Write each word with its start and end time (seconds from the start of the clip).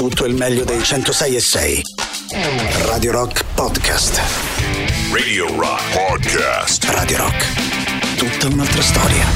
tutto 0.00 0.24
il 0.24 0.34
meglio 0.34 0.64
dei 0.64 0.82
106 0.82 1.36
e 1.36 1.40
6. 1.40 1.82
Radio 2.86 3.12
Rock 3.12 3.44
Podcast. 3.52 4.18
Radio 5.12 5.54
Rock 5.56 5.82
Podcast. 5.92 6.84
Radio 6.84 7.18
Rock. 7.18 8.16
Tutta 8.16 8.46
un'altra 8.46 8.80
storia. 8.80 9.26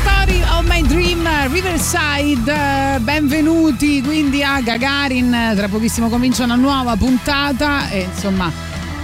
Story 0.00 0.40
of 0.44 0.62
My 0.62 0.80
Dream 0.80 1.28
Riverside, 1.52 3.00
benvenuti 3.00 4.00
quindi 4.00 4.42
a 4.42 4.62
Gagarin, 4.62 5.52
tra 5.54 5.68
pochissimo 5.68 6.08
comincia 6.08 6.44
una 6.44 6.54
nuova 6.54 6.96
puntata 6.96 7.90
e 7.90 8.08
insomma 8.10 8.50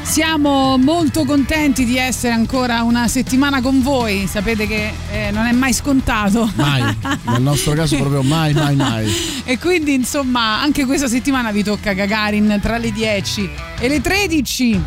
siamo 0.02 0.76
molto 0.78 1.24
contenti 1.24 1.84
di 1.84 1.96
essere 1.96 2.32
ancora 2.32 2.82
una 2.82 3.08
settimana 3.08 3.60
con 3.60 3.82
voi, 3.82 4.26
sapete 4.26 4.66
che 4.66 4.92
eh, 5.10 5.30
non 5.30 5.46
è 5.46 5.52
mai 5.52 5.72
scontato. 5.72 6.50
Mai, 6.54 6.96
nel 7.22 7.42
nostro 7.42 7.72
caso 7.72 7.96
proprio 7.96 8.22
mai, 8.22 8.52
mai, 8.52 8.76
mai. 8.76 9.12
e 9.44 9.58
quindi 9.58 9.94
insomma 9.94 10.60
anche 10.60 10.84
questa 10.84 11.08
settimana 11.08 11.50
vi 11.50 11.62
tocca 11.62 11.92
Gagarin 11.92 12.58
tra 12.60 12.78
le 12.78 12.92
10 12.92 13.50
e 13.78 13.88
le 13.88 14.00
13. 14.00 14.82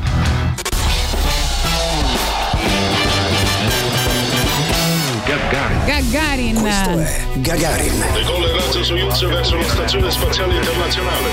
Gagarin. 5.26 5.86
Gagarin. 5.86 6.62
Questo 6.62 7.00
è 7.00 7.26
Gagarin. 7.36 8.04
Decolla 8.14 8.46
il 8.46 8.54
razzo 8.54 8.84
Soyuz 8.84 9.26
verso 9.26 9.56
la 9.56 9.64
Stazione 9.64 10.12
Spaziale 10.12 10.56
Internazionale. 10.56 11.30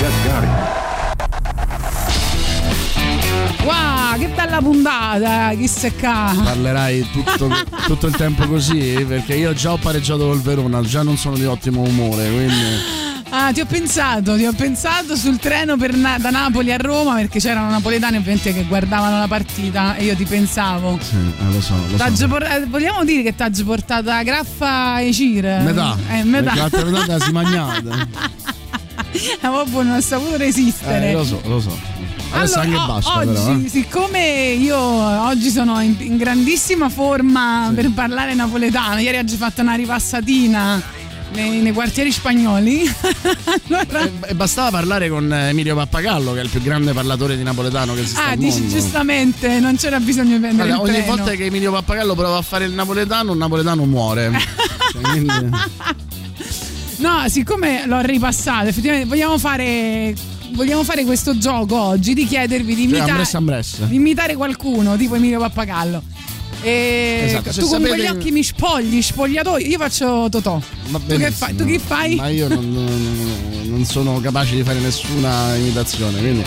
Gagarin. 0.00 0.95
Wow, 3.64 4.18
che 4.18 4.28
bella 4.28 4.58
puntata, 4.58 5.50
chi 5.56 5.66
se 5.68 5.94
ca. 5.96 6.34
Parlerai 6.42 7.06
tutto, 7.12 7.48
tutto 7.86 8.06
il 8.06 8.14
tempo 8.16 8.46
così 8.46 9.04
perché 9.06 9.34
io 9.34 9.52
già 9.54 9.72
ho 9.72 9.76
pareggiato 9.76 10.26
col 10.26 10.40
Verona, 10.40 10.80
già 10.82 11.02
non 11.02 11.16
sono 11.16 11.36
di 11.36 11.44
ottimo 11.44 11.82
umore, 11.82 12.26
quindi... 12.30 13.04
Ah, 13.30 13.50
ti 13.52 13.60
ho 13.60 13.66
pensato, 13.66 14.36
ti 14.36 14.46
ho 14.46 14.52
pensato 14.52 15.16
sul 15.16 15.38
treno 15.38 15.74
Na- 15.76 16.16
da 16.18 16.30
Napoli 16.30 16.72
a 16.72 16.76
Roma 16.76 17.16
perché 17.16 17.40
c'erano 17.40 17.68
napoletani 17.70 18.16
ovviamente 18.18 18.52
che 18.54 18.64
guardavano 18.64 19.18
la 19.18 19.26
partita 19.26 19.96
e 19.96 20.04
io 20.04 20.14
ti 20.14 20.24
pensavo. 20.24 20.96
Sì, 21.02 21.16
eh, 21.16 21.52
lo 21.52 21.60
so, 21.60 21.74
lo 21.90 21.96
T'aggio 21.96 22.14
so. 22.16 22.28
por- 22.28 22.44
eh, 22.44 22.64
vogliamo 22.68 23.04
dire 23.04 23.22
che 23.24 23.34
ti 23.34 23.42
ha 23.42 23.50
portato 23.64 24.04
la 24.10 24.22
graffa 24.22 25.00
e 25.00 25.12
Cire? 25.12 25.58
Metà, 25.58 25.96
Eh, 26.12 26.22
metà. 26.22 26.52
perché 26.52 26.58
l'altra 26.60 26.84
metà 26.84 27.18
si 27.18 27.32
magnata. 27.32 28.08
Ah, 29.40 29.50
vabbè, 29.50 29.82
non 29.82 29.96
ho 29.96 30.00
saputo 30.00 30.36
resistere. 30.36 31.08
Eh, 31.10 31.12
lo 31.12 31.24
so, 31.24 31.40
lo 31.46 31.60
so. 31.60 31.76
Adesso 32.30 32.58
Allora, 32.58 32.78
anche 32.78 32.92
basta 32.92 33.18
oggi, 33.18 33.26
però, 33.32 33.58
eh. 33.58 33.68
siccome 33.68 34.56
io 34.58 34.76
oggi 34.78 35.50
sono 35.50 35.80
in, 35.80 35.96
in 36.00 36.16
grandissima 36.16 36.88
forma 36.88 37.70
per 37.74 37.90
parlare 37.92 38.34
napoletano, 38.34 39.00
ieri 39.00 39.18
oggi 39.18 39.34
ho 39.34 39.38
fatto 39.38 39.62
una 39.62 39.74
ripassatina 39.74 40.82
nei, 41.32 41.60
nei 41.60 41.72
quartieri 41.72 42.12
spagnoli. 42.12 42.82
allora, 43.68 44.00
E, 44.00 44.12
e 44.26 44.34
bastava 44.34 44.70
parlare 44.70 45.08
con 45.08 45.32
Emilio 45.32 45.74
Pappagallo, 45.74 46.32
che 46.32 46.40
è 46.40 46.42
il 46.42 46.48
più 46.50 46.60
grande 46.60 46.92
parlatore 46.92 47.36
di 47.36 47.42
napoletano 47.42 47.94
che 47.94 48.00
esiste 48.00 48.20
ah, 48.20 48.36
dici 48.36 48.68
giustamente, 48.68 49.58
non 49.60 49.76
c'era 49.76 49.98
bisogno 50.00 50.34
di 50.34 50.40
prendere 50.40 50.68
il 50.70 50.76
ogni 50.76 51.02
volta 51.02 51.30
che 51.32 51.44
Emilio 51.46 51.72
Pappagallo 51.72 52.14
prova 52.14 52.36
a 52.38 52.42
fare 52.42 52.64
il 52.64 52.72
napoletano, 52.72 53.32
un 53.32 53.38
napoletano 53.38 53.84
muore. 53.84 54.30
Cioè, 54.92 55.02
quindi- 55.02 55.50
No, 56.98 57.24
siccome 57.28 57.84
l'ho 57.86 58.00
ripassato, 58.00 58.68
effettivamente 58.68 59.06
vogliamo 59.08 59.36
fare. 59.38 60.14
Vogliamo 60.56 60.84
fare 60.84 61.04
questo 61.04 61.36
gioco 61.36 61.78
oggi 61.78 62.14
di 62.14 62.26
chiedervi 62.26 62.74
di, 62.74 62.88
Cioè, 62.88 62.98
imita- 62.98 63.04
Ambres 63.12 63.34
Ambres. 63.34 63.84
di 63.84 63.94
imitare 63.96 64.34
qualcuno, 64.34 64.96
tipo 64.96 65.14
Emilio 65.14 65.38
Pappagallo. 65.38 66.02
E 66.62 67.24
Esatto, 67.26 67.50
tu 67.52 67.60
con 67.60 67.68
sapete- 67.82 67.88
quegli 67.90 68.06
occhi 68.06 68.30
mi 68.30 68.42
spogli, 68.42 69.02
spogliatoio. 69.02 69.66
Io 69.66 69.78
faccio 69.78 70.28
Totò. 70.30 70.58
Tu 70.90 71.16
che 71.16 71.30
fai? 71.30 71.54
Tu 71.54 71.64
che 71.66 71.78
fai? 71.78 72.14
Ma 72.16 72.28
io 72.28 72.48
non, 72.48 72.72
non- 72.72 73.62
non 73.66 73.84
sono 73.84 74.18
capace 74.20 74.54
di 74.56 74.62
fare 74.62 74.78
nessuna 74.80 75.54
imitazione, 75.56 76.18
quindi. 76.18 76.44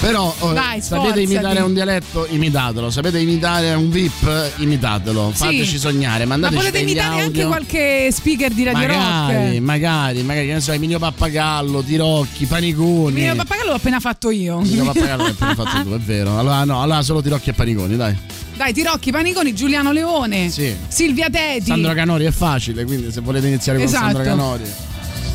Però 0.00 0.34
oh, 0.38 0.52
Vai, 0.54 0.80
sapete 0.80 1.20
imitare 1.20 1.60
un 1.60 1.74
dialetto? 1.74 2.26
Imitatelo. 2.30 2.90
Sapete 2.90 3.18
imitare 3.18 3.74
un 3.74 3.90
VIP? 3.90 4.52
Imitatelo. 4.56 5.30
Sì. 5.34 5.44
Fateci 5.44 5.78
sognare. 5.78 6.24
Ma 6.24 6.36
Mandateci 6.36 6.56
volete 6.58 6.78
degli 6.78 6.90
imitare 6.90 7.08
anche 7.20 7.24
audio. 7.42 7.46
qualche 7.48 8.08
speaker 8.10 8.50
di 8.52 8.64
Radio 8.64 8.86
Magari, 8.86 9.48
Rock? 9.50 9.58
magari, 9.60 10.22
magari, 10.22 10.46
che 10.46 10.52
ne 10.54 10.60
so, 10.60 10.72
Emilio 10.72 10.98
Pappagallo, 10.98 11.82
Tirocchi, 11.82 12.46
Paniconi. 12.46 13.16
Emilio 13.16 13.34
Pappagallo 13.34 13.70
l'ho 13.70 13.76
appena 13.76 14.00
fatto 14.00 14.30
io. 14.30 14.60
Emilio 14.60 14.84
Pappagallo 14.84 15.22
l'hai 15.22 15.32
appena 15.32 15.54
fatto 15.54 15.82
tu, 15.84 15.92
è 15.94 15.98
vero. 15.98 16.38
Allora 16.38 16.64
no, 16.64 16.80
allora 16.82 17.02
solo 17.02 17.20
Tirocchi 17.20 17.50
e 17.50 17.52
Paniconi, 17.52 17.96
dai. 17.96 18.16
Dai, 18.56 18.72
Tirocchi, 18.72 19.10
Paniconi, 19.10 19.54
Giuliano 19.54 19.92
Leone, 19.92 20.48
Sì. 20.50 20.74
Silvia 20.88 21.28
Teti. 21.30 21.66
Sandro 21.66 21.92
Canori 21.92 22.24
è 22.24 22.30
facile, 22.30 22.84
quindi 22.84 23.12
se 23.12 23.20
volete 23.20 23.48
iniziare 23.48 23.76
con 23.78 23.86
Esatto. 23.86 24.04
Sandro 24.04 24.22
Canori. 24.22 24.62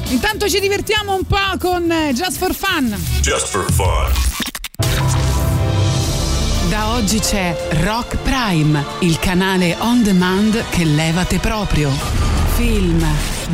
Intanto 0.10 0.48
ci 0.50 0.60
divertiamo 0.60 1.14
un 1.16 1.24
po' 1.26 1.38
con 1.60 1.92
Just 2.14 2.38
for 2.38 2.54
Fun. 2.56 2.96
Just 3.22 3.48
for 3.48 3.72
fun. 3.72 4.45
Da 6.70 6.90
oggi 6.94 7.20
c'è 7.20 7.56
Rock 7.84 8.18
Prime, 8.18 8.84
il 9.00 9.18
canale 9.20 9.76
on 9.80 10.04
demand 10.04 10.64
che 10.70 10.84
levate 10.84 11.40
proprio. 11.40 11.90
Film, 12.56 13.06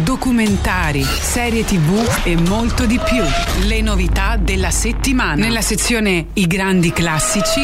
documentari, 0.04 1.04
serie 1.04 1.64
tv 1.64 2.22
e 2.24 2.36
molto 2.36 2.86
di 2.86 3.00
più. 3.00 3.24
Le 3.66 3.82
novità 3.82 4.38
della 4.38 4.72
settimana. 4.72 5.36
Nella 5.36 5.62
sezione 5.62 6.28
I 6.34 6.48
grandi 6.48 6.92
classici 6.92 7.62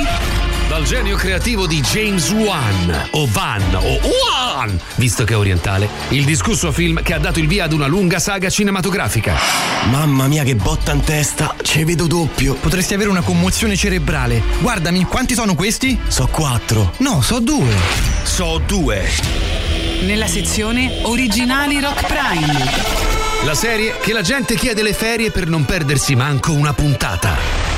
Dal 0.77 0.85
genio 0.85 1.15
creativo 1.15 1.65
di 1.65 1.81
James 1.81 2.29
Wan, 2.29 3.07
o 3.13 3.25
Van, 3.31 3.63
o 3.73 3.99
Wan, 3.99 4.79
visto 4.93 5.23
che 5.23 5.33
è 5.33 5.35
orientale, 5.35 5.89
il 6.09 6.23
discusso 6.23 6.71
film 6.71 7.01
che 7.01 7.15
ha 7.15 7.17
dato 7.17 7.39
il 7.39 7.47
via 7.47 7.63
ad 7.63 7.73
una 7.73 7.87
lunga 7.87 8.19
saga 8.19 8.47
cinematografica. 8.47 9.35
Mamma 9.89 10.27
mia 10.27 10.43
che 10.43 10.53
botta 10.53 10.91
in 10.91 11.01
testa, 11.01 11.55
ci 11.63 11.83
vedo 11.83 12.05
doppio. 12.05 12.53
Potresti 12.53 12.93
avere 12.93 13.09
una 13.09 13.21
commozione 13.21 13.75
cerebrale. 13.75 14.39
Guardami, 14.59 15.03
quanti 15.05 15.33
sono 15.33 15.55
questi? 15.55 15.97
So 16.09 16.27
quattro. 16.27 16.93
No, 16.97 17.21
so 17.23 17.39
due. 17.39 17.73
So 18.21 18.61
due. 18.63 19.09
nella 20.03 20.27
sezione 20.27 20.99
Originali 21.01 21.79
Rock 21.79 22.05
Prime. 22.05 23.45
La 23.45 23.55
serie 23.55 23.95
che 23.99 24.13
la 24.13 24.21
gente 24.21 24.53
chiede 24.53 24.83
le 24.83 24.93
ferie 24.93 25.31
per 25.31 25.47
non 25.47 25.65
perdersi 25.65 26.13
manco 26.13 26.53
una 26.53 26.73
puntata. 26.73 27.35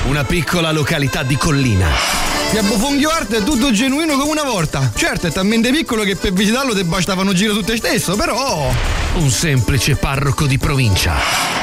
Una 0.08 0.26
piccola 0.26 0.74
località 0.74 1.24
di 1.24 1.38
collina. 1.38 2.39
E 2.52 2.58
a 2.58 2.64
Bofonghioarte 2.64 3.38
è 3.38 3.44
tutto 3.44 3.72
genuino 3.72 4.18
come 4.18 4.32
una 4.32 4.44
volta. 4.44 4.92
Certo, 4.96 5.28
è 5.28 5.32
talmente 5.32 5.70
piccolo 5.70 6.02
che 6.02 6.16
per 6.16 6.34
visitarlo 6.34 6.74
ti 6.74 6.84
bastavano 6.84 7.32
giro 7.32 7.64
te 7.64 7.78
stesso, 7.78 8.16
però. 8.16 8.72
Un 9.14 9.30
semplice 9.30 9.96
parroco 9.96 10.48
di 10.48 10.58
provincia. 10.58 11.14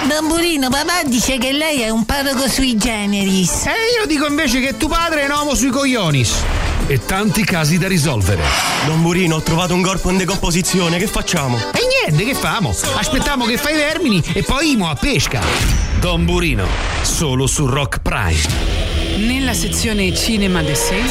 Bambolino, 0.07 0.69
papà 0.69 1.03
dice 1.05 1.39
che 1.39 1.51
lei 1.51 1.81
è 1.81 1.89
un 1.89 2.05
parroco 2.05 2.49
sui 2.49 2.77
generis. 2.77 3.67
E 3.67 3.99
io 3.99 4.07
dico 4.07 4.27
invece 4.27 4.61
che 4.61 4.77
tuo 4.77 4.87
padre 4.87 5.23
è 5.23 5.25
un 5.25 5.33
uomo 5.33 5.55
sui 5.57 5.71
coglionis. 5.71 6.35
E 6.87 7.05
tanti 7.05 7.43
casi 7.43 7.79
da 7.79 7.89
risolvere. 7.89 8.45
Don 8.87 9.03
Burino, 9.03 9.35
ho 9.35 9.43
trovato 9.43 9.75
un 9.75 9.83
corpo 9.83 10.11
in 10.11 10.19
decomposizione, 10.19 10.99
che 10.99 11.09
facciamo? 11.09 11.57
E 11.57 11.81
niente, 12.07 12.25
che 12.25 12.35
famo? 12.35 12.73
Aspettiamo 12.95 13.45
che 13.45 13.57
fai 13.57 13.75
i 13.75 13.77
vermini 13.77 14.23
e 14.33 14.45
poi 14.45 14.71
imo 14.71 14.89
a 14.89 14.95
pesca. 14.95 15.41
Don 15.99 16.25
Burino, 16.25 16.65
solo 17.03 17.49
su 17.49 17.67
Rock 17.67 17.99
Prime. 17.99 18.96
Nella 19.17 19.55
sezione 19.55 20.15
Cinema 20.15 20.63
de 20.63 20.75
sé 20.75 21.03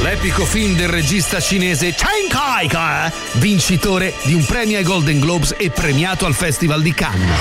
L'epico 0.00 0.46
film 0.46 0.74
del 0.74 0.88
regista 0.88 1.38
cinese 1.38 1.92
Chen 1.94 2.28
Kai-ka, 2.30 3.12
vincitore 3.32 4.14
di 4.22 4.32
un 4.32 4.42
premio 4.46 4.78
ai 4.78 4.82
Golden 4.82 5.20
Globes 5.20 5.54
e 5.58 5.68
premiato 5.68 6.24
al 6.24 6.32
Festival 6.32 6.80
di 6.80 6.94
Cannes. 6.94 7.38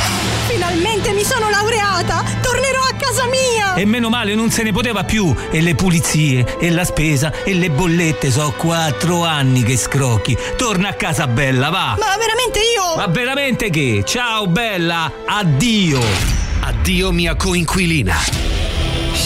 Finalmente 0.49 1.13
mi 1.13 1.23
sono 1.23 1.49
laureata! 1.49 2.25
Tornerò 2.41 2.81
a 2.81 2.95
casa 2.97 3.27
mia! 3.27 3.75
E 3.75 3.85
meno 3.85 4.09
male 4.09 4.35
non 4.35 4.51
se 4.51 4.63
ne 4.63 4.73
poteva 4.73 5.05
più. 5.05 5.33
E 5.49 5.61
le 5.61 5.75
pulizie, 5.75 6.57
e 6.59 6.69
la 6.69 6.83
spesa, 6.83 7.31
e 7.45 7.53
le 7.53 7.69
bollette. 7.69 8.29
So 8.29 8.53
quattro 8.57 9.23
anni 9.23 9.63
che 9.63 9.77
scrocchi. 9.77 10.37
Torna 10.57 10.89
a 10.89 10.93
casa 10.93 11.27
bella, 11.27 11.69
va. 11.69 11.95
Ma 11.97 12.17
veramente 12.17 12.59
io? 12.59 12.97
Ma 12.97 13.07
veramente 13.07 13.69
che? 13.69 14.03
Ciao 14.05 14.47
bella, 14.47 15.09
addio. 15.25 16.01
Addio 16.59 17.11
mia 17.13 17.35
coinquilina. 17.35 18.58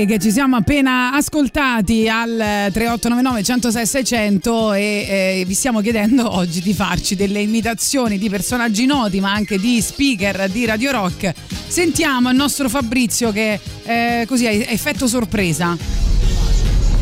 Che 0.00 0.18
ci 0.18 0.32
siamo 0.32 0.56
appena 0.56 1.12
ascoltati 1.12 2.08
al 2.08 2.70
3899 2.72 3.42
106 3.42 3.86
600 3.86 4.72
e 4.72 4.80
eh, 4.80 5.44
vi 5.46 5.52
stiamo 5.52 5.82
chiedendo 5.82 6.34
oggi 6.34 6.62
di 6.62 6.72
farci 6.72 7.14
delle 7.14 7.40
imitazioni 7.40 8.16
di 8.16 8.30
personaggi 8.30 8.86
noti 8.86 9.20
ma 9.20 9.32
anche 9.32 9.58
di 9.58 9.78
speaker 9.82 10.48
di 10.48 10.64
Radio 10.64 10.90
Rock. 10.90 11.34
Sentiamo 11.66 12.30
il 12.30 12.36
nostro 12.36 12.70
Fabrizio 12.70 13.30
che 13.30 13.60
eh, 13.84 14.24
così 14.26 14.46
ha 14.46 14.50
effetto 14.50 15.06
sorpresa. 15.06 16.09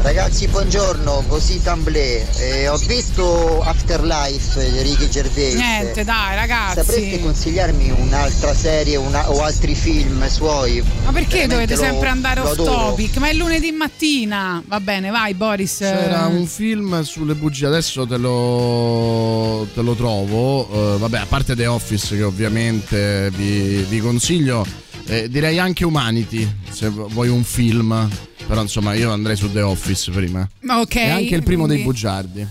Ragazzi 0.00 0.46
buongiorno, 0.46 1.24
così 1.26 1.60
Tamblé, 1.60 2.24
eh, 2.38 2.68
ho 2.68 2.76
visto 2.78 3.60
Afterlife 3.62 4.70
di 4.70 4.80
Ricky 4.82 5.08
Gervais. 5.08 5.54
Niente, 5.54 6.04
dai 6.04 6.36
ragazzi. 6.36 6.76
Sapreste 6.76 7.20
consigliarmi 7.20 7.90
un'altra 7.90 8.54
serie 8.54 8.96
una, 8.96 9.28
o 9.30 9.42
altri 9.42 9.74
film 9.74 10.26
suoi? 10.28 10.82
Ma 11.04 11.10
perché 11.12 11.46
Veramente 11.46 11.48
dovete 11.48 11.74
lo- 11.74 11.80
sempre 11.82 12.08
andare 12.08 12.40
off 12.40 12.54
topic? 12.54 13.16
Ma 13.18 13.28
è 13.28 13.32
lunedì 13.34 13.70
mattina. 13.72 14.62
Va 14.66 14.78
bene, 14.80 15.10
vai 15.10 15.34
Boris. 15.34 15.78
C'era 15.78 16.26
un 16.26 16.46
film 16.46 17.02
sulle 17.02 17.34
bugie, 17.34 17.66
adesso 17.66 18.06
te 18.06 18.16
lo, 18.16 19.66
te 19.74 19.82
lo 19.82 19.94
trovo. 19.94 20.94
Eh, 20.94 20.98
vabbè, 20.98 21.18
a 21.18 21.26
parte 21.26 21.56
The 21.56 21.66
Office, 21.66 22.16
che 22.16 22.22
ovviamente 22.22 23.30
vi, 23.34 23.84
vi 23.88 23.98
consiglio, 24.00 24.64
eh, 25.08 25.28
direi 25.28 25.58
anche 25.58 25.84
Humanity, 25.84 26.46
se 26.70 26.88
vuoi 26.88 27.28
un 27.28 27.44
film. 27.44 28.08
Però 28.46 28.62
insomma, 28.62 28.94
io 28.94 29.12
andrei 29.12 29.36
su 29.36 29.50
The 29.52 29.60
Office 29.62 30.10
prima. 30.10 30.48
Ok. 30.68 30.94
E 30.96 31.10
anche 31.10 31.34
il 31.34 31.42
primo 31.42 31.66
dei 31.66 31.82
quindi- 31.82 31.92
bugiardi. 31.92 32.46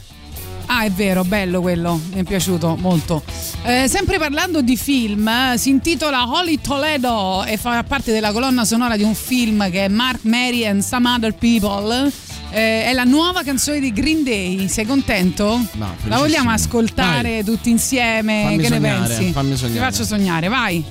Ah, 0.70 0.84
è 0.84 0.92
vero, 0.92 1.24
bello 1.24 1.62
quello, 1.62 1.98
mi 2.12 2.20
è 2.20 2.24
piaciuto 2.24 2.76
molto. 2.76 3.24
Eh, 3.64 3.88
sempre 3.88 4.18
parlando 4.20 4.62
di 4.62 4.76
film, 4.76 5.26
eh, 5.26 5.58
si 5.58 5.70
intitola 5.70 6.30
Holy 6.30 6.60
Toledo 6.60 7.46
e 7.46 7.56
fa 7.56 7.82
parte 7.84 8.12
della 8.12 8.34
colonna 8.34 8.66
sonora 8.66 8.98
di 8.98 9.04
un 9.04 9.16
film 9.16 9.72
che 9.72 9.86
è 9.86 9.88
Mark, 9.88 10.26
Mary 10.26 10.66
and 10.66 10.82
Some 10.82 11.10
Other 11.10 11.34
People. 11.34 12.12
Eh, 12.52 12.84
è 12.84 12.92
la 12.94 13.06
nuova 13.06 13.44
canzone 13.44 13.80
di 13.80 13.94
Green 13.94 14.24
Day, 14.26 14.68
sei 14.68 14.86
contento? 14.86 15.58
No, 15.76 15.96
La 16.08 16.18
vogliamo 16.18 16.50
ascoltare 16.50 17.44
tutti 17.46 17.70
insieme? 17.70 18.42
Fammi 18.44 18.58
che 18.58 18.68
sognare, 18.68 19.00
ne 19.00 19.08
pensi? 19.16 19.32
fammi 19.32 19.56
sognare. 19.56 19.80
Ti 19.80 19.86
faccio 19.86 20.04
sognare, 20.04 20.48
vai. 20.50 20.84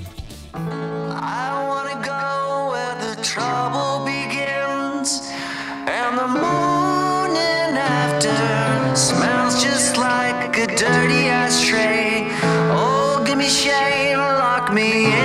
Trouble 3.36 4.02
begins 4.06 5.30
and 5.86 6.16
the 6.16 6.26
morning 6.26 7.76
after 7.76 8.96
smells 8.96 9.62
just 9.62 9.98
like 9.98 10.56
a 10.56 10.66
dirty 10.68 11.28
ashtray. 11.28 12.28
Oh 12.72 13.22
give 13.26 13.36
me 13.36 13.50
shame 13.50 14.16
lock 14.16 14.72
me 14.72 15.12
in 15.12 15.15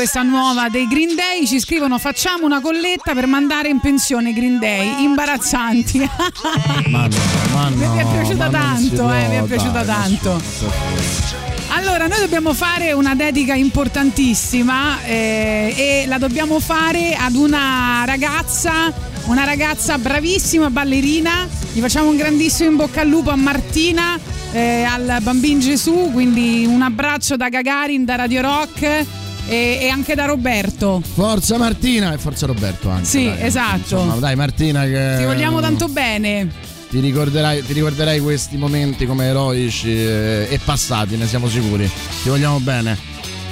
questa 0.00 0.22
nuova 0.22 0.70
dei 0.70 0.88
Green 0.88 1.14
Day. 1.14 1.46
Ci 1.46 1.60
scrivono: 1.60 1.98
facciamo 1.98 2.46
una 2.46 2.62
colletta 2.62 3.12
per 3.12 3.26
mandare 3.26 3.68
in 3.68 3.80
pensione 3.80 4.30
i 4.30 4.32
Green 4.32 4.58
Day. 4.58 5.02
Imbarazzanti. 5.02 6.08
Ma 6.88 7.06
no, 7.06 7.16
ma 7.52 7.68
no. 7.68 7.92
Mi 7.92 7.98
è 7.98 8.06
piaciuta 8.10 8.48
tanto, 8.48 8.94
può, 8.94 9.12
eh, 9.12 9.28
mi 9.28 9.34
è 9.34 9.38
dai, 9.40 9.46
piaciuta 9.46 9.72
ma 9.72 9.84
tanto. 9.84 10.42
Allora, 11.68 12.06
noi 12.06 12.18
dobbiamo 12.18 12.54
fare 12.54 12.92
una 12.92 13.14
dedica 13.14 13.52
importantissima 13.52 15.02
eh, 15.04 15.74
e 15.76 16.04
la 16.06 16.16
dobbiamo 16.16 16.60
fare 16.60 17.14
ad 17.14 17.34
una 17.34 18.02
ragazza, 18.06 18.90
una 19.26 19.44
ragazza 19.44 19.98
bravissima 19.98 20.70
ballerina. 20.70 21.46
Gli 21.74 21.80
facciamo 21.80 22.08
un 22.08 22.16
grandissimo 22.16 22.70
in 22.70 22.76
bocca 22.76 23.02
al 23.02 23.08
lupo 23.08 23.28
a 23.28 23.36
Martina, 23.36 24.18
eh, 24.52 24.82
al 24.82 25.18
bambin 25.20 25.60
Gesù, 25.60 26.08
quindi 26.10 26.64
un 26.64 26.80
abbraccio 26.80 27.36
da 27.36 27.50
Gagarin, 27.50 28.06
da 28.06 28.14
Radio 28.14 28.40
Rock 28.40 29.18
e, 29.50 29.78
e 29.82 29.88
anche 29.88 30.14
da 30.14 30.26
Roberto. 30.26 31.02
Forza 31.14 31.58
Martina 31.58 32.12
e 32.12 32.18
forza 32.18 32.46
Roberto 32.46 32.88
anche. 32.88 33.04
Sì, 33.04 33.24
dai. 33.24 33.42
esatto. 33.42 33.76
Insomma, 33.76 34.14
dai 34.14 34.36
Martina 34.36 34.84
che... 34.84 35.16
Ti 35.18 35.24
vogliamo 35.24 35.60
tanto 35.60 35.88
bene. 35.88 36.48
Ti 36.88 37.00
ricorderai, 37.00 37.64
ti 37.64 37.72
ricorderai 37.72 38.20
questi 38.20 38.56
momenti 38.56 39.06
come 39.06 39.26
eroici 39.26 39.90
eh, 39.90 40.46
e 40.48 40.60
passati, 40.64 41.16
ne 41.16 41.26
siamo 41.26 41.48
sicuri. 41.48 41.90
Ti 42.22 42.28
vogliamo 42.28 42.60
bene. 42.60 42.96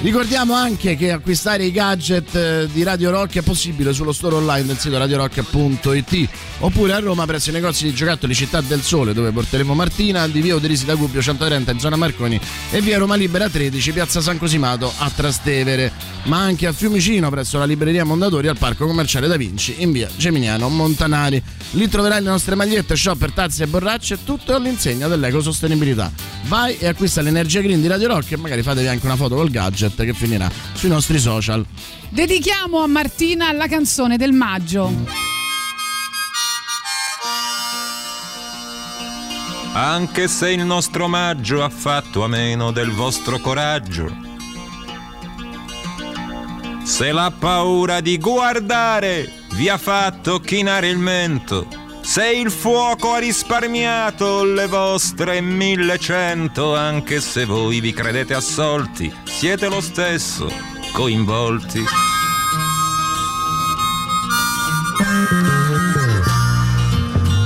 Ricordiamo 0.01 0.53
anche 0.53 0.95
che 0.95 1.11
acquistare 1.11 1.65
i 1.65 1.73
gadget 1.73 2.33
eh, 2.33 2.69
di 2.71 2.83
Radio 2.83 3.11
Rock 3.11 3.39
è 3.39 3.41
possibile 3.41 3.91
sullo 3.91 4.13
store 4.13 4.35
online 4.35 4.65
del 4.65 4.77
sito 4.77 4.97
radiorock.it. 4.97 6.29
oppure 6.59 6.93
a 6.93 6.99
Roma 6.99 7.25
presso 7.25 7.49
i 7.49 7.53
negozi 7.53 7.83
di 7.83 7.93
giocattoli 7.93 8.33
Città 8.33 8.61
del 8.61 8.81
Sole 8.81 9.13
dove 9.13 9.31
porteremo 9.31 9.73
Martina, 9.73 10.25
di 10.29 10.39
via 10.39 10.55
Oderisi 10.55 10.85
da 10.85 10.95
Gubbio 10.95 11.21
130 11.21 11.71
in 11.71 11.79
zona 11.79 11.97
Marconi 11.97 12.39
e 12.71 12.79
via 12.79 12.97
Roma 12.97 13.15
Libera 13.15 13.49
13, 13.49 13.91
piazza 13.91 14.21
San 14.21 14.37
Cosimato 14.37 14.89
a 14.99 15.11
Trastevere, 15.13 15.91
ma 16.23 16.39
anche 16.39 16.65
a 16.65 16.71
Fiumicino 16.71 17.29
presso 17.29 17.57
la 17.57 17.65
libreria 17.65 18.05
Mondadori 18.05 18.47
al 18.47 18.57
parco 18.57 18.87
commerciale 18.87 19.27
Da 19.27 19.35
Vinci 19.35 19.75
in 19.79 19.91
via 19.91 20.07
Geminiano 20.15 20.69
Montanari. 20.69 21.43
Lì 21.71 21.89
troverai 21.89 22.23
le 22.23 22.29
nostre 22.29 22.55
magliette, 22.55 22.95
shopper, 22.95 23.33
tazze 23.33 23.63
e 23.65 23.67
borracce, 23.67 24.23
tutto 24.23 24.55
all'insegna 24.55 25.09
dell'ecosostenibilità. 25.09 26.09
Vai 26.43 26.77
e 26.77 26.87
acquista 26.87 27.21
l'energia 27.21 27.59
green 27.59 27.81
di 27.81 27.87
Radio 27.87 28.07
Rock 28.07 28.31
e 28.31 28.37
magari 28.37 28.63
fatevi 28.63 28.87
anche 28.87 29.05
una 29.05 29.17
foto 29.17 29.35
col 29.35 29.51
gadget 29.51 29.88
che 29.95 30.13
finirà 30.13 30.49
sui 30.73 30.89
nostri 30.89 31.19
social. 31.19 31.65
Dedichiamo 32.09 32.79
a 32.79 32.87
Martina 32.87 33.51
la 33.51 33.67
canzone 33.67 34.17
del 34.17 34.31
maggio. 34.31 34.91
Anche 39.73 40.27
se 40.27 40.51
il 40.51 40.65
nostro 40.65 41.05
omaggio 41.05 41.63
ha 41.63 41.69
fatto 41.69 42.23
a 42.23 42.27
meno 42.27 42.71
del 42.71 42.91
vostro 42.91 43.39
coraggio. 43.39 44.11
Se 46.83 47.11
la 47.11 47.31
paura 47.37 48.01
di 48.01 48.17
guardare 48.17 49.31
vi 49.53 49.69
ha 49.69 49.77
fatto 49.77 50.39
chinare 50.39 50.89
il 50.89 50.97
mento. 50.97 51.78
Se 52.09 52.27
il 52.27 52.49
fuoco 52.49 53.13
ha 53.13 53.19
risparmiato 53.19 54.43
le 54.43 54.65
vostre 54.65 55.41
millecento, 55.41 56.75
anche 56.75 57.21
se 57.21 57.45
voi 57.45 57.81
vi 57.81 57.93
credete 57.93 58.33
assolti, 58.33 59.13
siete 59.25 59.69
lo 59.69 59.79
stesso 59.79 60.51
coinvolti. 60.91 61.83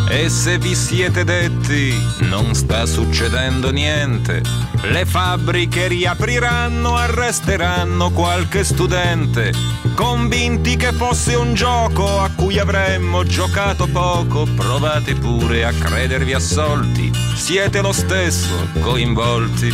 E 0.09 0.29
se 0.29 0.57
vi 0.57 0.75
siete 0.75 1.25
detti 1.25 1.93
non 2.19 2.55
sta 2.55 2.85
succedendo 2.85 3.69
niente, 3.69 4.41
le 4.83 5.05
fabbriche 5.05 5.89
riapriranno, 5.89 6.95
arresteranno 6.95 8.11
qualche 8.11 8.63
studente, 8.63 9.51
convinti 9.95 10.75
che 10.75 10.91
fosse 10.91 11.35
un 11.35 11.53
gioco 11.53 12.19
a 12.19 12.29
cui 12.35 12.59
avremmo 12.59 13.23
giocato 13.23 13.87
poco, 13.87 14.45
provate 14.55 15.15
pure 15.15 15.65
a 15.65 15.71
credervi 15.71 16.33
assolti, 16.33 17.11
siete 17.35 17.81
lo 17.81 17.91
stesso 17.91 18.67
coinvolti. 18.79 19.73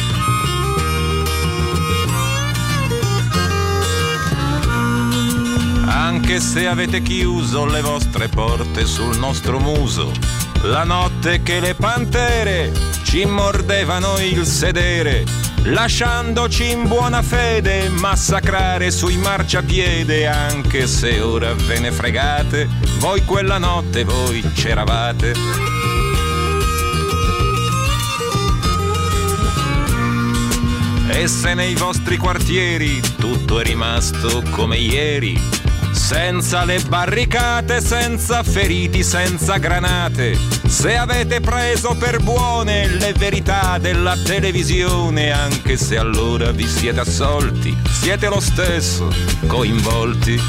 Anche 5.86 6.40
se 6.40 6.68
avete 6.68 7.02
chiuso 7.02 7.66
le 7.66 7.82
vostre 7.82 8.28
porte 8.28 8.86
sul 8.86 9.18
nostro 9.18 9.60
muso, 9.60 10.12
la 10.64 10.84
notte 10.84 11.42
che 11.42 11.60
le 11.60 11.76
pantere 11.76 12.72
ci 13.04 13.26
mordevano 13.26 14.20
il 14.20 14.46
sedere, 14.46 15.24
lasciandoci 15.64 16.70
in 16.70 16.88
buona 16.88 17.22
fede 17.22 17.90
massacrare 17.90 18.92
sui 18.92 19.18
marciapiede, 19.18 20.28
anche 20.28 20.88
se 20.88 21.20
ora 21.20 21.54
ve 21.54 21.80
ne 21.80 21.92
fregate, 21.92 22.68
voi 22.98 23.24
quella 23.26 23.58
notte 23.58 24.04
voi 24.04 24.42
c'eravate. 24.54 25.34
E 31.12 31.28
se 31.28 31.54
nei 31.54 31.76
vostri 31.76 32.18
quartieri 32.18 33.02
tutto 33.18 33.60
è 33.60 33.64
rimasto 33.64 34.42
come 34.52 34.78
ieri, 34.78 35.38
senza 35.92 36.64
le 36.64 36.80
barricate, 36.88 37.82
senza 37.82 38.42
feriti, 38.44 39.04
senza 39.04 39.58
granate, 39.58 40.38
se 40.70 40.96
avete 40.96 41.42
preso 41.42 41.96
per 41.98 42.22
buone 42.22 42.88
le 42.88 43.12
verità 43.14 43.80
della 43.80 44.16
televisione, 44.16 45.32
anche 45.32 45.76
se 45.76 45.98
allora 45.98 46.52
vi 46.52 46.68
siete 46.68 47.00
assolti, 47.00 47.76
siete 47.90 48.28
lo 48.30 48.40
stesso 48.40 49.12
coinvolti. 49.48 50.40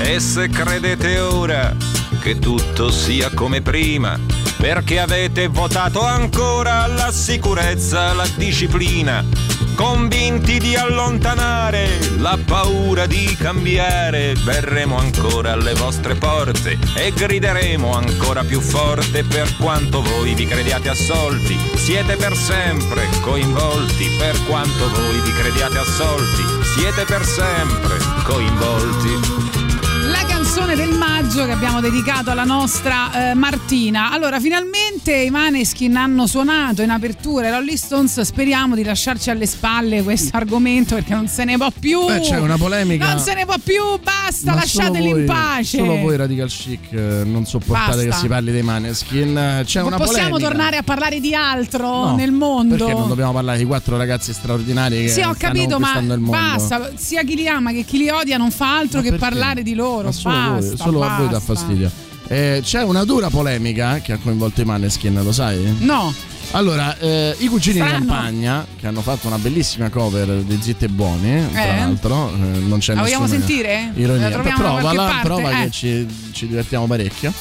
E 0.00 0.20
se 0.20 0.48
credete 0.48 1.20
ora 1.20 1.74
che 2.20 2.38
tutto 2.38 2.90
sia 2.90 3.30
come 3.32 3.62
prima, 3.62 4.18
perché 4.56 4.98
avete 4.98 5.46
votato 5.46 6.02
ancora 6.02 6.86
la 6.88 7.12
sicurezza, 7.12 8.12
la 8.12 8.26
disciplina, 8.34 9.24
convinti 9.78 10.58
di 10.58 10.74
allontanare 10.74 12.16
la 12.16 12.36
paura 12.44 13.06
di 13.06 13.36
cambiare, 13.38 14.34
verremo 14.42 14.98
ancora 14.98 15.52
alle 15.52 15.72
vostre 15.74 16.16
porte 16.16 16.76
e 16.96 17.12
grideremo 17.12 17.92
ancora 17.92 18.42
più 18.42 18.60
forte. 18.60 19.22
Per 19.22 19.56
quanto 19.56 20.02
voi 20.02 20.34
vi 20.34 20.46
crediate 20.46 20.88
assolti, 20.88 21.56
siete 21.76 22.16
per 22.16 22.34
sempre 22.34 23.06
coinvolti, 23.20 24.08
per 24.18 24.36
quanto 24.46 24.90
voi 24.90 25.20
vi 25.20 25.32
crediate 25.32 25.78
assolti, 25.78 26.42
siete 26.74 27.04
per 27.04 27.24
sempre 27.24 27.98
coinvolti. 28.24 29.57
Canzone 30.58 30.74
del 30.86 30.98
maggio 30.98 31.44
che 31.44 31.52
abbiamo 31.52 31.80
dedicato 31.80 32.32
alla 32.32 32.42
nostra 32.42 33.30
eh, 33.30 33.34
Martina. 33.34 34.10
Allora, 34.10 34.40
finalmente 34.40 35.14
i 35.14 35.30
Maneskin 35.30 35.94
hanno 35.96 36.26
suonato 36.26 36.82
in 36.82 36.90
apertura 36.90 37.46
i 37.46 37.50
Rolling 37.52 37.76
Stones. 37.78 38.20
Speriamo 38.22 38.74
di 38.74 38.82
lasciarci 38.82 39.30
alle 39.30 39.46
spalle 39.46 40.02
questo 40.02 40.36
argomento 40.36 40.96
perché 40.96 41.14
non 41.14 41.28
se 41.28 41.44
ne 41.44 41.56
può 41.56 41.68
più. 41.70 42.04
Beh, 42.06 42.20
c'è 42.22 42.40
una 42.40 42.56
polemica. 42.56 43.06
Non 43.08 43.20
se 43.20 43.34
ne 43.34 43.44
può 43.44 43.54
più, 43.62 43.82
basta, 44.02 44.50
Ma 44.50 44.54
lasciateli 44.56 45.10
voi- 45.12 45.20
in 45.20 45.26
pace. 45.26 45.78
Solo 45.78 45.96
voi 45.98 46.16
radical 46.16 46.48
chic 46.48 46.92
eh, 46.92 47.22
non 47.24 47.46
sopportate 47.46 47.90
Basta. 47.94 48.10
che 48.10 48.12
si 48.16 48.26
parli 48.26 48.50
dei 48.50 48.62
Maneskin. 48.62 49.38
Eh, 49.38 49.62
C'è 49.64 49.78
Non 49.78 49.86
una 49.92 49.96
possiamo 49.98 50.30
polemica. 50.30 50.48
tornare 50.48 50.76
a 50.78 50.82
parlare 50.82 51.20
di 51.20 51.34
altro 51.36 51.86
No, 52.08 52.14
nel 52.16 52.32
mondo. 52.32 52.74
Perché 52.74 52.92
non 52.94 53.06
dobbiamo 53.06 53.32
parlare 53.32 53.58
di 53.58 53.64
quattro 53.64 53.96
ragazzi 53.96 54.32
straordinari 54.32 55.02
che 55.02 55.08
Sì, 55.08 55.20
ho 55.20 55.32
stanno 55.34 55.52
capito, 55.54 55.78
ma 55.78 56.02
basta. 56.18 56.90
Sia 56.96 57.22
chi 57.22 57.36
li 57.36 57.46
ama 57.46 57.70
che 57.70 57.84
chi 57.84 57.98
li 57.98 58.08
odia 58.08 58.36
non 58.38 58.50
fa 58.50 58.76
altro 58.78 59.00
che 59.02 59.12
parlare 59.12 59.62
di 59.62 59.74
loro. 59.74 60.06
Ma 60.06 60.12
solo, 60.12 60.47
voi- 60.50 60.68
basta, 60.68 60.76
solo 60.84 61.02
a 61.02 61.16
voi 61.16 61.26
dà 61.26 61.32
basta. 61.38 61.54
fastidio. 61.54 61.90
Eh, 62.30 62.60
c'è 62.62 62.82
una 62.82 63.04
dura 63.04 63.30
polemica 63.30 64.00
che 64.00 64.12
ha 64.12 64.18
coinvolto 64.22 64.60
i 64.60 64.64
Maneskin, 64.64 65.18
lo 65.22 65.32
sai? 65.32 65.76
No. 65.78 66.12
Allora, 66.52 66.96
eh, 66.98 67.34
i 67.38 67.46
cugini 67.46 67.76
Strano. 67.80 68.00
di 68.00 68.06
campagna 68.06 68.66
che 68.78 68.86
hanno 68.86 69.02
fatto 69.02 69.26
una 69.26 69.36
bellissima 69.38 69.90
cover 69.90 70.26
di 70.42 70.58
Zitti 70.60 70.84
e 70.86 70.88
Buoni, 70.88 71.46
tra 71.52 71.62
Eh? 71.64 71.76
l'altro, 71.78 72.30
eh, 72.32 72.58
non 72.60 72.78
c'è 72.78 72.94
La 72.94 73.02
vogliamo 73.02 73.26
sentire? 73.26 73.92
Ironia. 73.94 74.28
La 74.30 74.38
Provala, 74.54 75.20
prova 75.22 75.50
Eh. 75.60 75.64
che 75.64 75.70
ci, 75.70 76.06
ci 76.32 76.46
divertiamo 76.46 76.86
parecchio. 76.86 77.32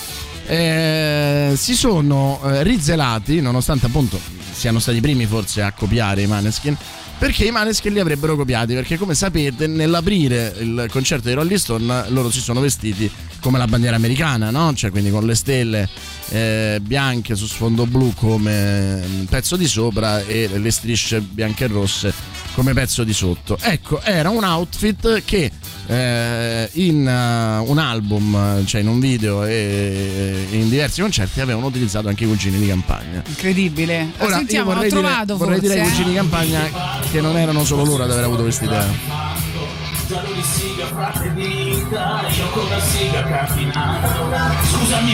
Eh, 0.49 1.53
si 1.57 1.75
sono 1.75 2.39
eh, 2.45 2.63
rizelati, 2.63 3.41
nonostante 3.41 3.87
appunto 3.87 4.17
siano 4.53 4.79
stati 4.79 4.97
i 4.97 5.01
primi 5.01 5.25
forse 5.25 5.61
a 5.61 5.71
copiare 5.73 6.21
i 6.21 6.27
Maneskin, 6.27 6.75
perché 7.17 7.45
i 7.45 7.51
Maneskin 7.51 7.93
li 7.93 7.99
avrebbero 7.99 8.35
copiati, 8.35 8.73
perché 8.73 8.97
come 8.97 9.15
sapete 9.15 9.67
nell'aprire 9.67 10.53
il 10.59 10.87
concerto 10.91 11.25
dei 11.25 11.33
Rolling 11.33 11.57
Stone 11.57 12.09
loro 12.09 12.29
si 12.29 12.39
sono 12.39 12.59
vestiti 12.59 13.09
come 13.39 13.57
la 13.57 13.67
bandiera 13.67 13.95
americana, 13.95 14.51
no? 14.51 14.73
Cioè 14.73 14.91
quindi 14.91 15.09
con 15.09 15.25
le 15.25 15.35
stelle 15.35 15.89
eh, 16.29 16.79
bianche 16.81 17.35
su 17.35 17.47
sfondo 17.47 17.85
blu 17.85 18.13
come 18.13 19.25
pezzo 19.29 19.55
di 19.55 19.67
sopra 19.67 20.21
e 20.21 20.49
le 20.53 20.71
strisce 20.71 21.21
bianche 21.21 21.65
e 21.65 21.67
rosse 21.67 22.13
come 22.57 22.73
pezzo 22.73 23.03
di 23.03 23.13
sotto. 23.13 23.55
Ecco, 23.61 24.01
era 24.01 24.31
un 24.31 24.43
outfit 24.43 25.21
che 25.23 25.51
eh, 25.85 26.67
in 26.73 27.05
uh, 27.05 27.69
un 27.69 27.77
album, 27.77 28.65
cioè 28.65 28.81
in 28.81 28.87
un 28.87 28.99
video 28.99 29.45
e 29.45 30.47
in 30.49 30.67
diversi 30.67 31.01
concerti 31.01 31.39
avevano 31.39 31.67
utilizzato 31.67 32.07
anche 32.07 32.23
i 32.23 32.27
cugini 32.27 32.57
di 32.57 32.65
campagna. 32.65 33.21
Incredibile. 33.27 34.09
Ora, 34.17 34.29
io 34.29 34.35
Sentiamo, 34.37 34.73
vorrei 34.73 34.89
dire, 34.89 35.01
trovato 35.01 35.37
vorrei 35.37 35.59
forse. 35.59 35.69
dire 35.69 35.81
ai 35.81 35.85
eh. 35.85 35.89
cugini 35.91 36.09
di 36.09 36.15
campagna 36.15 36.69
che 37.11 37.21
non 37.21 37.37
erano 37.37 37.63
solo 37.63 37.85
loro 37.85 38.03
ad 38.05 38.09
aver 38.11 38.23
avuto 38.23 38.41
questa 38.41 38.65
idea. 38.65 39.45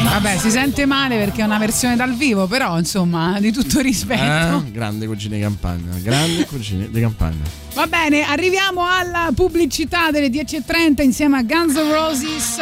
Vabbè, 0.09 0.37
si 0.37 0.49
sente 0.49 0.85
male 0.85 1.17
perché 1.17 1.41
è 1.41 1.45
una 1.45 1.57
versione 1.59 1.95
dal 1.95 2.15
vivo, 2.15 2.47
però 2.47 2.77
insomma, 2.77 3.39
di 3.39 3.51
tutto 3.51 3.79
rispetto. 3.81 4.63
Grandi 4.71 5.05
cugini 5.05 5.35
di 5.35 5.41
campagna, 5.41 5.95
grandi 6.01 6.45
cugini 6.49 6.89
di 6.89 6.99
campagna. 6.99 7.43
Va 7.73 7.87
bene, 7.87 8.23
arriviamo 8.23 8.87
alla 8.87 9.29
pubblicità 9.35 10.09
delle 10.11 10.27
10.30 10.27 11.03
insieme 11.03 11.37
a 11.37 11.43
Guns 11.43 11.75
N' 11.75 11.91
Roses. 11.91 12.57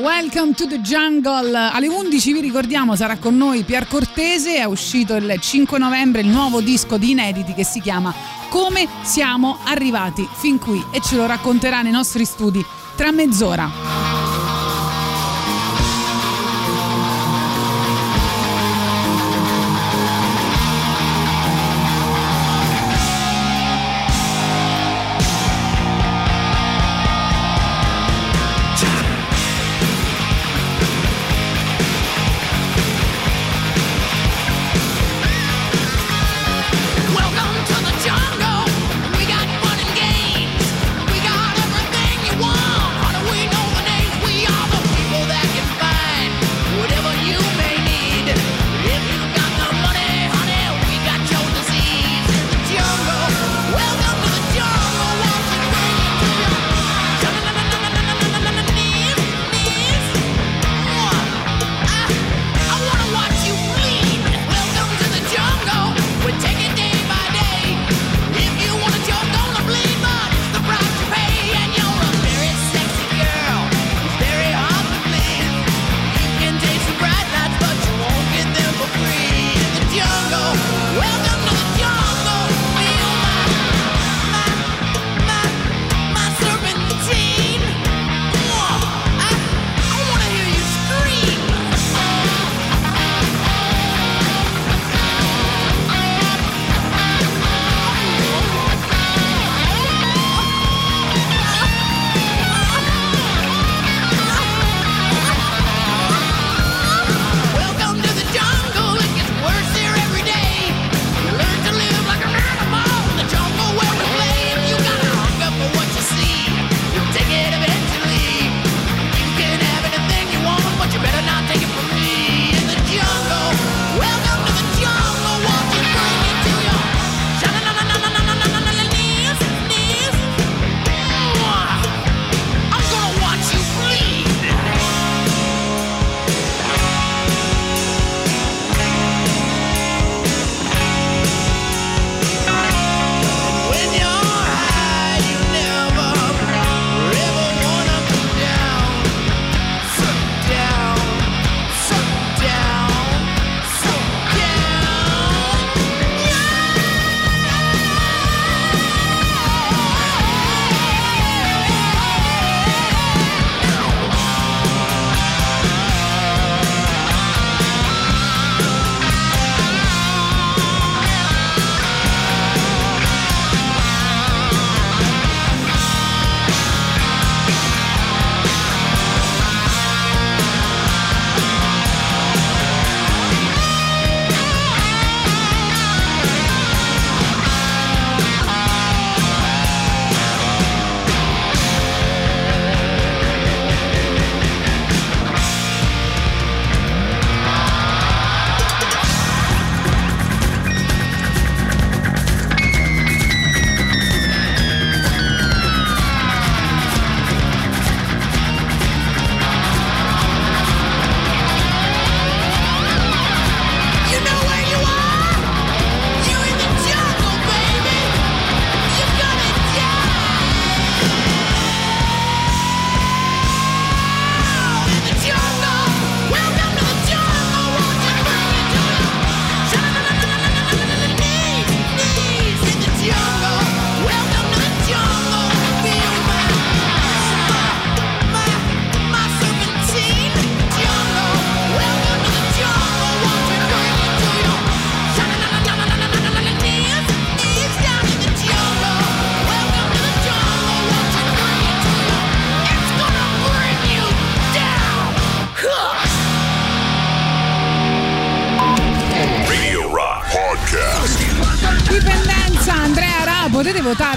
Welcome 0.00 0.54
to 0.54 0.66
the 0.66 0.80
Jungle. 0.80 1.54
Alle 1.54 1.88
11 1.88 2.32
vi 2.32 2.40
ricordiamo 2.40 2.96
sarà 2.96 3.16
con 3.18 3.36
noi 3.36 3.62
Pier 3.64 3.86
Cortese, 3.86 4.56
è 4.56 4.64
uscito 4.64 5.16
il 5.16 5.36
5 5.38 5.78
novembre 5.78 6.22
il 6.22 6.28
nuovo 6.28 6.60
disco 6.60 6.96
di 6.96 7.10
inediti 7.10 7.52
che 7.52 7.64
si 7.64 7.80
chiama 7.80 8.14
Come 8.48 8.88
siamo 9.02 9.58
arrivati 9.64 10.26
fin 10.30 10.58
qui 10.58 10.82
e 10.90 11.00
ce 11.00 11.16
lo 11.16 11.26
racconterà 11.26 11.82
nei 11.82 11.92
nostri 11.92 12.24
studi 12.24 12.64
tra 12.96 13.10
mezz'ora. 13.10 14.27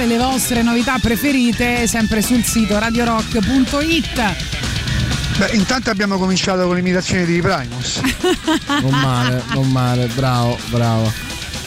Votare 0.01 0.05
le 0.05 0.17
vostre 0.17 0.61
novità 0.63 0.97
preferite 0.99 1.85
sempre 1.85 2.21
sul 2.21 2.43
sito 2.43 2.77
radiorock.it. 2.79 4.35
Beh, 5.37 5.49
intanto 5.53 5.89
abbiamo 5.89 6.17
cominciato 6.17 6.65
con 6.65 6.75
l'imitazione 6.75 7.25
di 7.25 7.39
Primus. 7.41 8.01
Non 8.81 8.99
male, 8.99 9.43
non 9.53 9.69
male, 9.69 10.07
bravo, 10.07 10.57
bravo. 10.69 11.11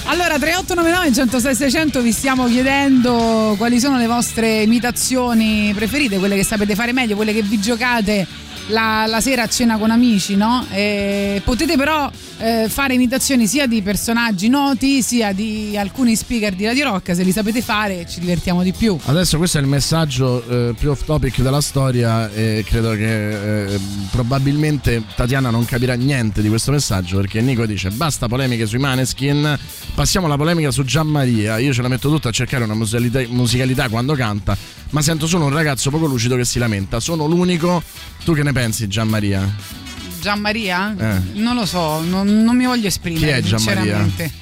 Allora, 0.06 0.38
3899 0.38 1.12
106 1.12 1.54
600 1.54 2.00
vi 2.00 2.12
stiamo 2.12 2.46
chiedendo 2.46 3.54
quali 3.56 3.78
sono 3.78 3.98
le 3.98 4.06
vostre 4.06 4.62
imitazioni 4.62 5.72
preferite, 5.74 6.18
quelle 6.18 6.36
che 6.36 6.44
sapete 6.44 6.74
fare 6.74 6.92
meglio, 6.92 7.16
quelle 7.16 7.32
che 7.32 7.42
vi 7.42 7.60
giocate 7.60 8.26
la, 8.68 9.06
la 9.06 9.20
sera 9.20 9.42
a 9.42 9.48
cena 9.48 9.78
con 9.78 9.90
amici, 9.90 10.36
no? 10.36 10.66
E 10.70 11.40
potete 11.44 11.76
però 11.76 12.10
eh, 12.44 12.68
fare 12.68 12.92
imitazioni 12.92 13.46
sia 13.46 13.66
di 13.66 13.80
personaggi 13.80 14.48
noti 14.48 15.00
sia 15.02 15.32
di 15.32 15.78
alcuni 15.78 16.14
speaker 16.14 16.54
di 16.54 16.66
Radio 16.66 16.84
Rock, 16.90 17.14
se 17.14 17.22
li 17.22 17.32
sapete 17.32 17.62
fare 17.62 18.04
ci 18.06 18.20
divertiamo 18.20 18.62
di 18.62 18.72
più. 18.72 18.98
Adesso 19.02 19.38
questo 19.38 19.56
è 19.56 19.62
il 19.62 19.66
messaggio 19.66 20.46
eh, 20.46 20.74
più 20.78 20.90
off 20.90 21.04
topic 21.04 21.40
della 21.40 21.62
storia 21.62 22.30
e 22.30 22.62
credo 22.66 22.90
che 22.90 23.64
eh, 23.72 23.80
probabilmente 24.10 25.02
Tatiana 25.14 25.48
non 25.48 25.64
capirà 25.64 25.94
niente 25.94 26.42
di 26.42 26.48
questo 26.50 26.70
messaggio 26.70 27.16
perché 27.16 27.40
Nico 27.40 27.64
dice 27.64 27.88
basta 27.88 28.28
polemiche 28.28 28.66
sui 28.66 28.78
Maneskin, 28.78 29.58
passiamo 29.94 30.26
alla 30.26 30.36
polemica 30.36 30.70
su 30.70 30.84
Gianmaria, 30.84 31.56
io 31.56 31.72
ce 31.72 31.80
la 31.80 31.88
metto 31.88 32.10
tutta 32.10 32.28
a 32.28 32.32
cercare 32.32 32.64
una 32.64 32.74
musicalità, 32.74 33.22
musicalità 33.28 33.88
quando 33.88 34.12
canta, 34.12 34.54
ma 34.90 35.00
sento 35.00 35.26
solo 35.26 35.46
un 35.46 35.52
ragazzo 35.52 35.88
poco 35.88 36.04
lucido 36.04 36.36
che 36.36 36.44
si 36.44 36.58
lamenta, 36.58 37.00
sono 37.00 37.24
l'unico, 37.26 37.82
tu 38.22 38.34
che 38.34 38.42
ne 38.42 38.52
pensi 38.52 38.86
Gianmaria? 38.86 39.83
Gianmaria? 40.24 40.94
Eh. 40.98 41.20
Non 41.34 41.54
lo 41.54 41.66
so, 41.66 42.00
non, 42.00 42.42
non 42.44 42.56
mi 42.56 42.64
voglio 42.64 42.86
esprimere. 42.86 43.26
Chi 43.26 43.32
è 43.32 43.40
Gianmaria? 43.42 43.82
Sinceramente. 43.82 44.32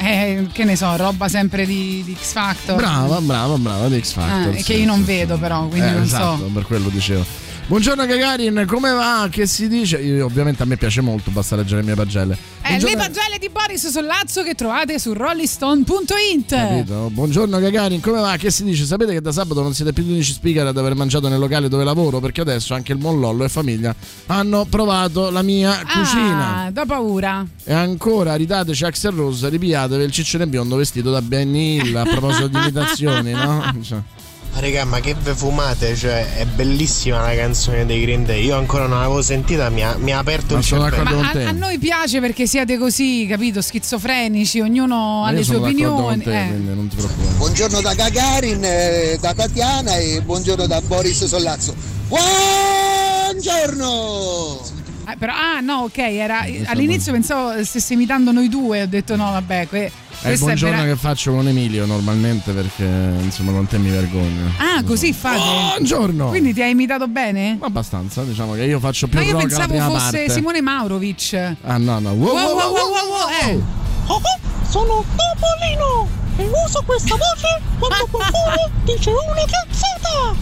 Eh, 0.00 0.46
che 0.52 0.62
ne 0.62 0.76
so, 0.76 0.94
roba 0.94 1.28
sempre 1.28 1.66
di, 1.66 2.04
di 2.06 2.14
X 2.14 2.30
Factor. 2.32 2.76
Brava, 2.76 3.20
brava, 3.20 3.58
brava 3.58 3.88
di 3.88 4.00
X 4.00 4.12
Factor. 4.12 4.54
Eh, 4.54 4.58
sì, 4.58 4.62
che 4.62 4.74
io 4.74 4.86
non 4.86 5.00
sì, 5.00 5.06
vedo 5.06 5.36
però, 5.38 5.66
quindi 5.66 5.88
Eh, 5.88 5.92
non 5.92 6.02
esatto, 6.02 6.36
so. 6.36 6.44
per 6.44 6.62
quello 6.62 6.88
dicevo. 6.88 7.26
Buongiorno 7.68 8.06
Gagarin, 8.06 8.64
come 8.66 8.90
va? 8.92 9.28
Che 9.30 9.46
si 9.46 9.68
dice? 9.68 9.98
Io, 9.98 10.24
ovviamente 10.24 10.62
a 10.62 10.66
me 10.66 10.78
piace 10.78 11.02
molto, 11.02 11.30
basta 11.30 11.54
leggere 11.54 11.82
le 11.82 11.86
mie 11.86 11.96
pagelle. 11.96 12.34
Eh, 12.62 12.80
le 12.80 12.96
pagelle 12.96 13.36
di 13.38 13.50
Boris 13.50 13.88
Sollazzo 13.88 14.42
che 14.42 14.54
trovate 14.54 14.98
su 14.98 15.12
rollistone.it. 15.12 16.46
Capito? 16.48 17.10
Buongiorno 17.12 17.58
Gagarin, 17.58 18.00
come 18.00 18.20
va? 18.20 18.36
Che 18.38 18.50
si 18.50 18.64
dice? 18.64 18.86
Sapete 18.86 19.12
che 19.12 19.20
da 19.20 19.32
sabato 19.32 19.60
non 19.60 19.74
siete 19.74 19.92
più 19.92 20.02
gli 20.02 20.12
unici 20.12 20.32
speaker 20.32 20.66
ad 20.66 20.78
aver 20.78 20.94
mangiato 20.94 21.28
nel 21.28 21.38
locale 21.38 21.68
dove 21.68 21.84
lavoro? 21.84 22.20
Perché 22.20 22.40
adesso 22.40 22.72
anche 22.72 22.92
il 22.92 22.98
Mollollo 23.00 23.44
e 23.44 23.50
famiglia 23.50 23.94
hanno 24.28 24.64
provato 24.64 25.28
la 25.28 25.42
mia 25.42 25.78
cucina. 25.84 26.64
Ah, 26.64 26.70
da 26.70 26.86
paura. 26.86 27.46
E 27.64 27.72
ancora 27.74 28.34
ridateci 28.34 28.86
Axel 28.86 29.12
Rose, 29.12 29.46
ripiatevi 29.46 30.04
il 30.04 30.10
ciccione 30.10 30.46
biondo 30.46 30.76
vestito 30.76 31.10
da 31.10 31.20
Benny 31.20 31.82
Hill 31.82 31.94
a 31.94 32.04
proposito 32.04 32.48
di 32.48 32.56
imitazioni, 32.56 33.32
no? 33.32 33.76
Cioè, 33.84 33.98
Raga, 34.54 34.84
ma 34.84 34.98
che 35.00 35.14
ve 35.14 35.34
fumate? 35.34 35.94
Cioè, 35.94 36.34
è 36.36 36.44
bellissima 36.44 37.20
la 37.20 37.34
canzone 37.34 37.86
dei 37.86 38.00
Green 38.00 38.24
Day. 38.24 38.44
Io 38.44 38.56
ancora 38.56 38.86
non 38.86 38.98
l'avevo 38.98 39.22
sentita, 39.22 39.68
mi 39.70 39.84
ha, 39.84 39.96
mi 39.98 40.12
ha 40.12 40.18
aperto 40.18 40.54
Ma 40.54 40.60
il 40.60 40.66
sono 40.66 40.90
cervello. 40.90 41.20
Ma 41.20 41.30
a, 41.30 41.48
a 41.48 41.52
noi 41.52 41.78
piace 41.78 42.18
perché 42.20 42.46
siete 42.46 42.76
così, 42.76 43.26
capito? 43.28 43.62
Schizofrenici, 43.62 44.60
ognuno 44.60 45.24
ha 45.24 45.30
le 45.30 45.44
sue 45.44 45.56
opinioni. 45.56 46.22
te, 46.22 46.46
eh. 46.46 46.50
non. 46.50 46.90
Buongiorno 47.36 47.80
da 47.80 47.94
Gagarin, 47.94 48.64
eh, 48.64 49.18
da 49.20 49.32
Tatiana 49.32 49.96
e 49.96 50.20
buongiorno 50.22 50.66
da 50.66 50.80
Boris 50.80 51.24
Sollazzo. 51.24 51.74
Buongiorno! 52.08 53.38
Eh, 55.10 55.16
però, 55.16 55.32
ah, 55.32 55.60
no, 55.60 55.84
ok, 55.84 55.96
era, 55.98 56.40
all'inizio 56.66 57.12
pensavo 57.12 57.64
stesse 57.64 57.94
imitando 57.94 58.30
noi 58.30 58.48
due, 58.48 58.82
ho 58.82 58.86
detto 58.86 59.16
no, 59.16 59.30
vabbè, 59.30 59.66
que- 59.68 59.84
È 59.84 59.90
il 59.90 59.92
questo 60.20 60.32
è 60.32 60.36
buongiorno 60.48 60.76
vera- 60.76 60.88
che 60.92 60.96
faccio 60.98 61.32
con 61.32 61.48
Emilio 61.48 61.86
normalmente 61.86 62.52
perché 62.52 62.84
insomma 63.22 63.52
con 63.52 63.66
te 63.66 63.78
mi 63.78 63.88
vergogno. 63.88 64.52
Ah, 64.58 64.82
così 64.82 65.14
fate? 65.14 65.38
Buongiorno! 65.38 66.28
Quindi 66.28 66.52
ti 66.52 66.60
hai 66.60 66.72
imitato 66.72 67.08
bene? 67.08 67.56
Abbastanza, 67.60 68.22
diciamo 68.24 68.52
che 68.52 68.64
io 68.64 68.78
faccio 68.80 69.06
più 69.06 69.18
Ma 69.18 69.24
io 69.24 69.36
pensavo 69.38 69.68
prima 69.68 69.86
fosse 69.88 70.18
parte. 70.18 70.28
Simone 70.30 70.60
Maurovic. 70.60 71.54
Ah 71.62 71.78
no, 71.78 71.98
no. 72.00 72.10
Wow, 72.10 72.34
Wow, 72.34 72.34
wow, 72.34 72.56
wow, 72.56 72.72
wow, 72.72 72.90
wow, 73.08 73.28
eh. 73.48 73.58
Oh, 74.08 74.20
sono 74.68 75.02
Topolino 75.16 76.06
e 76.36 76.44
uso 76.66 76.82
questa 76.84 77.14
voce 77.16 77.60
quando 77.78 78.06
qualcuno 78.10 78.70
dice 78.84 79.08
una 79.10 79.44
cazzata. 79.46 80.34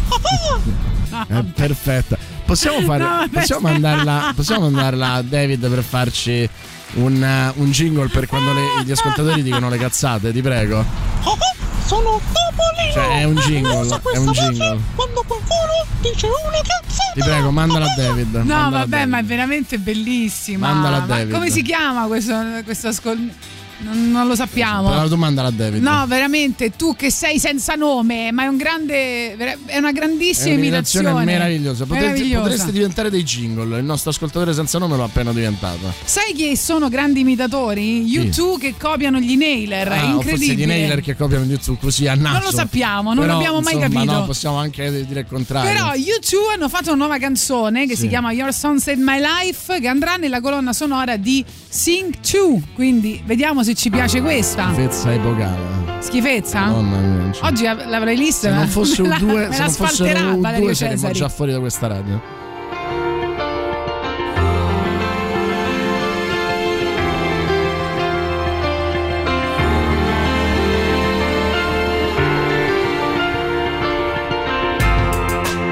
È 1.28 1.42
perfetta. 1.54 2.18
Possiamo, 2.46 2.80
fare, 2.82 3.02
No, 3.02 3.28
possiamo, 3.32 3.68
mandarla, 3.68 4.32
possiamo 4.34 4.60
mandarla 4.70 5.12
a 5.14 5.22
David 5.22 5.68
per 5.68 5.82
farci 5.82 6.48
un, 6.94 7.52
uh, 7.56 7.60
un 7.60 7.70
jingle 7.72 8.08
per 8.08 8.26
quando 8.26 8.52
le- 8.52 8.84
gli 8.84 8.92
ascoltatori 8.92 9.42
dicono 9.42 9.68
le 9.68 9.76
cazzate, 9.78 10.32
ti 10.32 10.40
prego. 10.42 10.78
Oh, 11.24 11.36
sono 11.84 12.20
Topolino 12.32 12.92
Cioè, 12.92 13.20
è 13.20 13.24
un 13.24 13.34
jingle, 13.36 14.00
è 14.12 14.16
un 14.18 14.30
jingle. 14.30 14.78
quando 14.94 15.24
qualcuno 15.26 15.86
dice 16.00 16.26
una 16.26 16.58
cazzata. 16.62 17.12
Ti 17.14 17.20
prego, 17.20 17.50
mandala 17.50 17.84
a 17.86 17.94
David. 17.96 18.34
No, 18.34 18.44
mandala 18.44 18.70
vabbè, 18.78 18.88
David. 18.88 19.08
ma 19.08 19.18
è 19.18 19.24
veramente 19.24 19.78
bellissima. 19.78 20.68
Mandala 20.72 20.96
a 20.96 21.00
Ma 21.00 21.06
David. 21.06 21.32
come 21.32 21.50
si 21.50 21.62
chiama 21.62 22.06
questo, 22.06 22.34
questo 22.64 22.88
ascol- 22.88 23.30
Non, 23.78 24.10
non 24.10 24.26
lo 24.26 24.34
sappiamo. 24.34 24.88
Però 24.88 25.06
tu 25.08 25.16
mandala 25.16 25.48
a 25.48 25.50
David. 25.50 25.82
No, 25.82 26.06
veramente, 26.06 26.70
tu 26.76 26.94
che 26.96 27.10
sei 27.10 27.38
senza 27.38 27.74
nome, 27.74 28.32
ma 28.32 28.44
è 28.44 28.46
un 28.46 28.56
grande. 28.56 29.36
È 29.66 29.76
una 29.76 29.90
È 29.90 29.92
grandissima 29.92 30.54
un'imitazione 30.54 31.08
imitazione. 31.10 31.24
meravigliosa. 31.24 31.84
Potreste, 31.84 32.08
Meravigliosa. 32.12 32.42
potreste 32.42 32.72
diventare 32.72 33.10
dei 33.10 33.22
jingle. 33.22 33.78
Il 33.78 33.84
nostro 33.84 34.10
ascoltatore 34.10 34.54
senza 34.54 34.78
nome 34.78 34.96
l'ha 34.96 35.04
appena 35.04 35.32
diventato. 35.32 35.92
Sai 36.04 36.32
chi 36.32 36.56
sono 36.56 36.88
grandi 36.88 37.20
imitatori? 37.20 38.04
U2 38.06 38.58
che 38.58 38.74
copiano 38.78 39.18
gli 39.18 39.36
Nailer. 39.36 39.88
è 39.88 39.98
Ah, 39.98 40.04
incredibile. 40.04 40.54
di 40.54 40.66
Nailer 40.66 41.00
che 41.00 41.14
copiano 41.16 41.44
YouTube 41.44 41.78
così 41.80 42.06
a 42.08 42.14
naso. 42.14 42.32
Non 42.38 42.42
lo 42.44 42.50
sappiamo, 42.52 43.12
non 43.12 43.24
Però, 43.24 43.34
l'abbiamo 43.34 43.60
mai 43.60 43.74
insomma, 43.74 43.94
capito. 43.94 44.12
No, 44.12 44.24
possiamo 44.24 44.56
anche 44.56 45.04
dire 45.06 45.20
il 45.20 45.26
contrario. 45.28 45.70
Però 45.70 45.90
U2 45.92 46.54
hanno 46.54 46.68
fatto 46.68 46.88
una 46.92 46.96
nuova 47.04 47.18
canzone 47.18 47.86
che 47.86 47.94
Sì. 47.94 48.02
si 48.02 48.08
chiama 48.08 48.32
Your 48.32 48.52
Saved 48.54 48.98
My 48.98 49.20
Life 49.20 49.80
che 49.80 49.88
andrà 49.88 50.16
nella 50.16 50.40
colonna 50.40 50.72
sonora 50.72 51.16
di 51.16 51.44
Sing 51.68 52.14
2. 52.20 52.62
Quindi 52.74 53.22
vediamo 53.24 53.62
se 53.66 53.74
ci 53.74 53.90
piace 53.90 54.20
questa. 54.20 54.68
Schifezza 54.72 55.12
epocale. 55.12 55.74
Schifezza? 56.00 56.60
Madonna 56.66 56.96
mia. 56.98 57.08
non 57.22 57.32
ci- 57.32 57.40
Oggi 57.44 57.64
la 57.64 57.98
playlist 58.00 58.40
Se 58.40 58.50
non 58.50 58.68
fosse 58.68 59.02
me 59.02 59.08
un 59.08 59.14
la- 59.14 59.18
2, 59.18 59.34
me 59.48 59.52
se 59.52 59.58
la 59.58 59.64
non 59.64 59.72
fossero 59.74 60.28
un 60.34 60.40
Valerio 60.40 60.64
2 60.66 60.74
saremmo 60.74 60.96
Cesari. 60.98 61.14
già 61.18 61.28
fuori 61.28 61.52
da 61.52 61.58
questa 61.58 61.86
radio. 61.88 62.20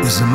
Was 0.03 0.21
a 0.21 0.27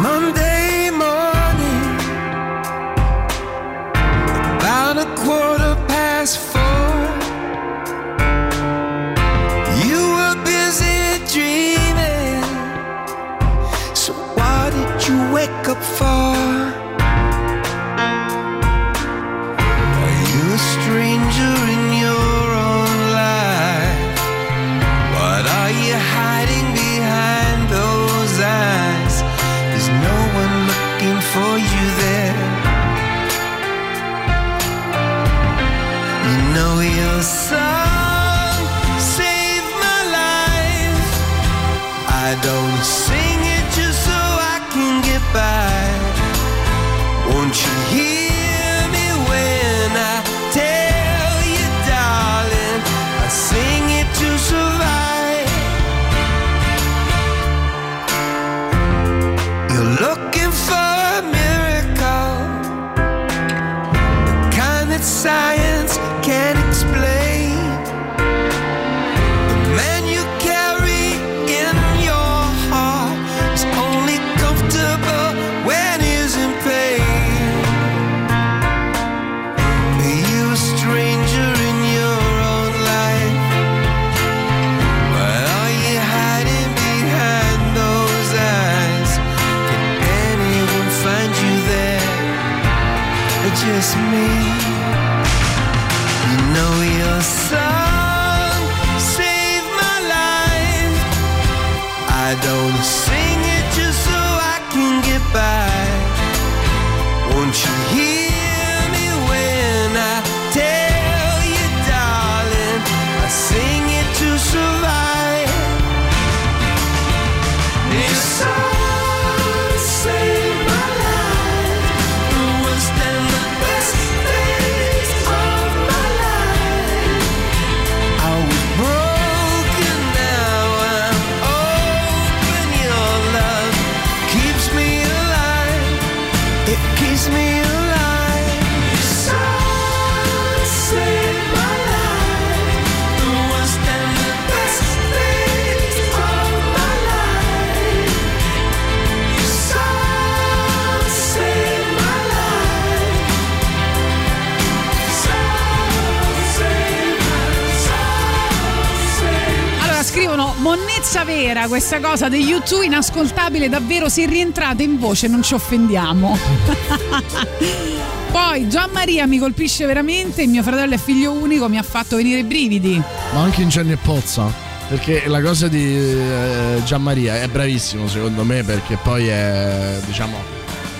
questa 161.90 162.08
cosa 162.08 162.30
degli 162.30 162.54
U2 162.54 162.84
inascoltabile 162.84 163.68
davvero 163.68 164.10
se 164.10 164.28
rientrate 164.28 164.84
in 164.84 165.00
voce 165.00 165.28
non 165.28 165.42
ci 165.42 165.56
offendiamo. 165.56 166.38
Poi 168.32 168.70
Gian 168.70 168.92
Maria 168.92 169.26
mi 169.26 169.40
colpisce 169.40 169.88
veramente, 169.88 170.44
il 170.44 170.50
mio 170.50 170.62
fratello 170.62 170.94
è 170.94 171.00
figlio 171.00 171.32
unico, 171.32 171.68
mi 171.68 171.80
ha 171.80 171.84
fatto 171.84 172.18
venire 172.18 172.42
i 172.42 172.44
brividi. 172.44 173.02
Ma 173.34 173.42
anche 173.42 173.64
in 173.64 173.70
Gianni 173.70 173.94
e 173.94 173.98
Pozza. 173.98 174.54
Perché 174.88 175.24
la 175.26 175.42
cosa 175.42 175.68
di 175.68 175.84
eh, 175.84 176.80
Gianmaria 176.86 177.42
è 177.42 177.48
bravissimo 177.48 178.08
secondo 178.08 178.44
me 178.44 178.64
perché 178.64 179.00
poi 179.02 179.28
è 179.28 179.98
diciamo 180.06 180.38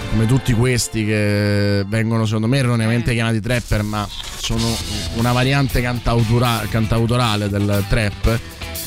come 0.10 0.26
tutti 0.26 0.54
questi 0.54 1.06
che 1.06 1.84
vengono 1.88 2.26
secondo 2.26 2.48
me 2.48 2.58
erroneamente 2.58 3.14
chiamati 3.14 3.40
trapper 3.40 3.84
ma 3.84 4.08
sono 4.38 4.66
una 5.18 5.32
variante 5.34 5.82
cantautora- 5.82 6.66
cantautorale 6.68 7.48
del 7.48 7.84
trap 7.88 8.40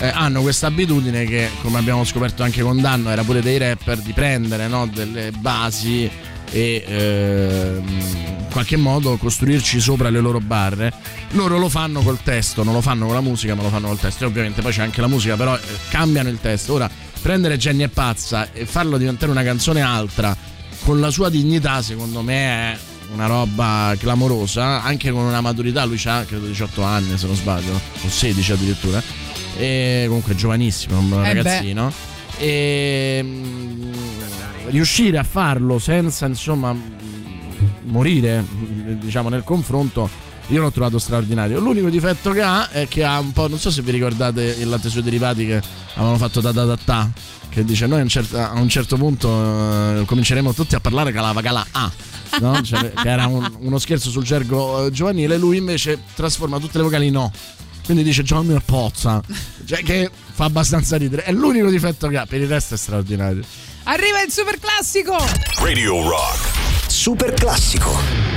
eh, 0.02 0.10
hanno 0.12 0.42
questa 0.42 0.66
abitudine 0.66 1.24
che 1.24 1.48
come 1.60 1.78
abbiamo 1.78 2.02
scoperto 2.02 2.42
anche 2.42 2.60
con 2.60 2.80
Danno 2.80 3.10
era 3.10 3.22
pure 3.22 3.40
dei 3.40 3.56
rapper 3.56 3.98
di 3.98 4.12
prendere 4.12 4.66
no, 4.66 4.88
delle 4.88 5.30
basi 5.30 6.10
e 6.50 6.84
ehm, 6.84 7.88
in 7.88 8.46
qualche 8.50 8.76
modo 8.76 9.16
costruirci 9.16 9.80
sopra 9.80 10.10
le 10.10 10.18
loro 10.20 10.40
barre. 10.40 10.92
Loro 11.30 11.56
lo 11.56 11.68
fanno 11.68 12.02
col 12.02 12.20
testo, 12.20 12.64
non 12.64 12.74
lo 12.74 12.80
fanno 12.80 13.06
con 13.06 13.14
la 13.14 13.20
musica, 13.20 13.54
ma 13.54 13.62
lo 13.62 13.70
fanno 13.70 13.86
col 13.86 13.98
testo. 13.98 14.24
E 14.24 14.26
ovviamente 14.26 14.60
poi 14.60 14.72
c'è 14.72 14.82
anche 14.82 15.00
la 15.00 15.06
musica, 15.06 15.36
però 15.36 15.56
eh, 15.56 15.60
cambiano 15.88 16.28
il 16.28 16.40
testo. 16.40 16.74
Ora, 16.74 16.90
prendere 17.22 17.56
Jenny 17.56 17.84
è 17.84 17.88
pazza 17.88 18.52
e 18.52 18.66
farlo 18.66 18.98
diventare 18.98 19.30
una 19.30 19.44
canzone 19.44 19.80
altra 19.80 20.36
con 20.82 21.00
la 21.00 21.10
sua 21.10 21.30
dignità, 21.30 21.80
secondo 21.80 22.20
me 22.22 22.72
è 22.72 22.78
una 23.12 23.26
roba 23.26 23.94
clamorosa, 23.98 24.82
anche 24.82 25.10
con 25.10 25.22
una 25.22 25.40
maturità. 25.40 25.84
Lui 25.84 26.00
ha 26.04 26.24
credo 26.24 26.46
18 26.46 26.82
anni, 26.82 27.16
se 27.16 27.26
non 27.26 27.36
sbaglio, 27.36 27.72
o 27.72 28.08
16 28.08 28.52
addirittura. 28.52 29.21
E 29.56 30.04
comunque 30.06 30.32
è 30.32 30.36
giovanissimo, 30.36 30.98
un 30.98 31.12
Eh 31.12 31.32
beh. 31.34 31.42
ragazzino. 31.42 31.92
E 32.38 33.20
mm, 33.22 33.92
riuscire 34.68 35.18
a 35.18 35.22
farlo 35.24 35.78
senza 35.78 36.26
insomma 36.26 36.72
mm, 36.72 36.80
morire 37.84 38.40
mm, 38.42 38.92
diciamo 39.00 39.28
nel 39.28 39.44
confronto 39.44 40.08
io 40.48 40.60
l'ho 40.62 40.70
trovato 40.72 40.98
straordinario 40.98 41.60
l'unico 41.60 41.88
difetto 41.88 42.32
che 42.32 42.42
ha 42.42 42.68
è 42.70 42.88
che 42.88 43.04
ha 43.04 43.18
un 43.18 43.32
po' 43.32 43.48
non 43.48 43.58
so 43.58 43.70
se 43.70 43.82
vi 43.82 43.90
ricordate 43.92 44.56
il 44.58 44.68
latte 44.68 44.88
sui 44.88 45.02
derivati 45.02 45.46
che 45.46 45.60
avevano 45.94 46.16
fatto 46.16 46.40
da 46.40 46.50
da 46.52 46.64
da 46.64 46.76
ta 46.82 47.08
che 47.48 47.64
dice 47.64 47.86
noi 47.86 48.00
a 48.00 48.02
un 48.02 48.08
certo, 48.08 48.38
a 48.38 48.52
un 48.54 48.68
certo 48.68 48.96
punto 48.96 49.28
eh, 50.00 50.04
cominceremo 50.04 50.52
tutti 50.54 50.74
a 50.74 50.80
parlare 50.80 51.12
calava 51.12 51.40
cala 51.42 51.64
A 51.72 51.90
no? 52.40 52.62
Cioè, 52.62 52.92
che 52.92 53.08
era 53.08 53.26
un- 53.26 53.56
uno 53.60 53.78
scherzo 53.78 54.10
sul 54.10 54.24
gergo 54.24 54.86
eh, 54.86 54.90
giovanile 54.90 55.36
lui 55.38 55.58
invece 55.58 55.98
trasforma 56.14 56.58
tutte 56.58 56.78
le 56.78 56.84
vocali 56.84 57.06
in 57.08 57.12
no 57.12 57.30
quindi 57.92 58.02
dice 58.02 58.22
e 58.54 58.60
Pozza 58.64 59.22
cioè 59.64 59.82
che 59.82 60.10
fa 60.32 60.44
abbastanza 60.44 60.96
ridere 60.96 61.24
è 61.24 61.32
l'unico 61.32 61.68
difetto 61.68 62.08
che 62.08 62.16
ha 62.16 62.26
per 62.26 62.40
il 62.40 62.48
resto 62.48 62.74
è 62.74 62.76
straordinario 62.78 63.42
Arriva 63.84 64.22
il 64.22 64.30
super 64.30 64.60
classico! 64.60 65.16
Radio 65.58 66.08
Rock. 66.08 66.88
Super 66.88 67.34
classico. 67.34 68.31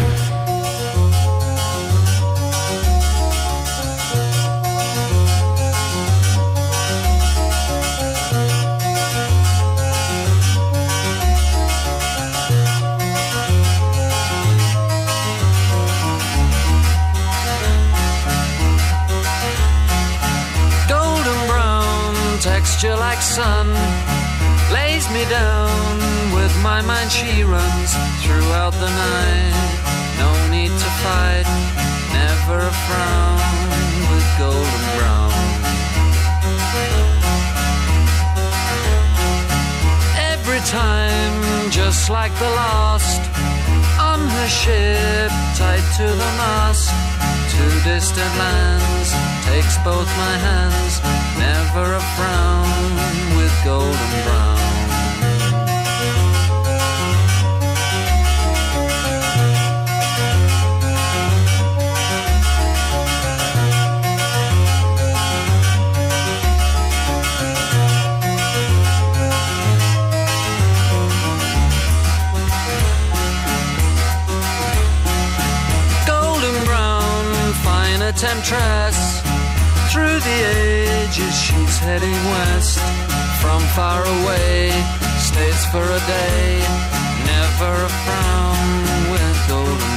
Texture 22.85 22.99
like 22.99 23.21
sun. 23.21 23.67
Lays 24.73 25.09
me 25.11 25.23
down 25.29 26.33
with 26.33 26.53
my 26.63 26.81
mind 26.81 27.11
she 27.11 27.43
runs 27.43 27.91
throughout 28.23 28.73
the 28.73 28.89
night. 28.89 29.55
No 30.19 30.31
need 30.49 30.69
to 30.69 30.89
fight 31.03 31.47
never 32.13 32.59
a 32.59 32.73
frown 32.85 33.39
with 34.09 34.25
golden 34.37 34.83
brown. 34.97 35.33
Every 40.31 40.61
time 40.61 41.71
just 41.71 42.09
like 42.09 42.33
the 42.39 42.51
last 42.61 43.21
on 43.99 44.19
her 44.19 44.47
ship 44.47 45.31
tied 45.57 45.85
to 45.97 46.03
the 46.03 46.31
mast 46.41 46.89
to 47.51 47.63
distant 47.89 48.33
lands 48.37 49.09
takes 49.45 49.77
both 49.83 50.09
my 50.17 50.35
hands 50.47 51.14
never 51.47 51.93
a 51.93 52.03
frown 52.15 52.89
with 53.37 53.53
golden 53.63 54.13
brown 54.25 54.55
golden 76.07 76.65
brown, 76.65 77.53
fine 77.65 78.01
a 78.01 78.11
temptress. 78.13 79.21
Through 79.91 80.19
the 80.27 80.37
she's 80.43 80.94
heading 81.85 82.21
west. 82.33 82.79
From 83.41 83.61
far 83.77 84.01
away, 84.01 84.73
stays 85.21 85.61
for 85.69 85.85
a 85.85 86.01
day. 86.09 86.49
Never 87.29 87.73
a 87.89 87.91
frown 88.03 88.65
with 89.13 89.37
golden 89.47 89.93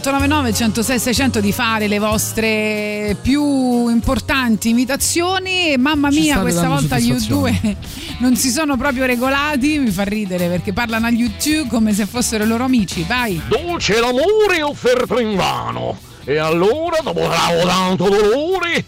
3899 0.00 0.52
106 0.52 0.98
600 0.98 1.40
di 1.40 1.52
fare 1.52 1.88
le 1.88 1.98
vostre 1.98 3.16
più 3.20 3.88
importanti 3.88 4.68
imitazioni. 4.68 5.72
E 5.72 5.78
mamma 5.78 6.08
mia, 6.10 6.38
questa 6.40 6.68
volta 6.68 6.98
gli 6.98 7.08
soddisfazione. 7.08 7.60
U2 7.62 7.76
non 8.18 8.36
si 8.36 8.50
sono 8.50 8.76
proprio 8.76 9.06
regolati. 9.06 9.78
Mi 9.78 9.90
fa 9.90 10.04
ridere 10.04 10.48
perché 10.48 10.72
parlano 10.72 11.06
agli 11.06 11.24
U2 11.24 11.66
come 11.66 11.92
se 11.92 12.06
fossero 12.06 12.44
i 12.44 12.46
loro 12.46 12.64
amici. 12.64 13.04
Vai. 13.06 13.40
Dolce 13.48 13.98
l'amore 13.98 14.62
offerto 14.62 15.18
in 15.18 15.34
vano. 15.34 15.98
E 16.24 16.36
allora, 16.36 16.98
dopo 17.02 17.28
tanto 17.66 18.08
dolore. 18.08 18.84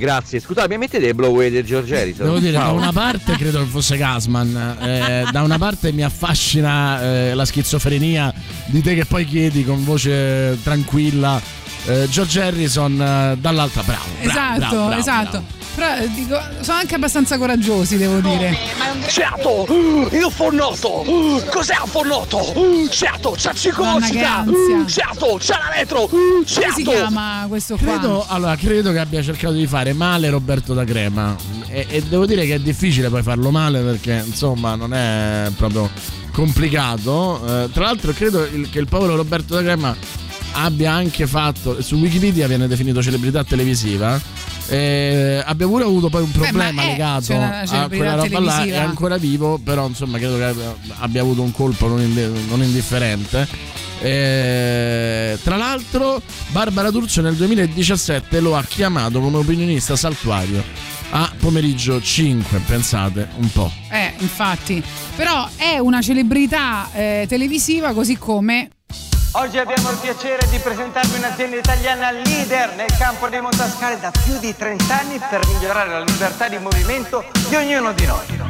Grazie, 0.00 0.40
scusate, 0.40 0.66
mi 0.66 0.78
mettete 0.78 1.04
dei 1.04 1.12
blow 1.12 1.28
away 1.30 1.50
del 1.50 1.62
George 1.62 1.94
Harrison? 1.94 2.24
Devo 2.24 2.38
dire, 2.38 2.52
da 2.52 2.60
Ciao. 2.60 2.74
una 2.74 2.90
parte 2.90 3.36
credo 3.36 3.58
che 3.58 3.66
fosse 3.66 3.98
Gasman, 3.98 4.76
eh, 4.80 5.24
da 5.30 5.42
una 5.42 5.58
parte 5.58 5.92
mi 5.92 6.02
affascina 6.02 7.02
eh, 7.02 7.34
la 7.34 7.44
schizofrenia 7.44 8.32
di 8.64 8.80
te 8.80 8.94
che 8.94 9.04
poi 9.04 9.26
chiedi 9.26 9.62
con 9.62 9.84
voce 9.84 10.58
tranquilla. 10.62 11.38
eh, 11.84 12.06
George 12.10 12.40
Harrison, 12.42 12.92
eh, 12.98 13.36
dall'altra, 13.38 13.82
bravo. 13.82 14.04
bravo, 14.22 14.30
esatto, 14.30 14.58
bravo, 14.58 14.86
bravo, 14.86 15.00
esatto. 15.00 15.44
Però 15.80 16.06
dico, 16.14 16.38
sono 16.60 16.76
anche 16.78 16.94
abbastanza 16.94 17.38
coraggiosi, 17.38 17.96
devo 17.96 18.20
dire. 18.20 18.54
Certo, 19.08 19.66
il 20.12 20.28
fornoto! 20.30 21.04
Cos'è 21.50 21.74
un 21.82 21.88
fornoto? 21.88 22.52
Certo, 22.90 23.30
c'è 23.30 23.48
ansia. 23.82 24.44
Certo, 24.86 25.36
c'è 25.40 25.54
la 25.54 25.70
retro! 25.74 26.06
Come 26.06 26.44
Certo! 26.44 26.74
si 26.74 26.82
chiama 26.82 27.46
questo 27.48 27.76
qua? 27.76 27.86
Credo, 27.86 28.26
allora, 28.28 28.56
credo 28.56 28.92
che 28.92 28.98
abbia 28.98 29.22
cercato 29.22 29.54
di 29.54 29.66
fare 29.66 29.94
male 29.94 30.28
Roberto 30.28 30.74
da 30.74 30.84
Crema 30.84 31.34
e, 31.68 31.86
e 31.88 32.02
devo 32.02 32.26
dire 32.26 32.44
che 32.44 32.56
è 32.56 32.60
difficile 32.60 33.08
poi 33.08 33.22
farlo 33.22 33.50
male 33.50 33.80
perché 33.80 34.22
insomma 34.26 34.74
non 34.74 34.92
è 34.92 35.48
proprio 35.56 35.88
complicato. 36.32 37.40
Eh, 37.64 37.70
tra 37.72 37.84
l'altro 37.84 38.12
credo 38.12 38.44
il- 38.44 38.68
che 38.68 38.80
il 38.80 38.86
povero 38.86 39.16
Roberto 39.16 39.54
da 39.54 39.62
Crema 39.62 39.96
abbia 40.52 40.92
anche 40.92 41.26
fatto, 41.26 41.80
su 41.80 41.94
Wikipedia 41.96 42.46
viene 42.46 42.66
definito 42.66 43.02
celebrità 43.02 43.44
televisiva, 43.44 44.20
eh, 44.68 45.42
abbia 45.44 45.66
pure 45.66 45.84
avuto 45.84 46.08
poi 46.08 46.22
un 46.22 46.30
Beh, 46.30 46.38
problema 46.38 46.72
ma 46.72 46.82
è 46.82 46.86
legato 46.86 47.34
a 47.34 47.88
quella 47.88 48.14
roba 48.14 48.40
là, 48.40 48.62
è 48.64 48.76
ancora 48.76 49.16
vivo, 49.16 49.58
però 49.62 49.86
insomma 49.86 50.18
credo 50.18 50.36
che 50.36 50.54
abbia, 50.98 51.20
avuto 51.20 51.42
un 51.42 51.52
colpo 51.52 51.88
non, 51.88 52.00
inde- 52.00 52.30
non 52.48 52.62
indifferente. 52.62 53.46
Eh, 54.02 55.38
tra 55.42 55.56
l'altro, 55.56 56.22
Barbara 56.48 56.90
D'Urso 56.90 57.20
nel 57.20 57.34
2017 57.34 58.40
lo 58.40 58.56
ha 58.56 58.62
chiamato 58.62 59.20
come 59.20 59.36
opinionista 59.36 59.94
saltuario 59.94 60.62
a 61.10 61.30
pomeriggio 61.38 62.00
5. 62.00 62.60
Pensate 62.66 63.28
un 63.36 63.50
po'. 63.50 63.70
Eh, 63.90 64.14
infatti. 64.18 64.82
Però 65.16 65.48
è 65.56 65.78
una 65.78 66.00
celebrità 66.00 66.88
eh, 66.92 67.26
televisiva 67.28 67.92
così 67.92 68.16
come 68.16 68.70
Oggi 69.34 69.58
abbiamo 69.58 69.90
il 69.92 69.98
piacere 69.98 70.44
di 70.48 70.58
presentarvi 70.58 71.16
un'azienda 71.16 71.56
italiana 71.56 72.10
leader 72.10 72.74
nel 72.74 72.92
campo 72.98 73.28
dei 73.28 73.40
montascale 73.40 74.00
da 74.00 74.10
più 74.10 74.36
di 74.40 74.56
30 74.56 74.98
anni 74.98 75.20
per 75.20 75.46
migliorare 75.46 75.88
la 75.88 76.00
libertà 76.00 76.48
di 76.48 76.58
movimento 76.58 77.24
di 77.48 77.54
ognuno 77.54 77.92
di 77.92 78.06
noi. 78.06 78.49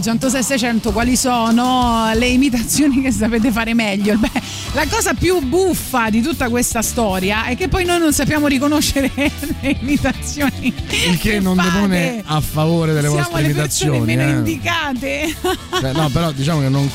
3899 0.00 0.02
106 0.02 0.42
600 0.42 0.92
quali 0.92 1.16
sono 1.16 2.10
le 2.14 2.26
imitazioni 2.26 3.02
che 3.02 3.12
sapete 3.12 3.50
fare 3.50 3.74
meglio. 3.74 4.16
Beh, 4.16 4.30
la 4.72 4.86
cosa 4.88 5.14
più 5.14 5.40
buffa 5.40 6.10
di 6.10 6.22
tutta 6.22 6.48
questa 6.48 6.82
storia 6.82 7.44
è 7.46 7.56
che 7.56 7.68
poi 7.68 7.84
noi 7.84 7.98
non 7.98 8.12
sappiamo 8.12 8.46
riconoscere 8.46 9.10
le 9.16 9.76
imitazioni. 9.80 10.72
Il 11.08 11.18
che 11.18 11.40
non 11.40 11.56
fate. 11.56 11.70
depone 11.70 12.22
a 12.24 12.40
favore 12.40 12.92
delle 12.92 13.08
Siamo 13.08 13.22
vostre 13.22 13.42
le 13.46 13.54
persone 13.54 13.96
imitazioni. 13.96 14.16
meno 14.16 14.22
eh. 14.22 14.32
indicate. 14.38 15.36
Cioè, 15.80 15.92
no, 15.92 16.08
però 16.08 16.32
diciamo 16.32 16.60
che 16.60 16.68
non, 16.68 16.90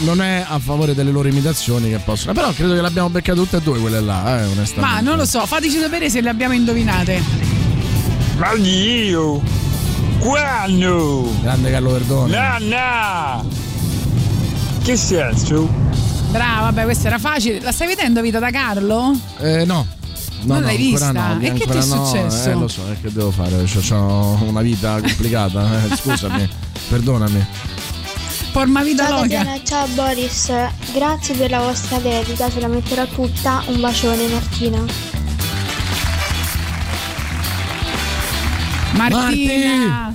non 0.00 0.22
è 0.22 0.44
a 0.46 0.58
favore 0.58 0.94
delle 0.94 1.10
loro 1.10 1.28
imitazioni 1.28 1.88
che 1.90 1.98
possono. 1.98 2.32
Però 2.32 2.52
credo 2.52 2.74
che 2.74 2.80
le 2.80 2.86
abbiamo 2.86 3.10
beccate 3.10 3.38
tutte 3.38 3.56
e 3.56 3.60
due 3.60 3.78
quelle 3.78 4.00
là, 4.00 4.40
eh, 4.40 4.44
onestamente. 4.44 4.80
Ma 4.80 5.00
non 5.00 5.16
lo 5.16 5.24
so, 5.26 5.44
fateci 5.46 5.78
sapere 5.78 6.10
se 6.10 6.20
le 6.20 6.28
abbiamo 6.28 6.54
indovinate. 6.54 7.22
Ma 8.36 8.52
io! 8.52 9.57
Quando? 10.18 11.32
Grande 11.42 11.70
Carlo 11.70 11.90
Verdone. 11.92 12.30
Nanna! 12.36 13.44
Che 14.82 14.96
senso? 14.96 15.68
Brava, 16.30 16.62
vabbè, 16.62 16.84
questa 16.84 17.08
era 17.08 17.18
facile. 17.18 17.60
La 17.60 17.72
stai 17.72 17.86
vedendo 17.86 18.20
vita 18.20 18.38
da 18.38 18.50
Carlo? 18.50 19.18
Eh, 19.38 19.64
no. 19.64 19.86
No, 20.40 20.54
Non 20.54 20.60
no, 20.60 20.66
l'hai 20.66 20.76
vista? 20.76 21.10
no, 21.12 21.38
E 21.40 21.52
che 21.52 21.64
ti 21.66 21.70
è 21.76 21.84
no, 21.84 22.06
successo? 22.06 22.50
Eh, 22.50 22.54
lo 22.54 22.68
so, 22.68 22.82
che 23.00 23.12
devo 23.12 23.30
fare? 23.30 23.64
Ho 23.92 24.42
una 24.44 24.60
vita 24.60 25.00
complicata, 25.00 25.66
eh, 25.84 25.94
scusami, 25.96 26.48
perdonami. 26.88 27.46
Forma 28.52 28.82
vita 28.82 29.04
Ciao 29.06 29.14
loca. 29.16 29.22
Tatiana, 29.22 29.60
ciao 29.64 29.86
Boris, 29.88 30.52
grazie 30.92 31.34
per 31.34 31.50
la 31.50 31.58
vostra 31.60 31.98
dedica, 31.98 32.50
ce 32.50 32.60
la 32.60 32.68
metterò 32.68 33.04
tutta, 33.06 33.62
un 33.66 33.80
bacione 33.80 34.26
Martina. 34.28 34.84
Martina. 38.96 40.07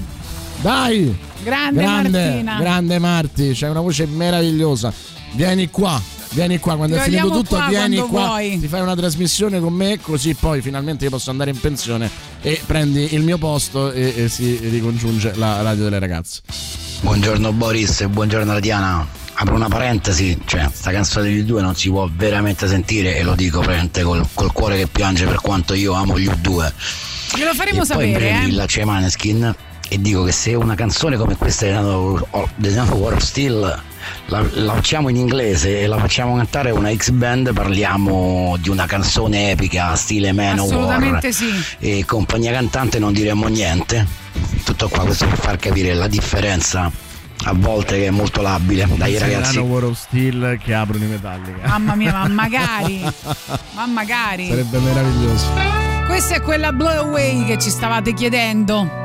Dai! 0.64 1.14
Grande, 1.44 1.82
grande, 1.82 2.20
Martina. 2.20 2.58
grande 2.58 2.98
Marti, 2.98 3.52
c'hai 3.54 3.70
una 3.70 3.82
voce 3.82 4.06
meravigliosa. 4.06 4.94
Vieni 5.34 5.70
qua, 5.70 6.02
vieni 6.30 6.58
qua, 6.58 6.78
quando 6.78 6.96
Ti 6.96 7.02
è 7.02 7.04
finito 7.04 7.24
vogliamo 7.24 7.42
tutto 7.42 7.56
qua 7.58 7.68
vieni 7.68 7.98
qua, 7.98 8.08
vuoi. 8.08 8.60
ti 8.62 8.68
fai 8.70 8.80
una 8.80 8.96
trasmissione 8.96 9.60
con 9.60 9.74
me, 9.74 10.00
così 10.00 10.34
poi 10.36 10.62
finalmente 10.62 11.04
io 11.04 11.10
posso 11.10 11.32
andare 11.32 11.50
in 11.50 11.60
pensione 11.60 12.10
e 12.40 12.62
prendi 12.66 13.14
il 13.14 13.24
mio 13.24 13.38
posto 13.38 13.92
e, 13.92 14.14
e 14.16 14.30
si 14.30 14.58
ricongiunge 14.70 15.34
la 15.36 15.62
radio 15.64 15.84
delle 15.84 16.00
ragazze. 16.00 16.40
Buongiorno 17.02 17.52
Boris 17.52 18.00
e 18.00 18.08
buongiorno 18.08 18.54
Tatiana. 18.54 19.06
Apro 19.34 19.56
una 19.56 19.68
parentesi, 19.68 20.40
cioè 20.46 20.70
sta 20.72 20.92
canzone 20.92 21.26
degli 21.26 21.46
U2 21.46 21.60
non 21.60 21.76
si 21.76 21.90
può 21.90 22.10
veramente 22.10 22.70
sentire 22.70 23.18
e 23.18 23.24
lo 23.24 23.36
dico 23.36 23.60
veramente 23.60 24.02
col, 24.04 24.26
col 24.34 24.54
cuore 24.54 24.78
che 24.78 24.88
piange 24.88 25.26
per 25.26 25.42
quanto 25.42 25.74
io 25.74 25.92
amo 25.92 26.18
gli 26.18 26.28
U2. 26.28 26.72
Glielo 27.36 27.54
faremo 27.54 27.82
e 27.84 27.86
poi 27.86 28.06
in 28.08 28.14
sapere, 28.14 28.14
breve 28.14 28.44
eh. 28.44 28.46
rilaccio 28.46 28.80
ai 28.80 28.86
Maneskin 28.86 29.56
e 29.94 30.02
dico 30.02 30.24
che 30.24 30.32
se 30.32 30.56
una 30.56 30.74
canzone 30.74 31.18
come 31.18 31.36
questa 31.38 31.68
di 31.68 32.74
Nato 32.74 32.96
War 32.96 33.14
of 33.14 33.20
Steel 33.20 33.82
la, 34.26 34.44
la 34.54 34.74
facciamo 34.74 35.10
in 35.10 35.18
inglese 35.18 35.82
e 35.82 35.86
la 35.86 36.00
facciamo 36.00 36.36
cantare 36.36 36.72
una 36.72 36.92
X-Band 36.92 37.54
parliamo 37.54 38.58
di 38.60 38.70
una 38.70 38.88
canzone 38.88 39.52
epica 39.52 39.96
stile 39.96 40.32
Manowar 40.32 40.74
Assolutamente 40.74 41.32
sì. 41.32 41.46
e 41.78 42.06
compagnia 42.08 42.52
cantante 42.52 42.98
non 42.98 43.14
diremmo 43.14 43.48
niente 43.50 44.08
tutto 44.64 44.90
qua 44.90 45.04
questo 45.04 45.28
per 45.28 45.38
far 45.38 45.58
capire 45.58 45.94
la 45.94 46.08
differenza 46.08 46.92
a 47.46 47.54
volte 47.54 48.00
che 48.00 48.08
è 48.08 48.10
molto 48.10 48.42
labile 48.42 48.88
dai 48.96 49.20
ragazzi 49.20 49.60
War 49.60 49.84
of 49.84 49.96
Steel 49.96 50.58
che 50.64 50.74
aprono 50.74 51.04
i 51.04 51.08
Metallica. 51.08 51.68
Mamma 51.68 51.96
mia, 51.96 52.14
ma 52.14 52.28
magari. 52.30 53.02
ma 53.74 53.86
magari. 53.86 54.48
Sarebbe 54.48 54.80
meraviglioso. 54.80 55.48
Questa 56.08 56.36
è 56.36 56.42
quella 56.42 56.72
Blow 56.72 57.08
Away 57.08 57.46
che 57.46 57.58
ci 57.60 57.70
stavate 57.70 58.14
chiedendo. 58.14 59.02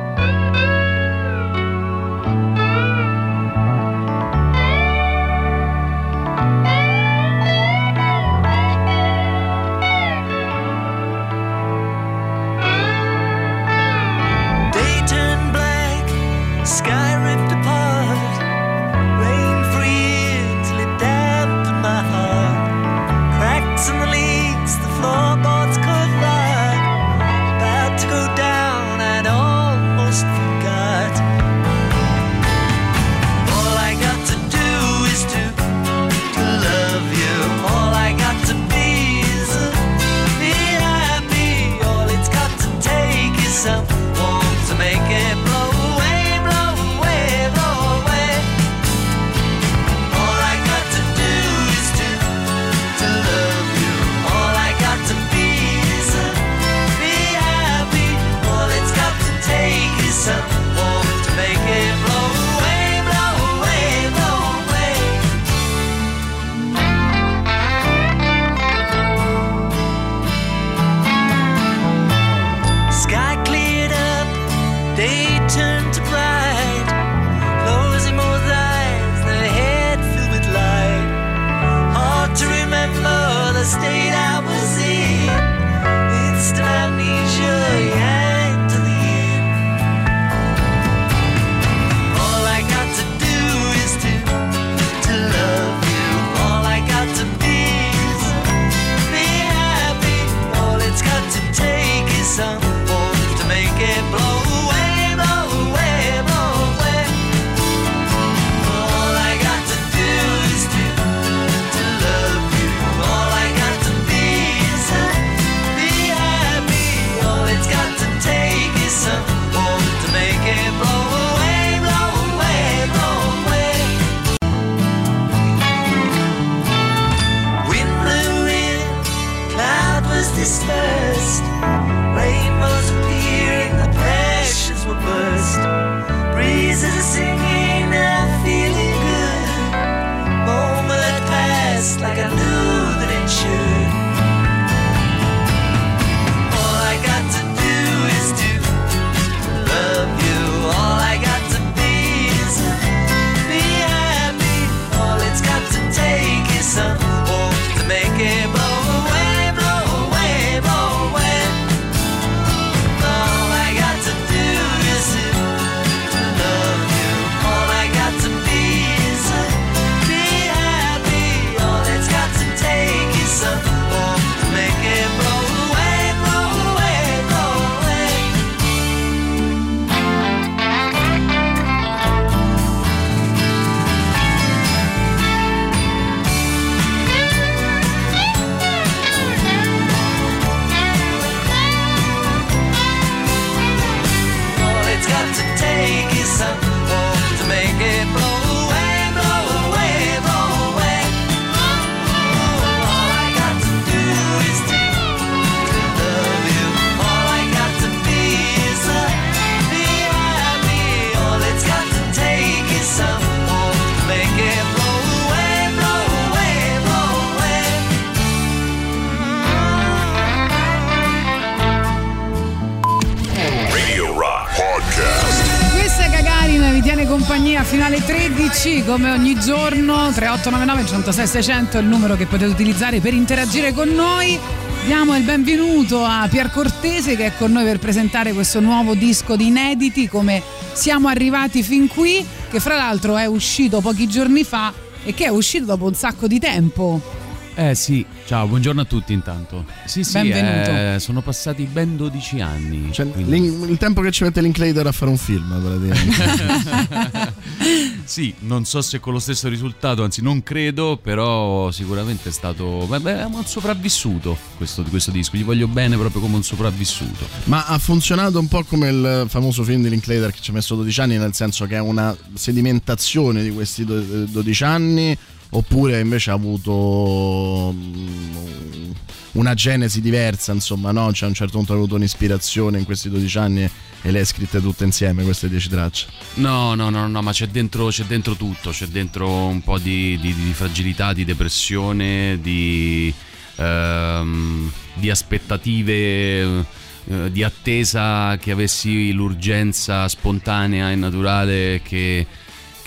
Fino 227.62 227.84
alle 227.84 228.02
13 228.02 228.84
come 228.84 229.10
ogni 229.10 229.38
giorno 229.38 230.10
3899 230.12 230.86
106 230.86 231.26
600 231.26 231.78
è 231.78 231.80
il 231.80 231.86
numero 231.86 232.16
che 232.16 232.26
potete 232.26 232.50
utilizzare 232.50 233.00
per 233.00 233.14
interagire 233.14 233.72
con 233.72 233.88
noi. 233.90 234.36
Diamo 234.84 235.16
il 235.16 235.22
benvenuto 235.22 236.02
a 236.04 236.26
Pier 236.28 236.50
Cortese 236.50 237.14
che 237.14 237.26
è 237.26 237.32
con 237.36 237.52
noi 237.52 237.64
per 237.64 237.78
presentare 237.78 238.32
questo 238.32 238.58
nuovo 238.58 238.94
disco 238.94 239.36
di 239.36 239.46
inediti 239.46 240.08
come 240.08 240.42
siamo 240.72 241.06
arrivati 241.06 241.62
fin 241.62 241.86
qui 241.86 242.26
che 242.50 242.58
fra 242.58 242.76
l'altro 242.76 243.16
è 243.16 243.26
uscito 243.26 243.80
pochi 243.80 244.08
giorni 244.08 244.42
fa 244.42 244.72
e 245.04 245.14
che 245.14 245.26
è 245.26 245.28
uscito 245.28 245.64
dopo 245.64 245.84
un 245.86 245.94
sacco 245.94 246.26
di 246.26 246.40
tempo 246.40 247.17
Eh 247.60 247.74
sì, 247.74 248.06
ciao, 248.24 248.46
buongiorno 248.46 248.82
a 248.82 248.84
tutti 248.84 249.12
intanto. 249.12 249.64
Sì, 249.84 250.04
sì, 250.04 250.12
Benvenuto. 250.12 250.70
eh, 250.70 250.96
sono 251.00 251.22
passati 251.22 251.64
ben 251.64 251.96
12 251.96 252.40
anni. 252.40 252.92
Cioè, 252.92 253.04
il 253.16 253.76
tempo 253.80 254.00
che 254.00 254.12
ci 254.12 254.22
mette 254.22 254.40
Linklater 254.40 254.86
a 254.86 254.92
fare 254.92 255.10
un 255.10 255.16
film, 255.16 255.60
praticamente. 255.60 257.34
sì, 258.06 258.32
non 258.42 258.64
so 258.64 258.80
se 258.80 259.00
con 259.00 259.12
lo 259.12 259.18
stesso 259.18 259.48
risultato, 259.48 260.04
anzi 260.04 260.22
non 260.22 260.44
credo, 260.44 261.00
però 261.02 261.72
sicuramente 261.72 262.28
è 262.28 262.32
stato... 262.32 262.86
Vabbè, 262.86 263.22
è 263.22 263.24
un 263.24 263.44
sopravvissuto 263.44 264.38
questo, 264.56 264.84
questo 264.84 265.10
disco, 265.10 265.36
gli 265.36 265.42
voglio 265.42 265.66
bene 265.66 265.96
proprio 265.96 266.20
come 266.20 266.36
un 266.36 266.44
sopravvissuto. 266.44 267.26
Ma 267.46 267.66
ha 267.66 267.78
funzionato 267.78 268.38
un 268.38 268.46
po' 268.46 268.62
come 268.62 268.88
il 268.88 269.24
famoso 269.26 269.64
film 269.64 269.82
di 269.82 269.88
Linklater 269.88 270.30
che 270.30 270.38
ci 270.40 270.50
ha 270.50 270.54
messo 270.54 270.76
12 270.76 271.00
anni, 271.00 271.18
nel 271.18 271.34
senso 271.34 271.66
che 271.66 271.74
è 271.74 271.80
una 271.80 272.16
sedimentazione 272.34 273.42
di 273.42 273.50
questi 273.50 273.84
do- 273.84 273.98
12 274.00 274.62
anni, 274.62 275.18
oppure 275.50 276.00
invece 276.00 276.30
ha 276.30 276.34
avuto 276.34 277.72
mm, 277.74 278.90
una 279.32 279.54
genesi 279.54 280.00
diversa, 280.00 280.52
insomma, 280.52 280.90
no? 280.90 281.12
Cioè 281.12 281.26
a 281.26 281.28
un 281.28 281.34
certo 281.34 281.56
punto 281.56 281.72
ha 281.72 281.76
avuto 281.76 281.94
un'ispirazione 281.94 282.78
in 282.78 282.84
questi 282.84 283.08
12 283.08 283.38
anni 283.38 283.70
e 284.02 284.10
le 284.10 284.20
ha 284.20 284.24
scritte 284.24 284.60
tutte 284.60 284.84
insieme 284.84 285.22
queste 285.22 285.48
10 285.48 285.68
tracce. 285.68 286.06
No, 286.34 286.74
no, 286.74 286.90
no, 286.90 287.06
no, 287.06 287.22
ma 287.22 287.32
c'è 287.32 287.46
dentro, 287.46 287.88
c'è 287.88 288.04
dentro 288.04 288.34
tutto, 288.34 288.70
c'è 288.70 288.86
dentro 288.86 289.28
un 289.46 289.62
po' 289.62 289.78
di, 289.78 290.18
di- 290.20 290.34
di 290.34 290.52
fragilità, 290.52 291.12
di 291.12 291.24
depressione, 291.24 292.38
di, 292.40 293.12
ehm, 293.56 294.70
di 294.94 295.10
aspettative, 295.10 296.66
eh, 297.10 297.30
di 297.30 297.42
attesa 297.42 298.36
che 298.36 298.50
avessi 298.50 299.12
l'urgenza 299.12 300.08
spontanea 300.08 300.90
e 300.90 300.94
naturale 300.94 301.80
che, 301.82 302.26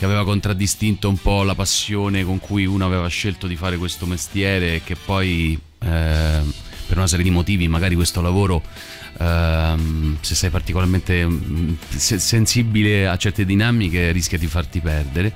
che 0.02 0.08
aveva 0.08 0.24
contraddistinto 0.24 1.08
un 1.08 1.18
po' 1.18 1.44
la 1.44 1.54
passione 1.54 2.24
con 2.24 2.40
cui 2.40 2.66
uno 2.66 2.84
aveva 2.84 3.08
scelto 3.08 3.46
di 3.46 3.56
fare 3.56 3.78
questo 3.78 4.08
mestiere 4.08 4.74
e 4.74 4.82
che 4.84 4.96
poi 4.96 5.56
ehm, 5.78 6.54
per 6.88 6.98
una 6.98 7.06
serie 7.06 7.24
di 7.24 7.30
motivi 7.30 7.68
magari 7.68 7.94
questo 7.94 8.20
lavoro 8.20 8.64
ehm, 9.20 10.18
se 10.20 10.34
sei 10.34 10.50
particolarmente 10.50 11.24
mm, 11.24 11.74
se- 11.90 12.18
sensibile 12.18 13.08
a 13.08 13.16
certe 13.16 13.46
dinamiche 13.46 14.12
rischia 14.12 14.40
di 14.40 14.48
farti 14.48 14.80
perdere. 14.80 15.34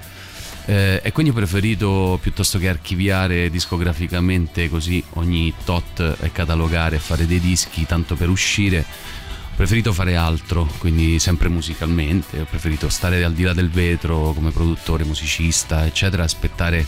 Eh, 0.65 0.99
e 1.03 1.11
quindi 1.11 1.31
ho 1.31 1.35
preferito 1.35 2.17
piuttosto 2.19 2.57
che 2.57 2.67
archiviare 2.67 3.51
discograficamente 3.51 4.67
così 4.67 5.03
ogni 5.11 5.53
tot 5.63 6.17
e 6.19 6.31
catalogare 6.31 6.95
e 6.95 6.99
fare 6.99 7.27
dei 7.27 7.39
dischi 7.39 7.85
tanto 7.85 8.15
per 8.15 8.29
uscire 8.29 8.83
preferito 9.55 9.93
fare 9.93 10.15
altro, 10.15 10.69
quindi 10.79 11.17
sempre 11.17 11.47
musicalmente, 11.47 12.41
ho 12.41 12.45
preferito 12.45 12.89
stare 12.89 13.23
al 13.23 13.33
di 13.33 13.43
là 13.43 13.53
del 13.53 13.69
vetro 13.69 14.33
come 14.33 14.51
produttore, 14.51 15.05
musicista, 15.05 15.85
eccetera, 15.85 16.23
aspettare 16.23 16.85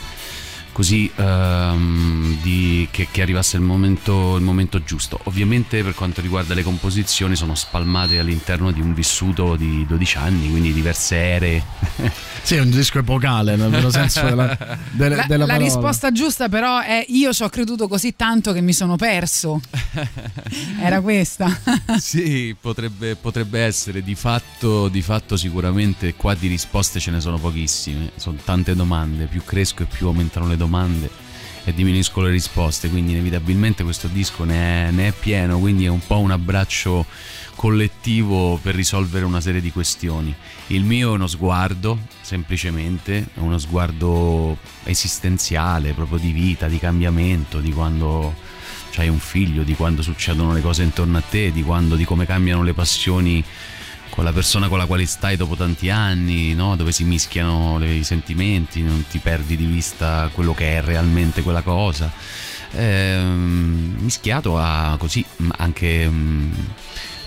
così 0.78 1.12
ehm, 1.16 2.40
di- 2.44 2.88
che, 2.92 3.08
che 3.10 3.24
arrivasse 3.24 3.58
il 3.58 3.64
momento, 3.64 4.36
il 4.36 4.44
momento 4.44 4.84
giusto. 4.84 5.20
Ovviamente 5.24 5.82
per 5.82 5.96
quanto 5.96 6.22
riguarda 6.22 6.54
le 6.54 6.62
composizioni 6.62 7.36
sono 7.36 7.56
spalmate 7.56 8.20
all'interno 8.20 8.70
di 8.70 8.80
un 8.80 8.94
vissuto 8.94 9.56
di 9.56 9.88
12 9.88 10.18
anni, 10.18 10.52
quindi 10.52 10.72
diverse 10.72 11.16
ere. 11.16 11.64
Sì, 12.48 12.56
è 12.56 12.62
un 12.62 12.70
disco 12.70 13.00
epocale, 13.00 13.58
nel 13.58 13.70
vero 13.70 13.90
senso 13.90 14.22
della, 14.22 14.58
della, 14.92 15.16
la, 15.18 15.26
della 15.28 15.46
la 15.46 15.58
risposta 15.58 16.14
giusta 16.14 16.48
però 16.48 16.80
è 16.80 17.04
io 17.10 17.34
ci 17.34 17.44
ho 17.44 17.50
creduto 17.50 17.90
così 17.90 18.16
tanto 18.16 18.54
che 18.54 18.62
mi 18.62 18.72
sono 18.72 18.96
perso 18.96 19.60
era 20.80 21.02
questa 21.02 21.60
sì, 21.98 22.56
potrebbe, 22.58 23.18
potrebbe 23.18 23.60
essere. 23.60 24.02
Di 24.02 24.16
fatto, 24.16 24.88
di 24.88 25.02
fatto 25.02 25.36
sicuramente 25.36 26.14
qua 26.14 26.36
di 26.36 26.48
risposte 26.48 27.02
ce 27.02 27.12
ne 27.12 27.20
sono 27.20 27.38
pochissime. 27.38 28.12
Sono 28.16 28.38
tante 28.42 28.76
domande. 28.76 29.26
Più 29.26 29.44
cresco 29.44 29.84
e 29.84 29.88
più 29.88 30.08
aumentano 30.08 30.48
le 30.48 30.56
domande 30.56 30.67
e 31.64 31.74
diminuiscono 31.74 32.28
le 32.28 32.32
risposte. 32.32 32.90
Quindi 32.90 33.12
inevitabilmente 33.12 33.84
questo 33.84 34.08
disco 34.08 34.44
ne 34.46 34.88
è, 34.88 34.92
ne 34.92 35.08
è 35.08 35.12
pieno. 35.12 35.60
Quindi 35.60 35.86
è 35.86 35.90
un 35.90 36.00
po' 36.06 36.20
un 36.20 36.32
abbraccio 36.32 37.06
collettivo 37.56 38.58
per 38.62 38.76
risolvere 38.76 39.26
una 39.26 39.42
serie 39.42 39.60
di 39.60 39.72
questioni. 39.72 40.34
Il 40.68 40.84
mio 40.84 41.10
è 41.10 41.14
uno 41.16 41.28
sguardo, 41.28 41.98
semplicemente, 42.22 43.28
è 43.34 43.40
uno 43.40 43.58
sguardo 43.58 44.58
esistenziale, 44.84 45.94
proprio 45.94 46.20
di 46.20 46.32
vita, 46.32 46.68
di 46.68 46.80
cambiamento, 46.80 47.60
di 47.60 47.74
quando 47.74 48.36
c'hai 48.92 49.10
un 49.10 49.20
figlio, 49.20 49.64
di 49.64 49.76
quando 49.76 50.02
succedono 50.02 50.54
le 50.54 50.62
cose 50.62 50.84
intorno 50.84 51.18
a 51.18 51.22
te, 51.22 51.52
di 51.52 51.64
quando, 51.64 51.96
di 51.96 52.06
come 52.06 52.26
cambiano 52.26 52.64
le 52.64 52.74
passioni 52.74 53.44
con 54.10 54.24
la 54.24 54.32
persona 54.32 54.68
con 54.68 54.78
la 54.78 54.86
quale 54.86 55.06
stai 55.06 55.36
dopo 55.36 55.56
tanti 55.56 55.90
anni, 55.90 56.54
no? 56.54 56.76
dove 56.76 56.92
si 56.92 57.04
mischiano 57.04 57.80
i 57.84 58.04
sentimenti, 58.04 58.82
non 58.82 59.06
ti 59.10 59.20
perdi 59.20 59.56
di 59.56 59.66
vista 59.66 60.30
quello 60.34 60.54
che 60.54 60.78
è 60.78 60.82
realmente 60.82 61.42
quella 61.42 61.62
cosa. 61.62 62.12
Ehm, 62.72 63.96
mischiato 64.00 64.58
a 64.60 64.96
così 65.00 65.24
anche 65.58 66.08
mh, 66.08 66.54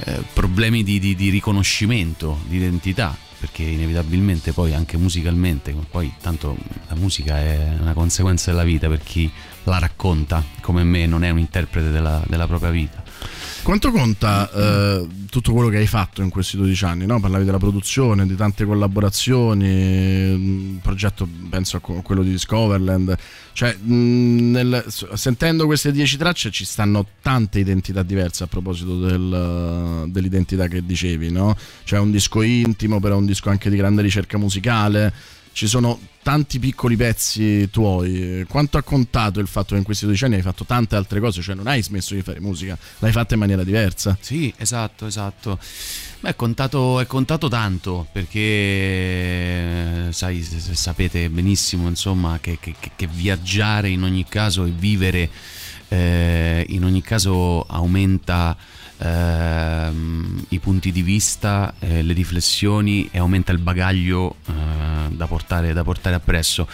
eh, 0.05 0.23
problemi 0.33 0.83
di, 0.83 0.99
di- 0.99 1.15
di 1.15 1.31
riconoscimento, 1.31 2.41
di 2.47 2.57
identità, 2.57 3.17
perché 3.39 3.63
inevitabilmente 3.63 4.53
poi 4.53 4.75
anche 4.75 4.99
musicalmente, 4.99 5.75
poi 5.91 6.13
tanto 6.21 6.57
la 6.89 6.95
musica 6.95 7.39
è 7.39 7.77
una 7.81 7.95
conseguenza 7.95 8.51
della 8.51 8.65
vita 8.65 8.89
per 8.89 9.01
chi 9.03 9.31
la 9.65 9.79
racconta, 9.79 10.45
come 10.61 10.85
me 10.85 11.07
non 11.07 11.25
è 11.25 11.31
un 11.31 11.39
interprete 11.39 11.91
della, 11.91 12.23
della 12.27 12.47
propria 12.47 12.71
vita. 12.71 13.03
Quanto 13.63 13.91
conta 13.93 14.51
eh, 14.51 15.07
tutto 15.31 15.53
quello 15.53 15.69
che 15.69 15.77
hai 15.77 15.87
fatto 15.87 16.23
in 16.23 16.31
questi 16.31 16.57
12 16.57 16.85
anni? 16.87 17.07
No? 17.07 17.21
Parlavi 17.21 17.45
della 17.45 17.59
produzione, 17.59 18.27
di 18.27 18.35
tante 18.35 18.65
collaborazioni, 18.65 19.69
il 19.69 20.79
progetto 20.83 21.29
penso 21.49 21.77
a 21.77 21.81
quello 21.81 22.23
di 22.23 22.31
Discoverland. 22.31 23.17
Cioè, 23.53 23.77
nel- 23.83 24.85
sentendo 25.15 25.67
queste 25.67 25.93
10 25.93 26.17
tracce 26.17 26.51
ci 26.51 26.65
stanno 26.65 27.07
tante 27.23 27.61
identità 27.61 28.03
diverse 28.03 28.43
a 28.45 28.47
proposito 28.49 28.99
del- 28.99 30.07
dell'identità 30.09 30.67
che 30.67 30.85
dicevi, 30.85 31.31
no? 31.31 31.57
Cioè 31.85 32.01
un 32.01 32.11
disco 32.11 32.43
intimo, 32.43 32.99
però 32.99 33.19
un 33.19 33.27
disco 33.27 33.51
anche 33.51 33.71
di 33.71 33.77
grande 33.77 34.03
ricerca 34.03 34.37
musicale. 34.39 35.13
Ci 35.53 35.67
sono 35.67 35.99
tanti 36.23 36.59
piccoli 36.59 36.97
pezzi 36.97 37.69
tuoi. 37.71 38.45
Quanto 38.49 38.79
ha 38.79 38.83
contato 38.83 39.41
il 39.41 39.47
fatto 39.47 39.73
che 39.73 39.79
in 39.79 39.83
questi 39.85 40.05
12 40.05 40.25
anni 40.25 40.35
hai 40.37 40.43
fatto 40.43 40.65
tante 40.65 40.95
altre 40.97 41.21
cose? 41.21 41.43
Cioè 41.43 41.55
non 41.55 41.67
hai 41.67 41.83
smesso 41.83 42.15
di 42.15 42.23
fare 42.23 42.41
musica, 42.41 42.79
l'hai 43.01 43.13
fatta 43.13 43.35
in 43.35 43.41
maniera 43.41 43.65
diversa. 43.65 44.17
Sì, 44.21 44.53
esatto, 44.57 45.07
esatto. 45.07 45.59
Beh, 46.21 46.31
è 46.31 46.37
contato, 46.37 47.01
è 47.01 47.07
contato 47.07 47.49
tanto 47.49 48.07
perché 48.13 50.09
sai, 50.13 50.43
sapete 50.43 51.29
benissimo 51.31 51.89
insomma 51.89 52.39
che- 52.41 52.59
che- 52.61 52.75
che 52.95 53.07
viaggiare 53.07 53.89
in 53.89 54.03
ogni 54.03 54.25
caso 54.29 54.65
e 54.65 54.71
vivere 54.71 55.29
eh, 55.89 56.65
in 56.69 56.85
ogni 56.85 57.03
caso 57.03 57.63
aumenta 57.63 58.57
ehm, 59.01 60.45
i 60.51 60.59
punti 60.59 60.93
di 60.93 61.03
vista, 61.03 61.75
eh, 61.79 62.03
le 62.03 62.13
riflessioni 62.13 63.09
e 63.11 63.19
aumenta 63.19 63.53
il 63.53 63.59
bagaglio 63.59 64.37
eh, 64.47 64.53
da, 65.09 65.27
portare, 65.27 65.73
da 65.73 65.83
portare 65.83 66.17
appresso. 66.17 66.69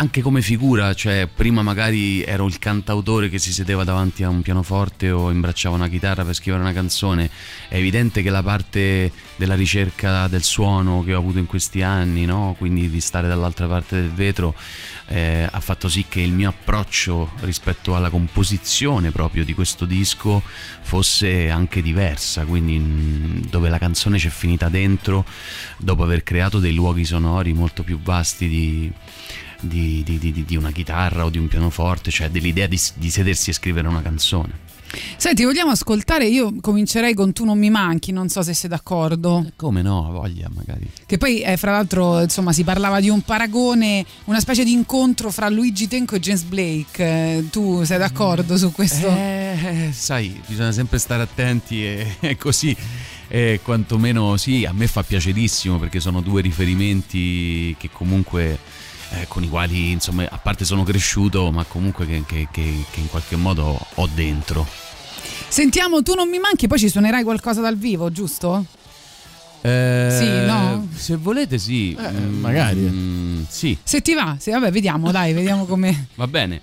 Anche 0.00 0.22
come 0.22 0.40
figura, 0.40 0.94
cioè 0.94 1.28
prima 1.28 1.60
magari 1.60 2.22
ero 2.22 2.46
il 2.46 2.58
cantautore 2.58 3.28
che 3.28 3.38
si 3.38 3.52
sedeva 3.52 3.84
davanti 3.84 4.22
a 4.22 4.30
un 4.30 4.40
pianoforte 4.40 5.10
o 5.10 5.30
imbracciava 5.30 5.76
una 5.76 5.88
chitarra 5.88 6.24
per 6.24 6.32
scrivere 6.32 6.62
una 6.62 6.72
canzone, 6.72 7.28
è 7.68 7.76
evidente 7.76 8.22
che 8.22 8.30
la 8.30 8.42
parte 8.42 9.12
della 9.36 9.54
ricerca 9.54 10.26
del 10.26 10.42
suono 10.42 11.04
che 11.04 11.12
ho 11.12 11.18
avuto 11.18 11.36
in 11.36 11.44
questi 11.44 11.82
anni, 11.82 12.24
no? 12.24 12.54
quindi 12.56 12.88
di 12.88 12.98
stare 12.98 13.28
dall'altra 13.28 13.66
parte 13.66 13.96
del 13.96 14.10
vetro, 14.10 14.54
eh, 15.08 15.46
ha 15.50 15.60
fatto 15.60 15.86
sì 15.90 16.06
che 16.08 16.22
il 16.22 16.32
mio 16.32 16.48
approccio 16.48 17.32
rispetto 17.40 17.94
alla 17.94 18.08
composizione 18.08 19.10
proprio 19.10 19.44
di 19.44 19.52
questo 19.52 19.84
disco 19.84 20.42
fosse 20.80 21.50
anche 21.50 21.82
diversa, 21.82 22.46
quindi 22.46 22.78
mh, 22.78 23.50
dove 23.50 23.68
la 23.68 23.76
canzone 23.76 24.16
c'è 24.16 24.30
finita 24.30 24.70
dentro 24.70 25.26
dopo 25.76 26.02
aver 26.02 26.22
creato 26.22 26.58
dei 26.58 26.72
luoghi 26.72 27.04
sonori 27.04 27.52
molto 27.52 27.82
più 27.82 28.00
vasti 28.00 28.48
di, 28.48 28.92
di- 29.60 30.02
di- 30.04 30.18
di- 30.18 30.44
di 30.44 30.56
una 30.56 30.70
chitarra 30.72 31.24
o 31.24 31.30
di 31.30 31.38
un 31.38 31.48
pianoforte, 31.48 32.10
cioè 32.10 32.30
dell'idea 32.30 32.66
di, 32.66 32.78
di 32.94 33.10
sedersi 33.10 33.50
e 33.50 33.52
scrivere 33.52 33.88
una 33.88 34.02
canzone. 34.02 34.68
Senti, 35.16 35.44
vogliamo 35.44 35.70
ascoltare? 35.70 36.26
Io 36.26 36.52
comincerei 36.60 37.14
con 37.14 37.32
Tu 37.32 37.44
non 37.44 37.56
mi 37.56 37.70
manchi, 37.70 38.10
non 38.10 38.28
so 38.28 38.42
se 38.42 38.54
sei 38.54 38.68
d'accordo. 38.68 39.48
Come 39.54 39.82
no, 39.82 40.10
voglia 40.10 40.50
magari. 40.52 40.90
Che 41.06 41.16
poi, 41.16 41.42
eh, 41.42 41.56
fra 41.56 41.70
l'altro, 41.70 42.20
insomma, 42.22 42.52
si 42.52 42.64
parlava 42.64 42.98
di 42.98 43.08
un 43.08 43.20
paragone, 43.22 44.04
una 44.24 44.40
specie 44.40 44.64
di 44.64 44.72
incontro 44.72 45.30
fra 45.30 45.48
Luigi 45.48 45.86
Tenco 45.86 46.16
e 46.16 46.18
James 46.20 46.42
Blake. 46.42 47.04
Eh, 47.04 47.44
tu 47.52 47.84
sei 47.84 47.98
d'accordo 47.98 48.56
su 48.56 48.72
questo? 48.72 49.06
Eh, 49.06 49.90
sai, 49.92 50.40
bisogna 50.44 50.72
sempre 50.72 50.98
stare 50.98 51.22
attenti 51.22 51.84
e, 51.84 52.16
e 52.18 52.36
così. 52.36 52.76
E 53.28 53.60
quantomeno 53.62 54.36
sì, 54.36 54.64
a 54.64 54.72
me 54.72 54.88
fa 54.88 55.04
piacerissimo 55.04 55.78
perché 55.78 56.00
sono 56.00 56.20
due 56.20 56.40
riferimenti 56.42 57.76
che 57.78 57.88
comunque 57.92 58.58
eh, 59.10 59.26
con 59.28 59.42
i 59.42 59.48
quali 59.48 59.90
insomma 59.90 60.24
a 60.30 60.38
parte 60.38 60.64
sono 60.64 60.82
cresciuto 60.84 61.50
ma 61.50 61.64
comunque 61.64 62.06
che, 62.06 62.24
che- 62.26 62.48
che- 62.50 62.84
che 62.90 63.00
in 63.00 63.08
qualche 63.08 63.36
modo 63.36 63.78
ho 63.94 64.08
dentro. 64.14 64.66
Sentiamo, 65.48 66.02
tu 66.02 66.14
non 66.14 66.28
mi 66.28 66.38
manchi, 66.38 66.66
poi 66.68 66.78
ci 66.78 66.88
suonerai 66.88 67.22
qualcosa 67.24 67.60
dal 67.60 67.76
vivo, 67.76 68.10
giusto? 68.10 68.64
Eh, 69.62 70.16
Sì, 70.18 70.46
no? 70.46 70.88
Se 70.94 71.16
volete 71.16 71.58
sì. 71.58 71.96
Mm, 72.00 72.38
magari. 72.40 72.78
mm, 72.80 73.42
sì, 73.48 73.76
Se 73.82 74.00
ti 74.00 74.14
va, 74.14 74.36
sì, 74.38 74.50
vabbè, 74.52 74.70
vediamo, 74.70 75.10
dai, 75.10 75.32
vediamo 75.32 75.66
come. 75.66 76.06
va 76.14 76.26
bene. 76.26 76.60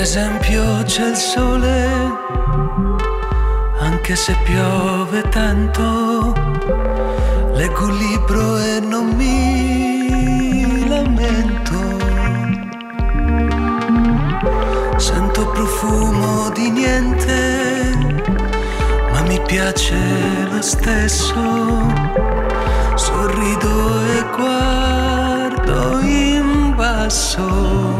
Esempio 0.00 0.82
c'è 0.84 1.08
il 1.08 1.16
sole, 1.16 1.88
anche 3.80 4.16
se 4.16 4.34
piove 4.44 5.20
tanto, 5.28 6.32
leggo 7.52 7.84
un 7.84 7.96
libro 7.96 8.58
e 8.58 8.80
non 8.80 9.08
mi 9.14 10.88
lamento. 10.88 11.78
Sento 14.96 15.46
profumo 15.48 16.48
di 16.54 16.70
niente, 16.70 17.92
ma 19.12 19.20
mi 19.22 19.38
piace 19.46 19.96
lo 20.50 20.62
stesso. 20.62 21.34
Sorrido 22.94 24.02
e 24.16 24.24
guardo 24.34 26.00
in 26.00 26.72
basso. 26.74 27.99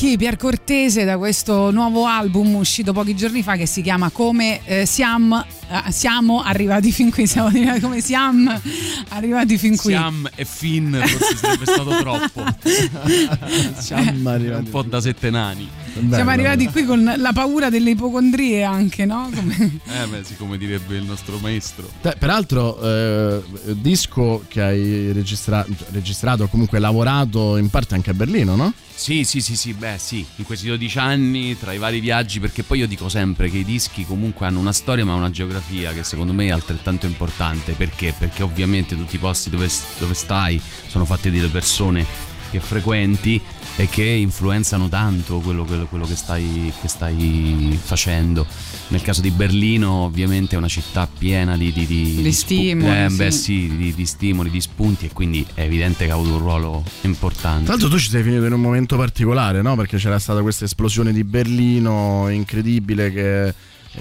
manchi, 0.00 0.16
Pier 0.16 0.36
Cortese, 0.36 1.04
da 1.04 1.18
questo 1.18 1.70
nuovo 1.70 2.06
album 2.06 2.54
uscito 2.54 2.94
pochi 2.94 3.14
giorni 3.14 3.42
fa 3.42 3.56
che 3.56 3.66
si 3.66 3.82
chiama 3.82 4.08
Come 4.08 4.60
eh, 4.64 4.86
siamo, 4.86 5.42
eh, 5.42 5.59
siamo 5.90 6.42
arrivati 6.42 6.92
fin 6.92 7.10
qui. 7.10 7.26
Siamo 7.26 7.48
arrivati 7.48 7.80
come 7.80 8.00
siamo 8.00 8.60
arrivati 9.08 9.58
fin 9.58 9.76
qui. 9.76 9.92
Siam 9.92 10.28
e 10.34 10.44
Finn 10.44 10.94
forse 10.96 11.36
sarebbe 11.36 11.64
stato 11.64 11.96
troppo. 11.98 12.44
Siamo 13.78 14.10
un 14.10 14.66
po' 14.70 14.82
da 14.82 15.00
sette 15.00 15.30
nani. 15.30 15.68
Siamo 16.10 16.30
arrivati 16.30 16.68
qui 16.68 16.84
con 16.84 17.12
la 17.16 17.32
paura 17.32 17.68
delle 17.68 17.90
ipocondrie 17.90 18.62
anche, 18.62 19.04
no? 19.06 19.30
Come- 19.34 19.78
Eh 19.90 20.06
beh, 20.06 20.24
sì, 20.24 20.36
come 20.36 20.56
direbbe 20.56 20.96
il 20.96 21.04
nostro 21.04 21.38
maestro. 21.38 21.88
Te- 22.00 22.14
peraltro, 22.18 22.80
eh, 22.80 23.42
disco 23.72 24.44
che 24.48 24.62
hai 24.62 25.12
registra- 25.12 25.66
registrato 25.90 26.44
o 26.44 26.48
comunque 26.48 26.78
lavorato 26.78 27.56
in 27.56 27.68
parte 27.70 27.94
anche 27.94 28.10
a 28.10 28.14
Berlino, 28.14 28.54
no? 28.56 28.72
Sì, 28.94 29.24
sì, 29.24 29.40
sì, 29.40 29.56
sì, 29.56 29.72
beh, 29.72 29.96
sì, 29.98 30.24
in 30.36 30.44
questi 30.44 30.66
12 30.66 30.98
anni, 30.98 31.58
tra 31.58 31.72
i 31.72 31.78
vari 31.78 32.00
viaggi, 32.00 32.38
perché 32.38 32.62
poi 32.62 32.80
io 32.80 32.86
dico 32.86 33.08
sempre 33.08 33.48
che 33.48 33.58
i 33.58 33.64
dischi 33.64 34.04
comunque 34.04 34.46
hanno 34.46 34.58
una 34.60 34.72
storia 34.72 35.04
ma 35.06 35.14
una 35.14 35.30
geografia 35.30 35.59
che 35.68 36.04
secondo 36.04 36.32
me 36.32 36.46
è 36.46 36.50
altrettanto 36.50 37.06
importante. 37.06 37.72
Perché? 37.72 38.14
Perché 38.16 38.42
ovviamente 38.42 38.96
tutti 38.96 39.16
i 39.16 39.18
posti 39.18 39.50
dove, 39.50 39.68
dove 39.98 40.14
stai 40.14 40.60
sono 40.86 41.04
fatti 41.04 41.30
dalle 41.30 41.48
persone 41.48 42.28
che 42.50 42.58
frequenti 42.58 43.40
e 43.76 43.88
che 43.88 44.02
influenzano 44.04 44.88
tanto 44.88 45.38
quello, 45.38 45.64
quello- 45.64 45.86
quello 45.86 46.04
che, 46.04 46.16
stai, 46.16 46.72
che 46.80 46.88
stai 46.88 47.78
facendo. 47.80 48.44
Nel 48.88 49.02
caso 49.02 49.20
di 49.20 49.30
Berlino 49.30 49.90
ovviamente 50.04 50.56
è 50.56 50.58
una 50.58 50.66
città 50.68 51.06
piena 51.06 51.56
di, 51.56 51.72
di, 51.72 51.86
di, 51.86 52.22
Di 52.22 52.32
spu- 52.32 52.56
stimoli, 52.56 53.04
eh, 53.04 53.08
beh, 53.08 53.30
sì. 53.30 53.40
sì, 53.40 53.76
di, 53.76 53.94
di 53.94 54.04
stimoli, 54.04 54.50
di 54.50 54.60
spunti 54.60 55.06
e 55.06 55.12
quindi 55.12 55.46
è 55.54 55.62
evidente 55.62 56.04
che 56.06 56.10
ha 56.10 56.14
avuto 56.14 56.32
un 56.32 56.38
ruolo 56.38 56.84
importante. 57.02 57.64
Tra 57.64 57.74
l'altro 57.74 57.88
tu 57.88 57.98
ci 57.98 58.10
sei 58.10 58.24
finito 58.24 58.44
in 58.44 58.52
un 58.52 58.60
momento 58.60 58.96
particolare, 58.96 59.62
no? 59.62 59.76
Perché 59.76 59.96
c'era 59.98 60.18
stata 60.18 60.42
questa 60.42 60.64
esplosione 60.64 61.12
di 61.12 61.22
Berlino 61.22 62.28
incredibile 62.28 63.12
che 63.12 63.54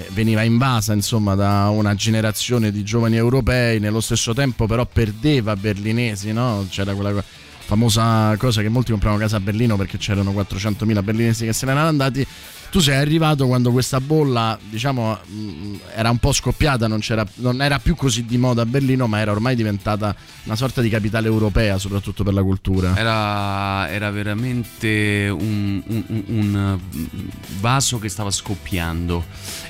veniva 0.09 0.43
invasa 0.43 0.93
insomma 0.93 1.35
da 1.35 1.69
una 1.69 1.95
generazione 1.95 2.71
di 2.71 2.83
giovani 2.83 3.15
europei, 3.15 3.79
nello 3.79 4.01
stesso 4.01 4.33
tempo 4.33 4.65
però 4.65 4.85
perdeva 4.85 5.55
berlinesi, 5.55 6.31
no? 6.31 6.65
c'era 6.69 6.93
quella 6.93 7.23
famosa 7.69 8.35
cosa 8.37 8.61
che 8.61 8.69
molti 8.69 8.91
compravano 8.91 9.21
casa 9.21 9.37
a 9.37 9.39
Berlino 9.39 9.77
perché 9.77 9.97
c'erano 9.97 10.31
400.000 10.31 11.03
berlinesi 11.03 11.45
che 11.45 11.53
se 11.53 11.65
ne 11.65 11.71
erano 11.71 11.87
andati. 11.87 12.25
Tu 12.71 12.79
sei 12.81 12.97
arrivato 12.97 13.47
quando 13.47 13.71
questa 13.71 13.99
bolla, 13.99 14.57
diciamo, 14.69 15.17
mh, 15.25 15.75
era 15.95 16.11
un 16.11 16.17
po' 16.19 16.31
scoppiata, 16.31 16.87
non, 16.87 16.99
non 17.35 17.61
era 17.63 17.79
più 17.79 17.95
così 17.95 18.25
di 18.25 18.37
moda 18.37 18.61
a 18.61 18.65
Berlino, 18.67 19.07
ma 19.07 19.19
era 19.19 19.31
ormai 19.31 19.55
diventata 19.55 20.15
una 20.43 20.55
sorta 20.55 20.79
di 20.81 20.87
capitale 20.89 21.25
europea, 21.27 21.79
soprattutto 21.79 22.23
per 22.23 22.33
la 22.33 22.43
cultura. 22.43 22.95
Era, 22.95 23.89
era 23.89 24.11
veramente 24.11 25.29
un, 25.35 25.81
un- 25.87 26.03
un- 26.07 26.23
un 26.27 26.79
vaso 27.59 27.97
che 27.97 28.07
stava 28.07 28.29
scoppiando. 28.29 29.25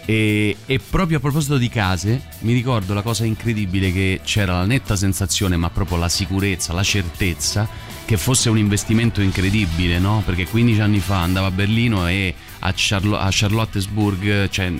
E, 0.05 0.57
e 0.65 0.79
proprio 0.79 1.17
a 1.17 1.21
proposito 1.21 1.57
di 1.57 1.69
case, 1.69 2.21
mi 2.39 2.51
ricordo 2.51 2.93
la 2.93 3.01
cosa 3.01 3.23
incredibile 3.23 3.93
che 3.93 4.19
c'era 4.25 4.53
la 4.57 4.65
netta 4.65 4.97
sensazione, 4.97 5.55
ma 5.55 5.69
proprio 5.69 5.97
la 5.97 6.09
sicurezza, 6.09 6.73
la 6.73 6.83
certezza 6.83 7.65
che 8.05 8.17
fosse 8.17 8.49
un 8.49 8.57
investimento 8.57 9.21
incredibile, 9.21 9.99
no? 9.99 10.21
Perché 10.25 10.47
15 10.47 10.81
anni 10.81 10.99
fa 10.99 11.21
andavo 11.21 11.45
a 11.45 11.51
Berlino 11.51 12.07
e 12.07 12.33
a, 12.59 12.73
Charlo- 12.75 13.17
a 13.17 13.29
Charlottesburg, 13.31 14.49
cioè 14.49 14.71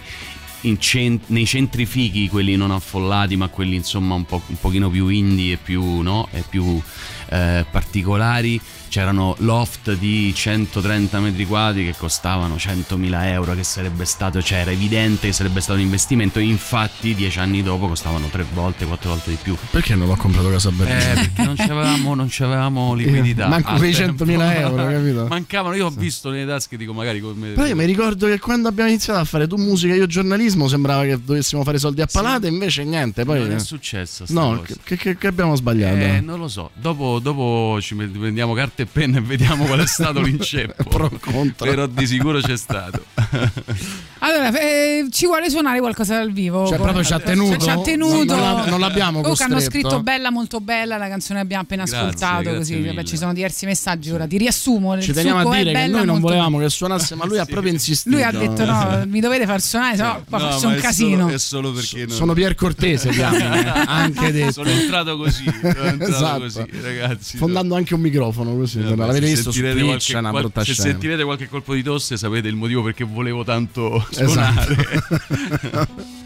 in 0.64 0.78
cen- 0.80 1.20
nei 1.28 1.46
centri 1.46 1.86
fighi, 1.86 2.28
quelli 2.28 2.56
non 2.56 2.72
affollati, 2.72 3.36
ma 3.38 3.48
quelli 3.48 3.76
insomma 3.76 4.16
un, 4.16 4.26
po- 4.26 4.42
un 4.48 4.60
pochino 4.60 4.90
più 4.90 5.08
indie 5.08 5.54
e 5.54 5.58
più, 5.58 6.02
no? 6.02 6.28
e 6.32 6.44
più 6.48 6.82
eh, 7.30 7.66
particolari, 7.70 8.60
c'erano 8.90 9.36
loft 9.40 9.94
di 9.96 10.34
130 10.34 11.20
metri 11.20 11.46
quadri 11.46 11.86
che 11.86 11.94
costavano 11.98 12.56
100.000 12.56 13.24
euro, 13.26 13.54
che 13.56 13.64
sarebbe 13.64 14.06
stato, 14.06 14.42
cioè 14.42 14.60
era 14.60 14.72
evidente 14.72 15.28
che 15.28 15.34
sarebbe 15.34 15.62
stato 15.62 15.78
un 15.78 15.86
investimento, 15.86 16.40
infatti 16.40 17.14
dieci 17.16 17.40
anni 17.40 17.62
dopo 17.64 17.88
costavano 17.88 18.28
tre 18.28 18.46
volte, 18.54 18.86
quattro 18.86 19.12
volte 19.12 19.30
di 19.30 19.38
più. 19.42 19.56
Perché 19.70 19.96
non 19.96 20.08
l'ho 20.08 20.16
comprato 20.16 20.50
casa 20.50 20.72
Berlino? 20.72 21.00
Eh, 21.00 21.14
perché 21.14 21.44
non 21.44 21.56
c'avevamo, 21.56 22.16
non 22.16 22.28
c'avevamo 22.30 22.94
liquidità. 22.96 23.48
Manco 23.48 23.70
al 23.70 23.78
quei 23.78 23.94
tempo. 23.94 24.26
100.000 24.26 24.60
euro, 24.60 24.86
capito? 24.86 25.26
Mancavano, 25.30 25.76
io 25.76 25.86
ho 25.86 25.92
visto 25.92 26.30
nelle 26.30 26.48
tasche, 26.48 26.76
dico 26.78 26.94
magari 26.94 27.20
come... 27.20 27.50
Però 27.50 27.68
io 27.68 27.76
mi 27.76 27.86
ricordo 27.86 28.26
che 28.28 28.40
quando 28.40 28.68
abbiamo 28.68 28.90
iniziato 28.90 29.20
a 29.20 29.24
fare 29.26 29.48
tu 29.48 29.56
musica 29.58 29.94
e 29.94 29.98
io 29.98 30.08
giornalismo 30.08 30.68
sembrava 30.68 31.04
che 31.04 31.20
dovessimo 31.24 31.64
fare 31.64 31.78
soldi 31.78 32.02
a 32.02 32.08
palate, 32.12 32.48
invece 32.48 32.84
niente. 32.84 33.24
Poi 33.24 33.40
Non 33.40 33.52
è 33.52 33.60
successo 33.60 34.26
sta 34.26 34.34
No, 34.34 34.62
che, 34.84 34.98
che- 34.98 35.18
che 35.18 35.28
abbiamo 35.28 35.56
sbagliato? 35.56 35.96
Eh, 35.98 36.22
non 36.22 36.40
lo 36.40 36.48
so. 36.48 36.72
Dopo, 36.74 37.20
dopo 37.20 37.78
ci 37.82 37.94
prendiamo 37.96 38.54
carta 38.54 38.79
e 38.82 38.86
penna 38.86 39.18
e 39.18 39.22
vediamo 39.22 39.66
qual 39.66 39.80
è 39.80 39.86
stato 39.88 40.22
l'inceppo. 40.22 41.10
Però 41.58 41.86
di 41.88 42.08
sicuro 42.08 42.40
c'è 42.40 42.58
stato. 42.58 43.04
Allora, 44.22 44.52
eh, 44.60 45.08
ci 45.12 45.28
vuole 45.28 45.50
suonare 45.50 45.80
qualcosa 45.80 46.18
dal 46.18 46.34
vivo? 46.34 46.68
Cioè, 46.68 46.78
proprio 46.78 47.06
ci 47.06 47.14
ha 47.14 47.20
tenuto? 47.20 47.56
Ci 47.58 47.70
ha 47.70 47.80
tenuto. 47.80 48.36
Non- 48.36 48.44
non 48.44 48.54
la- 48.56 48.66
non 48.66 48.80
l'abbiamo 48.82 49.22
Comunque 49.22 49.46
hanno 49.46 49.54
costretto? 49.56 49.88
scritto 49.88 50.04
bella, 50.04 50.30
molto 50.30 50.60
bella 50.60 50.98
la 50.98 51.08
canzone 51.08 51.40
che 51.40 51.46
abbiamo 51.46 51.64
appena 51.64 51.84
Grazie, 51.86 52.00
ascoltato. 52.08 52.42
grazie 52.52 52.82
così 52.98 53.06
ci 53.08 53.16
sono 53.18 53.34
diversi 53.34 53.66
messaggi 53.66 54.12
ora. 54.12 54.28
Ti 54.28 54.38
riassumo. 54.38 55.00
Ci 55.02 55.14
teniamo 55.14 55.40
a 55.50 55.56
dire 55.56 55.72
che 55.72 55.72
bella, 55.72 55.98
noi 55.98 56.06
non 56.06 56.20
volevamo 56.20 56.58
che 56.60 56.70
suonasse, 56.70 57.16
ma 57.16 57.26
lui 57.26 57.38
ha 57.40 57.46
proprio 57.46 57.72
insistito. 57.72 58.14
Lui 58.14 58.24
ha 58.26 58.32
detto 58.32 58.66
no, 58.66 59.04
mi 59.08 59.22
dovete 59.22 59.46
far 59.46 59.62
suonare, 59.62 59.96
se 59.96 60.04
no 60.04 60.24
qua 60.28 60.38
No, 60.38 60.50
faccio 60.52 60.68
un 60.68 60.74
è 60.74 60.78
casino. 60.80 61.22
Solo, 61.22 61.34
è 61.34 61.38
solo 61.40 61.72
perché 61.72 62.06
non- 62.06 62.16
Sono 62.18 62.34
Pier 62.34 62.56
Cortese, 62.56 63.10
anche 63.24 64.32
detto. 64.34 64.52
Sono 64.52 64.70
entrato 64.70 65.16
così. 65.16 65.46
Sono 65.46 65.84
entrato 65.84 66.12
Esatto. 66.12 66.40
così, 66.42 66.66
ragazzi. 66.82 67.38
Fondando 67.38 67.76
anche 67.76 67.94
un 67.94 68.02
microfono 68.02 68.54
Eh, 68.76 68.82
non 68.82 68.96
beh, 68.96 69.06
l'avete 69.06 69.26
se 69.26 69.32
visto 69.34 69.52
su 69.52 69.60
sentirete 69.60 69.80
Twitch, 69.80 70.12
qualche- 70.12 70.50
qual- 70.52 70.66
se 70.66 70.74
scena. 70.74 70.90
sentirete 70.90 71.24
qualche 71.24 71.48
colpo 71.50 71.74
di 71.74 71.84
tosse 71.84 72.18
sapete 72.18 72.48
il 72.48 72.56
motivo 72.56 72.84
perché 72.84 73.04
volevo 73.04 73.44
tanto 73.44 74.06
Esatto. 74.12 74.28
suonare. 74.28 75.98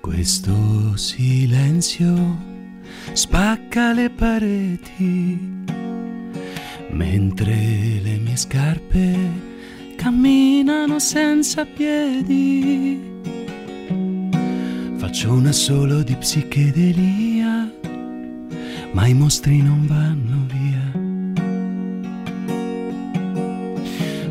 Questo 0.00 0.96
silenzio 0.96 2.36
spacca 3.12 3.92
le 3.92 4.10
pareti, 4.10 5.38
mentre 6.90 7.54
le 8.02 8.16
mie 8.18 8.36
scarpe 8.36 9.16
camminano 9.96 10.98
senza 10.98 11.64
piedi. 11.64 13.00
Faccio 14.96 15.32
una 15.32 15.52
solo 15.52 16.02
di 16.02 16.14
psichedelia, 16.14 17.70
ma 18.92 19.06
i 19.06 19.14
mostri 19.14 19.62
non 19.62 19.86
vanno 19.86 20.46
via. 20.52 20.90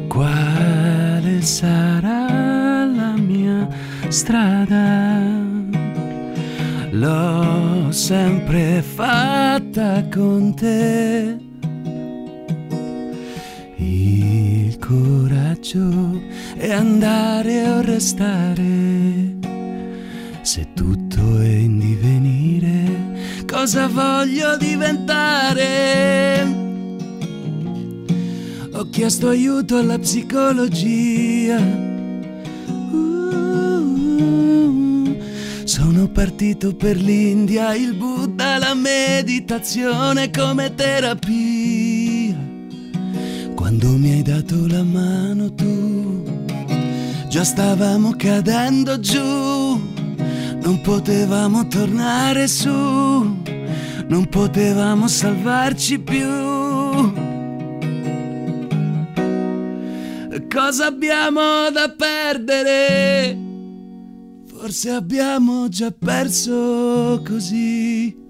Quale 0.07 1.41
sarà 1.41 2.85
la 2.85 3.15
mia 3.17 3.67
strada? 4.07 5.45
L'ho 6.91 7.91
sempre 7.91 8.81
fatta 8.81 10.07
con 10.09 10.55
te. 10.55 11.46
Coraggio 14.88 16.21
è 16.55 16.71
andare 16.71 17.67
o 17.69 17.81
restare. 17.81 19.35
Se 20.41 20.69
tutto 20.73 21.41
è 21.41 21.49
in 21.49 21.77
divenire, 21.77 23.43
cosa 23.45 23.88
voglio 23.88 24.55
diventare? 24.55 25.65
Ho 28.71 28.89
chiesto 28.89 29.27
aiuto 29.27 29.75
alla 29.77 29.99
psicologia. 29.99 31.57
Uh, 32.91 33.17
sono 35.65 36.07
partito 36.07 36.73
per 36.73 36.95
l'India, 36.95 37.75
il 37.75 37.93
Buddha, 37.93 38.57
la 38.57 38.73
meditazione 38.73 40.31
come 40.31 40.73
terapia. 40.73 41.56
Hai 44.18 44.24
dato 44.24 44.65
la 44.65 44.82
mano 44.82 45.53
tu, 45.53 46.24
già 47.28 47.43
stavamo 47.43 48.15
cadendo 48.18 48.99
giù, 48.99 49.22
non 49.22 50.82
potevamo 50.82 51.68
tornare 51.68 52.47
su, 52.47 52.72
non 52.72 54.28
potevamo 54.28 55.07
salvarci 55.07 55.99
più. 55.99 56.26
Cosa 60.49 60.88
abbiamo 60.88 61.70
da 61.72 61.93
perdere? 61.95 63.38
Forse 64.47 64.89
abbiamo 64.89 65.70
già 65.70 65.91
perso 65.91 67.22
così. 67.24 68.26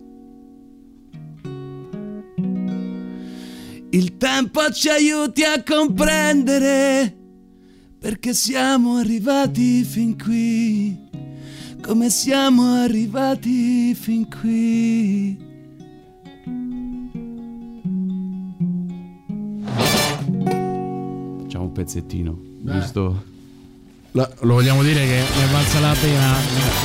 Il 3.89 4.17
tempo 4.17 4.69
ci 4.71 4.89
aiuti 4.89 5.43
a 5.43 5.63
comprendere 5.63 7.15
perché 7.99 8.33
siamo 8.33 8.97
arrivati 8.97 9.83
fin 9.83 10.21
qui. 10.21 11.05
Come 11.81 12.09
siamo 12.09 12.73
arrivati 12.73 13.95
fin 13.95 14.27
qui. 14.27 15.37
Facciamo 21.41 21.63
un 21.63 21.71
pezzettino, 21.71 22.39
giusto? 22.59 23.23
Lo, 24.11 24.29
lo 24.41 24.53
vogliamo 24.53 24.83
dire 24.83 25.05
che 25.05 25.23
ne 25.37 25.45
è 25.45 25.47
valsa 25.47 25.79
la 25.79 25.95
pena 25.99 26.35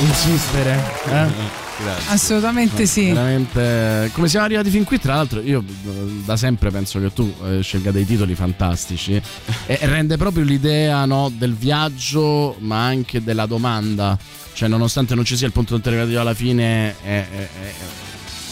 insistere? 0.07 0.79
Eh? 1.07 1.61
Assolutamente 2.09 2.85
sì. 2.85 3.11
Veramente, 3.11 4.09
come 4.13 4.27
siamo 4.27 4.45
arrivati 4.45 4.69
fin 4.69 4.83
qui? 4.83 4.99
Tra 4.99 5.15
l'altro, 5.15 5.41
io 5.41 5.63
eh, 5.63 5.89
da 6.25 6.37
sempre 6.37 6.71
penso 6.71 6.99
che 6.99 7.11
tu 7.13 7.33
eh, 7.45 7.61
scelga 7.61 7.91
dei 7.91 8.05
titoli 8.05 8.35
fantastici 8.35 9.21
e 9.65 9.79
rende 9.81 10.17
proprio 10.17 10.43
l'idea 10.43 11.05
no, 11.05 11.31
del 11.35 11.53
viaggio, 11.53 12.55
ma 12.59 12.85
anche 12.85 13.23
della 13.23 13.45
domanda. 13.45 14.17
Cioè, 14.53 14.69
nonostante 14.69 15.15
non 15.15 15.25
ci 15.25 15.35
sia 15.35 15.47
il 15.47 15.53
punto 15.53 15.75
interrogativo 15.75 16.19
alla 16.19 16.35
fine, 16.35 16.95
eh, 17.03 17.25
eh, 17.31 17.41
eh, 17.41 17.73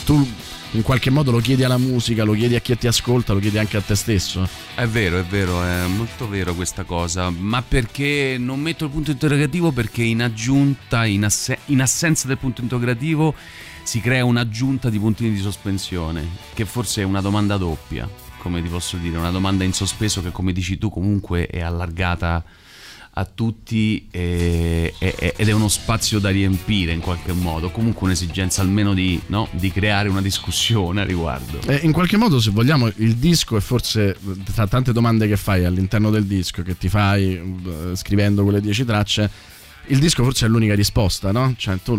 tu 0.03 0.27
in 0.71 0.83
qualche 0.83 1.09
modo 1.09 1.31
lo 1.31 1.39
chiedi 1.39 1.63
alla 1.63 1.77
musica, 1.77 2.23
lo 2.23 2.33
chiedi 2.33 2.55
a 2.55 2.61
chi 2.61 2.77
ti 2.77 2.87
ascolta, 2.87 3.33
lo 3.33 3.39
chiedi 3.39 3.57
anche 3.57 3.77
a 3.77 3.81
te 3.81 3.95
stesso. 3.95 4.47
È 4.75 4.85
vero, 4.85 5.19
è 5.19 5.23
vero, 5.23 5.61
è 5.63 5.85
molto 5.87 6.29
vero 6.29 6.53
questa 6.53 6.83
cosa, 6.83 7.29
ma 7.29 7.61
perché 7.61 8.37
non 8.39 8.59
metto 8.61 8.85
il 8.85 8.91
punto 8.91 9.11
interrogativo? 9.11 9.71
Perché 9.71 10.03
in 10.03 10.21
aggiunta, 10.21 11.05
in, 11.05 11.25
asse- 11.25 11.59
in 11.65 11.81
assenza 11.81 12.27
del 12.27 12.37
punto 12.37 12.61
interrogativo, 12.61 13.35
si 13.83 13.99
crea 13.99 14.23
un'aggiunta 14.23 14.89
di 14.89 14.99
puntini 14.99 15.31
di 15.31 15.39
sospensione, 15.39 16.25
che 16.53 16.65
forse 16.65 17.01
è 17.01 17.05
una 17.05 17.21
domanda 17.21 17.57
doppia, 17.57 18.09
come 18.37 18.61
ti 18.61 18.69
posso 18.69 18.95
dire, 18.95 19.17
una 19.17 19.31
domanda 19.31 19.65
in 19.65 19.73
sospeso 19.73 20.21
che 20.21 20.31
come 20.31 20.53
dici 20.53 20.77
tu 20.77 20.89
comunque 20.89 21.47
è 21.47 21.61
allargata 21.61 22.43
a 23.21 23.25
tutti 23.33 24.07
e- 24.11 24.93
e- 24.97 25.33
ed 25.37 25.47
è 25.47 25.51
uno 25.51 25.67
spazio 25.67 26.19
da 26.19 26.29
riempire 26.29 26.91
in 26.91 26.99
qualche 26.99 27.31
modo, 27.33 27.69
comunque 27.69 28.07
un'esigenza 28.07 28.61
almeno 28.61 28.93
di, 28.93 29.19
no? 29.27 29.47
di 29.51 29.71
creare 29.71 30.09
una 30.09 30.21
discussione 30.21 31.01
a 31.01 31.03
riguardo. 31.03 31.59
Eh, 31.67 31.79
in 31.83 31.91
qualche 31.91 32.17
modo, 32.17 32.39
se 32.39 32.51
vogliamo, 32.51 32.91
il 32.97 33.15
disco 33.15 33.55
è 33.57 33.59
forse 33.59 34.17
tra 34.53 34.67
tante 34.67 34.91
domande 34.91 35.27
che 35.27 35.37
fai 35.37 35.65
all'interno 35.65 36.09
del 36.09 36.25
disco, 36.25 36.63
che 36.63 36.77
ti 36.77 36.89
fai 36.89 37.33
eh, 37.33 37.95
scrivendo 37.95 38.43
quelle 38.43 38.61
dieci 38.61 38.83
tracce. 38.83 39.29
Il 39.87 39.99
disco 39.99 40.23
forse 40.23 40.45
è 40.45 40.49
l'unica 40.49 40.75
risposta, 40.75 41.31
no? 41.31 41.53
Cioè 41.57 41.77
tu 41.83 41.95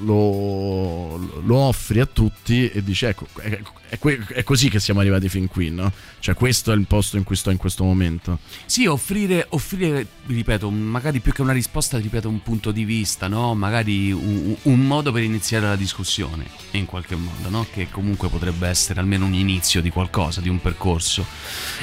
lo, 0.00 1.16
lo 1.42 1.56
offri 1.56 2.00
a 2.00 2.06
tutti 2.06 2.68
e 2.68 2.82
dici 2.82 3.04
ecco, 3.04 3.26
è, 3.36 3.60
è 3.88 3.98
è 4.28 4.42
così 4.42 4.68
che 4.68 4.80
siamo 4.80 5.00
arrivati 5.00 5.28
fin 5.28 5.46
qui, 5.46 5.70
no? 5.70 5.92
Cioè 6.18 6.34
questo 6.34 6.72
è 6.72 6.74
il 6.74 6.86
posto 6.86 7.16
in 7.16 7.22
cui 7.22 7.36
sto 7.36 7.50
in 7.50 7.56
questo 7.56 7.84
momento. 7.84 8.38
Sì, 8.66 8.86
offrire, 8.86 9.46
offrire, 9.50 10.06
ripeto, 10.26 10.70
magari 10.70 11.20
più 11.20 11.32
che 11.32 11.42
una 11.42 11.52
risposta, 11.52 11.98
ripeto, 11.98 12.28
un 12.28 12.42
punto 12.42 12.72
di 12.72 12.84
vista, 12.84 13.28
no? 13.28 13.54
Magari 13.54 14.10
un, 14.10 14.56
un 14.62 14.80
modo 14.80 15.12
per 15.12 15.22
iniziare 15.22 15.66
la 15.66 15.76
discussione, 15.76 16.46
in 16.72 16.86
qualche 16.86 17.14
modo, 17.14 17.48
no? 17.48 17.66
Che 17.72 17.88
comunque 17.90 18.28
potrebbe 18.28 18.66
essere 18.68 19.00
almeno 19.00 19.26
un 19.26 19.34
inizio 19.34 19.80
di 19.80 19.90
qualcosa, 19.90 20.40
di 20.40 20.48
un 20.48 20.60
percorso. 20.60 21.24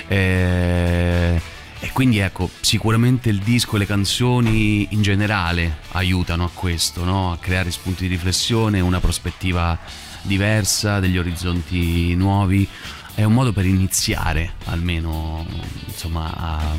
Eh, 0.07 1.41
E 1.83 1.89
quindi 1.93 2.19
ecco, 2.19 2.47
sicuramente 2.61 3.29
il 3.29 3.39
disco 3.39 3.75
e 3.75 3.79
le 3.79 3.87
canzoni 3.87 4.87
in 4.91 5.01
generale 5.01 5.79
aiutano 5.93 6.43
a 6.43 6.49
questo, 6.53 7.03
no? 7.03 7.31
A 7.31 7.37
creare 7.39 7.71
spunti 7.71 8.03
di 8.03 8.09
riflessione, 8.09 8.79
una 8.79 8.99
prospettiva 8.99 9.77
diversa, 10.21 10.99
degli 10.99 11.17
orizzonti 11.17 12.13
nuovi. 12.13 12.67
È 13.15 13.23
un 13.23 13.33
modo 13.33 13.51
per 13.51 13.65
iniziare 13.65 14.53
almeno, 14.65 15.43
insomma, 15.87 16.31
a, 16.33 16.75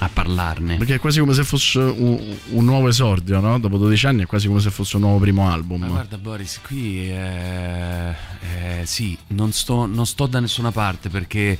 a 0.00 0.10
parlarne. 0.12 0.76
Perché 0.76 0.96
è 0.96 1.00
quasi 1.00 1.20
come 1.20 1.32
se 1.32 1.42
fosse 1.42 1.78
un, 1.78 2.36
un 2.50 2.64
nuovo 2.64 2.88
esordio, 2.88 3.40
no? 3.40 3.58
Dopo 3.58 3.78
12 3.78 4.06
anni 4.06 4.22
è 4.24 4.26
quasi 4.26 4.46
come 4.46 4.60
se 4.60 4.70
fosse 4.70 4.96
un 4.96 5.02
nuovo 5.02 5.20
primo 5.20 5.50
album. 5.50 5.80
Ma 5.80 5.86
guarda 5.86 6.18
Boris, 6.18 6.60
qui 6.60 7.10
eh, 7.10 8.14
eh, 8.42 8.82
sì, 8.84 9.16
non 9.28 9.52
sto, 9.52 9.86
non 9.86 10.06
sto 10.06 10.26
da 10.26 10.38
nessuna 10.38 10.70
parte 10.70 11.08
perché 11.08 11.58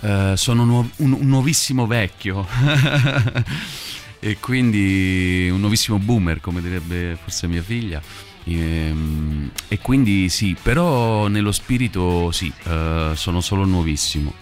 eh, 0.00 0.34
sono 0.36 0.62
un, 0.62 0.88
un 0.96 1.26
nuovissimo 1.26 1.86
vecchio 1.86 2.46
e 4.20 4.38
quindi 4.38 5.48
un 5.50 5.60
nuovissimo 5.60 5.98
boomer, 5.98 6.40
come 6.40 6.60
direbbe 6.60 7.16
forse 7.20 7.46
mia 7.46 7.62
figlia. 7.62 8.00
Ehm, 8.44 9.50
E, 9.68 9.78
quindi 9.80 10.28
sì, 10.28 10.56
però 10.60 11.26
nello 11.28 11.52
spirito 11.52 12.30
sì, 12.30 12.52
eh, 12.64 13.12
sono 13.14 13.40
solo 13.40 13.64
nuovissimo, 13.64 14.32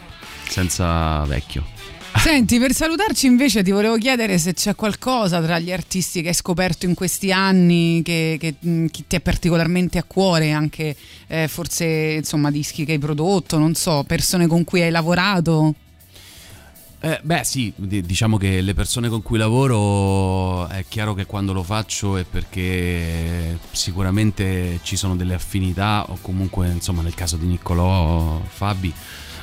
senza 0.49 1.25
vecchio. 1.25 1.74
Senti, 2.17 2.59
per 2.59 2.73
salutarci 2.73 3.27
invece 3.27 3.63
ti 3.63 3.71
volevo 3.71 3.99
chiedere 3.99 4.39
se 4.39 4.55
c'è 4.55 4.75
qualcosa 4.75 5.43
tra 5.43 5.59
gli 5.59 5.73
artisti 5.73 6.23
che 6.23 6.29
hai 6.29 6.35
scoperto 6.35 6.87
in 6.87 6.95
questi 6.95 7.31
anni 7.33 8.01
che, 8.03 8.39
che, 8.41 8.55
mh, 8.59 8.87
chi 8.87 9.05
ti 9.07 9.17
è 9.17 9.21
particolarmente 9.21 9.99
a 9.99 10.05
cuore, 10.05 10.53
anche 10.53 10.97
eh, 11.27 11.49
forse 11.49 11.85
insomma 11.85 12.51
dischi 12.51 12.85
che 12.85 12.93
hai 12.93 12.99
prodotto, 12.99 13.59
non 13.59 13.75
so, 13.75 14.05
persone 14.05 14.47
con 14.47 14.65
cui 14.65 14.81
hai 14.81 14.91
lavorato. 14.91 15.75
Eh, 17.01 17.21
beh 17.23 17.45
sì, 17.45 17.71
di- 17.77 18.01
diciamo 18.01 18.39
che 18.39 18.63
le 18.63 18.73
persone 18.73 19.11
con 19.11 19.21
cui 19.23 19.37
lavoro 19.37 20.67
è 20.69 20.87
chiaro 20.89 21.13
che 21.13 21.27
quando 21.27 21.53
lo 21.53 21.63
faccio 21.63 22.17
è 22.17 22.25
perché 22.25 23.59
sicuramente 23.73 24.81
ci 24.83 24.97
sono 24.97 25.15
delle 25.15 25.35
affinità 25.35 26.07
o 26.09 26.17
comunque 26.23 26.69
insomma 26.69 27.03
nel 27.03 27.13
caso 27.13 27.37
di 27.37 27.45
Niccolò, 27.45 28.41
Fabi, 28.49 28.91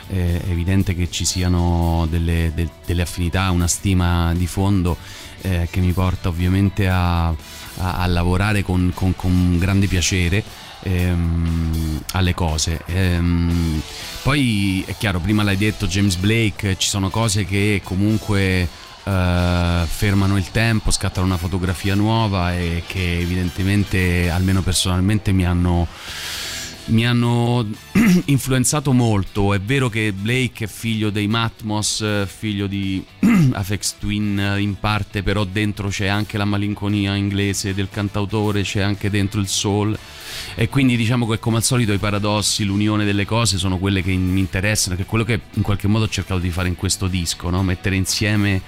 è 0.07 0.41
evidente 0.49 0.95
che 0.95 1.09
ci 1.09 1.25
siano 1.25 2.07
delle, 2.09 2.51
del- 2.53 2.69
delle 2.85 3.01
affinità, 3.03 3.49
una 3.51 3.67
stima 3.67 4.33
di 4.33 4.47
fondo 4.47 4.97
eh, 5.41 5.67
che 5.71 5.79
mi 5.79 5.91
porta 5.91 6.29
ovviamente 6.29 6.87
a, 6.87 7.27
a- 7.27 7.35
a 7.77 8.05
lavorare 8.07 8.63
con, 8.63 8.91
con- 8.93 9.15
con 9.15 9.57
grande 9.57 9.87
piacere 9.87 10.43
ehm, 10.83 12.01
alle 12.11 12.33
cose. 12.33 12.81
Ehm, 12.85 13.81
poi 14.23 14.83
è 14.85 14.95
chiaro, 14.97 15.19
prima 15.19 15.43
l'hai 15.43 15.57
detto 15.57 15.87
James 15.87 16.15
Blake, 16.15 16.77
ci 16.77 16.87
sono 16.89 17.09
cose 17.09 17.45
che 17.45 17.81
comunque 17.83 18.67
eh, 19.03 19.83
fermano 19.87 20.37
il 20.37 20.51
tempo, 20.51 20.91
scattano 20.91 21.25
una 21.25 21.37
fotografia 21.37 21.95
nuova 21.95 22.55
e 22.55 22.83
che 22.85 23.19
evidentemente, 23.19 24.29
almeno 24.29 24.61
personalmente, 24.61 25.31
mi 25.31 25.45
hanno 25.45 25.87
mi 26.91 27.05
hanno 27.05 27.65
influenzato 28.25 28.93
molto. 28.93 29.53
È 29.53 29.59
vero 29.59 29.89
che 29.89 30.13
Blake 30.13 30.65
è 30.65 30.67
figlio 30.67 31.09
dei 31.09 31.27
Matmos, 31.27 32.01
eh, 32.01 32.27
figlio 32.27 32.67
di 32.67 33.03
Afex 33.51 33.95
Twin 33.99 34.39
eh, 34.39 34.59
in 34.61 34.79
parte, 34.79 35.23
però 35.23 35.43
dentro 35.43 35.89
c'è 35.89 36.07
anche 36.07 36.37
la 36.37 36.45
malinconia 36.45 37.15
inglese 37.15 37.73
del 37.73 37.89
cantautore, 37.89 38.61
c'è 38.61 38.81
anche 38.81 39.09
dentro 39.09 39.39
il 39.39 39.47
soul. 39.47 39.97
E 40.55 40.69
quindi 40.69 40.95
diciamo 40.95 41.27
che 41.27 41.39
come 41.39 41.57
al 41.57 41.63
solito 41.63 41.93
i 41.93 41.97
paradossi, 41.97 42.63
l'unione 42.63 43.05
delle 43.05 43.25
cose 43.25 43.57
sono 43.57 43.77
quelle 43.77 44.01
che 44.01 44.11
mi 44.11 44.39
interessano, 44.39 44.95
che 44.95 45.03
è 45.03 45.05
quello 45.05 45.23
che 45.23 45.39
in 45.53 45.61
qualche 45.61 45.87
modo 45.87 46.05
ho 46.05 46.09
cercato 46.09 46.39
di 46.39 46.51
fare 46.51 46.67
in 46.67 46.75
questo 46.75 47.07
disco, 47.07 47.49
no? 47.49 47.63
mettere 47.63 47.95
insieme 47.95 48.61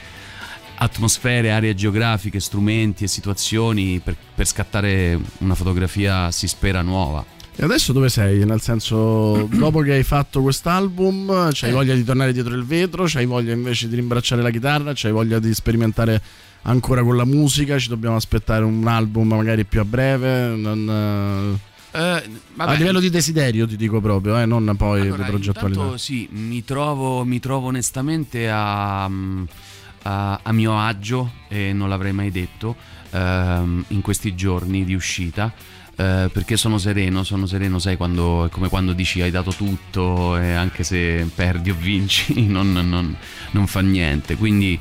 atmosfere, 0.76 1.52
aree 1.52 1.76
geografiche, 1.76 2.40
strumenti 2.40 3.06
e 3.06 3.08
situazioni 3.08 4.02
per, 4.04 4.16
per 4.36 4.46
scattare 4.46 5.18
una 5.40 5.56
fotografia, 5.56 6.30
si 6.32 6.48
spera, 6.48 6.82
nuova. 6.82 7.33
E 7.56 7.64
adesso 7.64 7.93
dove 7.93 8.10
sei? 8.10 8.45
Nel 8.45 8.62
senso, 8.62 9.47
dopo 9.51 9.82
che 9.82 9.93
hai 9.93 10.04
fatto 10.04 10.41
quest'album, 10.41 11.49
c'hai 11.54 11.70
Eh. 11.70 11.74
voglia 11.74 11.93
di 11.93 12.04
tornare 12.04 12.34
dietro 12.34 12.56
il 12.56 12.64
vetro, 12.66 13.06
c'hai 13.08 13.26
voglia 13.26 13.54
invece 13.54 13.88
di 13.88 13.95
rimbracciare 13.95 14.41
la 14.41 14.49
chitarra, 14.49 14.91
c'hai 14.95 15.12
voglia 15.12 15.38
di 15.38 15.54
sperimentare 15.54 16.20
ancora 16.64 17.04
con 17.04 17.16
la 17.16 17.26
musica, 17.26 17.78
ci 17.78 17.89
dobbiamo 17.89 18.16
aspettare 18.16 18.64
un 18.64 18.88
album 18.88 19.28
magari 19.28 19.66
più 19.66 19.80
a 19.82 19.86
breve. 19.86 20.56
non, 20.56 21.60
eh, 21.60 21.72
Eh, 21.95 22.24
a 22.58 22.74
livello 22.74 22.99
di 22.99 23.12
desiderio 23.12 23.68
ti 23.68 23.76
dico 23.76 24.01
proprio, 24.01 24.39
eh, 24.39 24.47
non 24.47 24.74
poi 24.76 25.01
Allora, 25.01 25.24
di 25.24 25.30
progettualità. 25.30 25.95
sì, 25.99 26.28
mi 26.32 26.64
trovo, 26.66 27.24
mi 27.24 27.39
trovo 27.39 27.68
onestamente 27.68 28.49
a, 28.49 29.04
a- 29.04 30.39
a 30.41 30.51
mio 30.51 30.80
agio, 30.80 31.32
e 31.49 31.72
non 31.72 31.88
l'avrei 31.89 32.14
mai 32.14 32.32
detto, 32.32 32.76
ehm, 33.12 33.86
in 33.89 34.01
questi 34.01 34.34
giorni 34.34 34.84
di 34.86 34.95
uscita. 34.95 35.54
Eh, 35.96 36.30
perché 36.32 36.58
sono 36.58 36.78
sereno, 36.78 37.24
sono 37.24 37.46
sereno, 37.46 37.78
sai, 37.80 37.98
quando, 37.98 38.46
è 38.46 38.50
come 38.50 38.68
quando 38.70 38.94
dici 38.94 39.22
hai 39.22 39.32
dato 39.32 39.52
tutto 39.52 40.36
e 40.38 40.52
anche 40.54 40.84
se 40.84 41.30
perdi 41.34 41.70
o 41.70 41.76
vinci 41.78 42.46
non, 42.48 42.72
non- 42.72 43.16
non 43.52 43.68
fa 43.68 43.82
niente. 43.82 44.36
Quindi, 44.36 44.80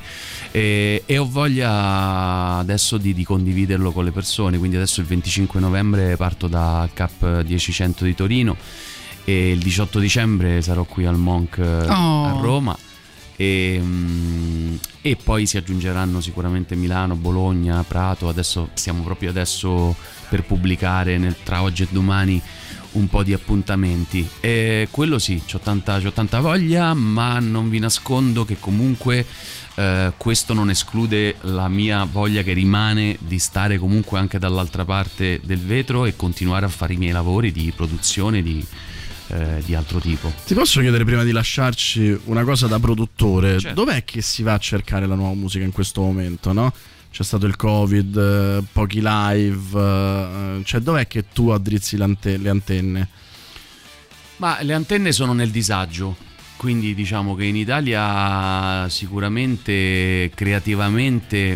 eh, 0.51 1.03
e 1.05 1.17
ho 1.17 1.29
voglia 1.29 2.57
adesso 2.57 2.97
di, 2.97 3.13
di 3.13 3.23
condividerlo 3.23 3.91
con 3.91 4.03
le 4.05 4.11
persone. 4.11 4.57
Quindi 4.57 4.75
adesso 4.75 5.01
il 5.01 5.05
25 5.07 5.59
novembre 5.59 6.15
parto 6.17 6.47
da 6.47 6.87
Cap 6.93 7.43
1000 7.45 7.93
di 7.99 8.15
Torino 8.15 8.55
e 9.25 9.51
il 9.51 9.59
18 9.59 9.99
dicembre 9.99 10.61
sarò 10.61 10.83
qui 10.83 11.05
al 11.05 11.17
Monk 11.17 11.57
eh, 11.57 11.87
Oh. 11.89 12.25
a 12.25 12.41
Roma 12.41 12.77
e, 13.35 13.79
mm, 13.81 14.75
e 15.01 15.15
poi 15.15 15.45
si 15.45 15.57
aggiungeranno 15.57 16.19
sicuramente 16.21 16.75
Milano, 16.75 17.15
Bologna, 17.15 17.83
Prato 17.87 18.27
adesso 18.27 18.69
stiamo 18.73 19.01
proprio 19.03 19.29
adesso 19.29 19.95
per 20.29 20.43
pubblicare 20.43 21.17
nel- 21.17 21.35
tra 21.43 21.61
oggi 21.61 21.83
e 21.83 21.87
domani 21.89 22.41
un 22.93 23.07
po' 23.07 23.23
di 23.23 23.33
appuntamenti 23.33 24.27
e 24.39 24.87
quello 24.91 25.17
sì, 25.17 25.41
c'ho 25.45 25.59
tanta, 25.59 25.99
tanta 26.11 26.39
voglia 26.39 26.93
ma 26.93 27.39
non 27.39 27.69
vi 27.69 27.79
nascondo 27.79 28.45
che 28.45 28.57
comunque 28.59 29.25
eh, 29.75 30.13
questo 30.17 30.53
non 30.53 30.69
esclude 30.69 31.35
la 31.41 31.67
mia 31.67 32.03
voglia 32.03 32.43
che 32.43 32.53
rimane 32.53 33.17
di 33.19 33.39
stare 33.39 33.77
comunque 33.77 34.19
anche 34.19 34.37
dall'altra 34.37 34.85
parte 34.85 35.39
del 35.43 35.59
vetro 35.59 36.05
e 36.05 36.15
continuare 36.15 36.65
a 36.65 36.69
fare 36.69 36.93
i 36.93 36.97
miei 36.97 37.11
lavori 37.11 37.51
di 37.51 37.71
produzione 37.75 38.43
di, 38.43 38.63
eh, 39.29 39.61
di 39.65 39.73
altro 39.73 39.99
tipo. 39.99 40.31
Ti 40.45 40.53
posso 40.53 40.79
chiedere 40.79 41.03
prima 41.03 41.23
di 41.23 41.31
lasciarci 41.31 42.19
una 42.25 42.43
cosa 42.43 42.67
da 42.67 42.79
produttore? 42.79 43.59
Certo. 43.59 43.83
Dov'è 43.83 44.03
che 44.03 44.21
si 44.21 44.43
va 44.43 44.53
a 44.53 44.59
cercare 44.59 45.07
la 45.07 45.15
nuova 45.15 45.33
musica 45.33 45.63
in 45.65 45.71
questo 45.71 46.01
momento, 46.01 46.53
no? 46.53 46.71
C'è 47.13 47.21
stato 47.21 47.45
il 47.45 47.55
Covid, 47.55 48.17
eh, 48.17 48.63
pochi 48.71 48.99
live, 48.99 49.79
eh, 49.79 50.61
cioè 50.63 50.79
dov'è 50.79 51.05
che 51.05 51.25
tu 51.31 51.49
addrizzi 51.49 51.95
le 51.95 52.49
antenne? 52.49 53.07
Ma 54.37 54.59
le 54.63 54.73
antenne 54.73 55.11
sono 55.11 55.31
nel 55.33 55.51
disagio, 55.51 56.17
quindi 56.55 56.95
diciamo 56.95 57.35
che 57.35 57.43
in 57.43 57.55
Italia 57.55 58.89
sicuramente 58.89 60.31
creativamente 60.33 61.55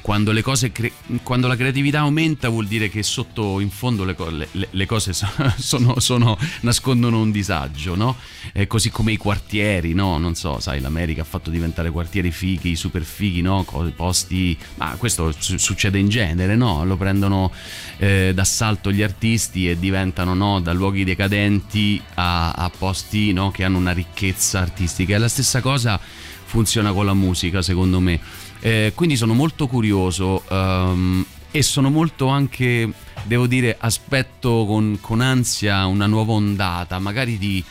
quando, 0.00 0.32
cre- 0.72 0.92
quando 1.22 1.46
la 1.46 1.56
creatività 1.56 2.00
aumenta 2.00 2.48
vuol 2.48 2.66
dire 2.66 2.88
che 2.88 3.02
sotto 3.02 3.60
in 3.60 3.70
fondo 3.70 4.04
le, 4.04 4.14
co- 4.14 4.30
le- 4.30 4.48
le- 4.70 4.86
cose 4.86 5.12
so- 5.12 5.28
sono, 5.58 6.00
sono- 6.00 6.38
nascondono 6.62 7.20
un 7.20 7.30
disagio, 7.30 7.94
no? 7.94 8.16
È 8.52 8.66
così 8.66 8.90
come 8.90 9.12
i 9.12 9.16
quartieri, 9.16 9.92
no? 9.94 10.18
Non 10.18 10.34
so, 10.34 10.58
sai, 10.60 10.80
l'America 10.80 11.22
ha 11.22 11.24
fatto 11.24 11.50
diventare 11.50 11.90
quartieri 11.90 12.30
fighi, 12.30 12.76
super 12.76 13.02
fighi, 13.02 13.42
no? 13.42 13.64
Posti... 13.94 14.56
Ma 14.76 14.94
questo 14.98 15.32
su- 15.38 15.58
succede 15.58 15.98
in 15.98 16.08
genere, 16.08 16.56
no? 16.56 16.84
Lo 16.84 16.96
prendono 16.96 17.52
eh, 17.98 18.32
d'assalto 18.34 18.90
gli 18.92 19.02
artisti 19.02 19.68
e 19.68 19.78
diventano, 19.78 20.34
no? 20.34 20.60
Da 20.60 20.72
luoghi 20.72 21.04
decadenti 21.04 22.00
a, 22.14 22.52
a 22.52 22.70
posti, 22.76 23.32
no? 23.32 23.50
Che 23.50 23.64
hanno 23.64 23.78
una 23.78 23.92
ricchezza 23.92 24.60
artistica. 24.60 25.14
E 25.14 25.18
la 25.18 25.28
stessa 25.28 25.60
cosa 25.60 26.00
funziona 26.44 26.92
con 26.92 27.04
la 27.06 27.14
musica, 27.14 27.62
secondo 27.62 28.00
me. 28.00 28.18
Eh, 28.62 28.92
quindi 28.94 29.16
sono 29.16 29.32
molto 29.32 29.66
curioso 29.66 30.42
ehm, 30.48 31.24
e 31.50 31.62
sono 31.62 31.88
molto 31.90 32.28
anche, 32.28 32.90
devo 33.24 33.46
dire, 33.46 33.76
aspetto 33.78 34.64
con, 34.66 34.98
con 35.00 35.20
ansia 35.20 35.86
una 35.86 36.06
nuova 36.06 36.32
ondata, 36.32 36.98
magari 36.98 37.38
di, 37.38 37.64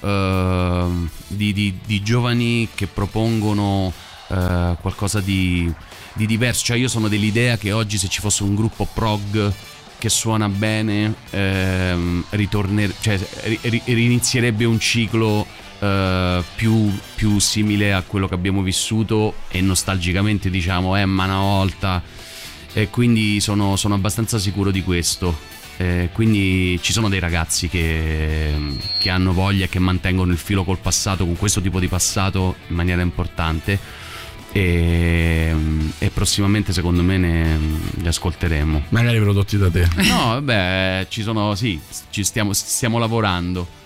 ehm, 0.00 1.08
di, 1.28 1.52
di- 1.52 1.78
di 1.84 2.02
giovani 2.02 2.68
che 2.74 2.86
propongono 2.88 3.92
eh, 4.28 4.76
qualcosa 4.80 5.20
di, 5.20 5.72
di 6.14 6.26
diverso. 6.26 6.64
Cioè 6.64 6.76
io 6.76 6.88
sono 6.88 7.08
dell'idea 7.08 7.56
che 7.56 7.72
oggi 7.72 7.96
se 7.96 8.08
ci 8.08 8.20
fosse 8.20 8.42
un 8.42 8.54
gruppo 8.54 8.86
prog 8.92 9.52
che 9.98 10.08
suona 10.08 10.48
bene, 10.48 11.14
ehm, 11.30 12.24
ritorner- 12.30 12.94
cioè, 13.00 13.16
ri- 13.44 13.58
ri- 13.62 13.82
rinizierebbe 13.84 14.64
un 14.64 14.80
ciclo 14.80 15.46
eh, 15.82 16.44
più, 16.54 16.96
più 17.16 17.40
simile 17.40 17.92
a 17.92 18.02
quello 18.02 18.28
che 18.28 18.34
abbiamo 18.34 18.62
vissuto 18.62 19.34
e 19.48 19.60
nostalgicamente 19.60 20.48
diciamo, 20.48 20.96
eh, 20.96 21.04
ma 21.06 21.24
una 21.24 21.40
volta. 21.40 22.02
E 22.72 22.88
quindi 22.88 23.40
sono, 23.40 23.74
sono 23.76 23.94
abbastanza 23.94 24.38
sicuro 24.38 24.70
di 24.70 24.82
questo. 24.82 25.50
Eh, 25.78 26.10
quindi 26.12 26.78
ci 26.80 26.92
sono 26.92 27.08
dei 27.08 27.18
ragazzi 27.18 27.68
che, 27.68 28.54
che 28.98 29.10
hanno 29.10 29.32
voglia 29.32 29.64
e 29.64 29.68
che 29.68 29.80
mantengono 29.80 30.30
il 30.30 30.38
filo 30.38 30.62
col 30.62 30.78
passato, 30.78 31.24
con 31.24 31.36
questo 31.36 31.60
tipo 31.60 31.80
di 31.80 31.88
passato 31.88 32.56
in 32.68 32.76
maniera 32.76 33.02
importante. 33.02 33.78
E, 34.52 35.54
e 35.98 36.10
prossimamente 36.10 36.72
secondo 36.72 37.02
me 37.02 37.16
ne, 37.18 37.58
li 37.94 38.06
ascolteremo. 38.06 38.84
Magari 38.90 39.18
prodotti 39.18 39.58
da 39.58 39.68
te. 39.68 39.88
No, 39.96 40.26
vabbè, 40.28 41.06
ci 41.08 41.22
sono, 41.22 41.56
sì, 41.56 41.80
ci 42.10 42.22
stiamo, 42.22 42.52
stiamo 42.52 42.98
lavorando. 42.98 43.80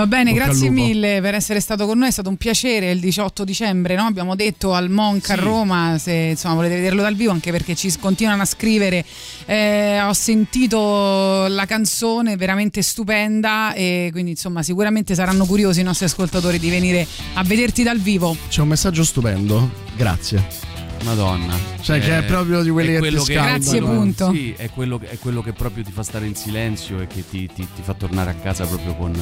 Va 0.00 0.06
bene, 0.06 0.32
Bocca 0.32 0.44
grazie 0.46 0.70
mille 0.70 1.20
per 1.20 1.34
essere 1.34 1.60
stato 1.60 1.84
con 1.84 1.98
noi, 1.98 2.08
è 2.08 2.10
stato 2.10 2.30
un 2.30 2.38
piacere 2.38 2.90
il 2.90 3.00
18 3.00 3.44
dicembre, 3.44 3.96
no? 3.96 4.04
abbiamo 4.06 4.34
detto 4.34 4.72
al 4.72 4.88
Monca 4.88 5.34
a 5.34 5.36
Roma, 5.36 5.98
se 5.98 6.12
insomma, 6.30 6.54
volete 6.54 6.76
vederlo 6.76 7.02
dal 7.02 7.14
vivo, 7.14 7.32
anche 7.32 7.50
perché 7.50 7.74
ci 7.74 7.92
continuano 8.00 8.40
a 8.40 8.46
scrivere, 8.46 9.04
Eh, 9.44 10.00
ho 10.00 10.14
sentito 10.14 11.46
la 11.48 11.66
canzone 11.66 12.36
veramente 12.36 12.80
stupenda 12.80 13.74
e 13.74 14.08
quindi 14.10 14.30
insomma 14.30 14.62
sicuramente 14.62 15.14
saranno 15.14 15.44
curiosi 15.44 15.80
i 15.80 15.84
nostri 15.84 16.06
ascoltatori 16.06 16.58
di 16.58 16.70
venire 16.70 17.06
a 17.34 17.44
vederti 17.44 17.82
dal 17.82 17.98
vivo. 17.98 18.34
C'è 18.48 18.62
un 18.62 18.68
messaggio 18.68 19.04
stupendo. 19.04 19.70
Grazie. 19.96 20.69
Madonna. 21.04 21.54
Cioè, 21.80 21.98
che 22.00 22.18
è 22.18 22.22
proprio 22.24 22.62
di 22.62 22.70
quelli 22.70 22.92
che 23.00 23.08
ti 23.08 23.18
scaldano. 23.20 23.48
Grazie, 23.58 23.80
punto. 23.80 24.32
Sì, 24.32 24.54
è 24.56 24.70
quello, 24.70 24.98
che- 24.98 25.10
è 25.10 25.18
quello 25.18 25.42
che 25.42 25.52
proprio 25.52 25.82
ti 25.84 25.92
fa 25.92 26.02
stare 26.02 26.26
in 26.26 26.34
silenzio 26.34 27.00
e 27.00 27.06
che 27.06 27.24
ti, 27.28 27.46
ti- 27.52 27.66
ti 27.74 27.82
fa 27.82 27.94
tornare 27.94 28.30
a 28.30 28.34
casa 28.34 28.66
proprio 28.66 28.94
con, 28.94 29.12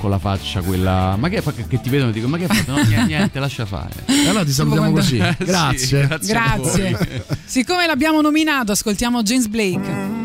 con 0.00 0.10
la 0.10 0.18
faccia 0.18 0.60
quella. 0.62 1.16
Ma 1.18 1.28
che, 1.28 1.42
fa- 1.42 1.52
che 1.52 1.80
ti 1.80 1.90
vedono 1.90 2.10
e 2.10 2.12
dicono: 2.12 2.36
Ma 2.36 2.38
che 2.38 2.46
hai 2.50 2.56
fatto? 2.56 2.72
No, 2.72 2.82
niente, 2.86 3.06
niente, 3.06 3.38
lascia 3.38 3.66
fare. 3.66 3.90
E 4.06 4.28
allora 4.28 4.44
ti 4.44 4.52
salutiamo 4.52 4.90
quando- 4.90 5.00
così. 5.00 5.18
Eh, 5.18 5.36
sì, 5.38 5.44
Grazie. 5.44 6.06
grazie 6.06 6.32
Grazie. 6.32 7.24
Siccome 7.44 7.86
l'abbiamo 7.86 8.20
nominato, 8.20 8.72
ascoltiamo 8.72 9.22
James 9.22 9.46
Blake. 9.48 10.18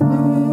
You're 0.00 0.49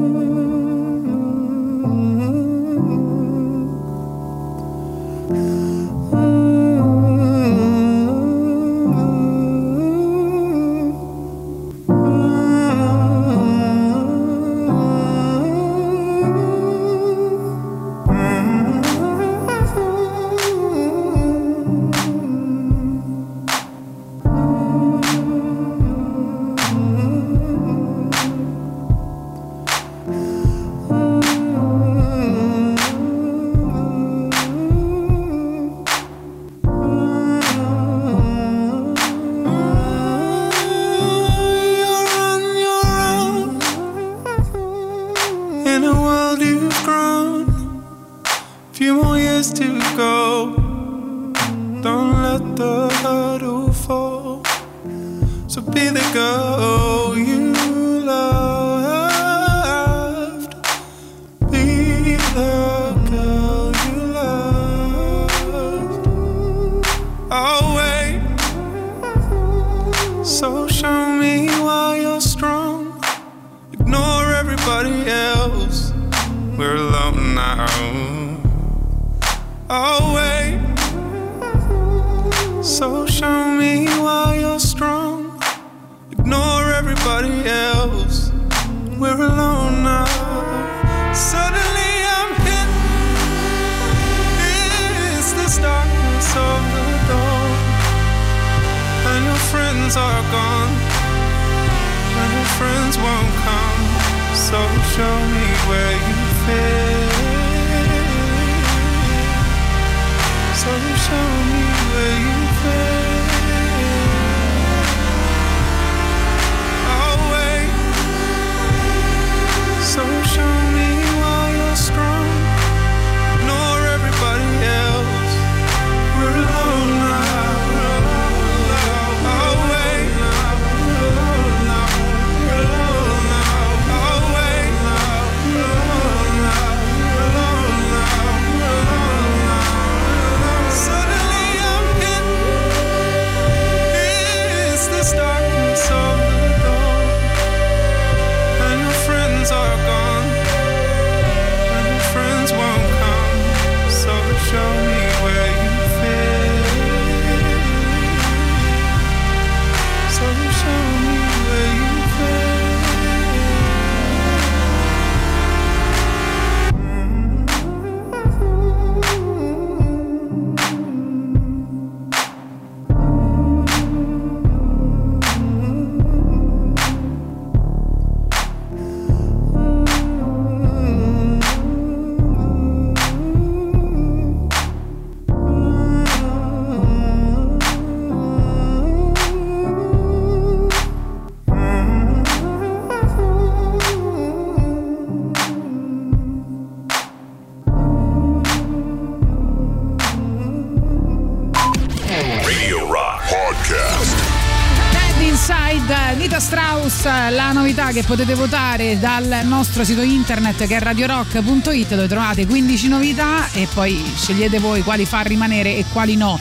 che 207.98 208.04
potete 208.04 208.36
votare 208.36 209.00
dal 209.00 209.40
nostro 209.46 209.84
sito 209.84 210.04
internet 210.04 210.68
che 210.68 210.76
è 210.76 210.80
radiorock.it 210.80 211.96
dove 211.96 212.08
trovate 212.08 212.46
15 212.46 212.90
novità 212.90 213.50
e 213.54 213.68
poi 213.74 214.00
scegliete 214.16 214.60
voi 214.60 214.84
quali 214.84 215.04
far 215.04 215.26
rimanere 215.26 215.78
e 215.78 215.86
quali 215.92 216.16
no. 216.16 216.40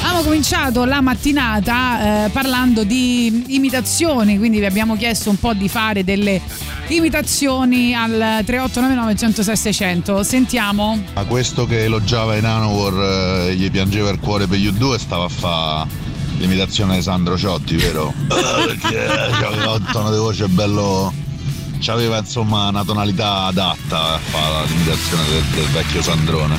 Abbiamo 0.00 0.20
cominciato 0.20 0.84
la 0.84 1.00
mattinata 1.00 2.26
eh, 2.26 2.28
parlando 2.28 2.84
di 2.84 3.54
imitazioni, 3.54 4.36
quindi 4.36 4.58
vi 4.58 4.66
abbiamo 4.66 4.98
chiesto 4.98 5.30
un 5.30 5.38
po' 5.38 5.54
di 5.54 5.70
fare 5.70 6.04
delle 6.04 6.42
imitazioni 6.88 7.94
al 7.94 8.42
3899 8.44 9.16
106 9.16 9.56
600. 9.56 10.22
Sentiamo. 10.22 11.02
A 11.14 11.24
questo 11.24 11.64
che 11.64 11.84
elogiava 11.84 12.36
i 12.36 12.42
Nanowar 12.42 13.46
eh, 13.48 13.54
gli 13.54 13.70
piangeva 13.70 14.10
il 14.10 14.18
cuore 14.18 14.46
per 14.46 14.58
gli 14.58 14.70
due 14.72 14.98
stava 14.98 15.24
a 15.24 15.28
fare 15.28 15.97
l'imitazione 16.38 16.96
di 16.96 17.02
Sandro 17.02 17.36
Ciotti, 17.36 17.76
vero? 17.76 18.12
Eh, 18.30 18.66
Perché 18.78 19.06
aveva 19.06 19.72
un 19.72 19.84
tono 19.92 20.10
di 20.10 20.18
voce 20.18 20.48
bello. 20.48 21.12
C'aveva 21.80 22.18
insomma 22.18 22.66
una 22.70 22.82
tonalità 22.82 23.44
adatta 23.44 24.14
a 24.14 24.18
fare 24.18 24.66
l'imitazione 24.66 25.22
del, 25.28 25.42
del 25.54 25.66
vecchio 25.66 26.02
Sandrone. 26.02 26.58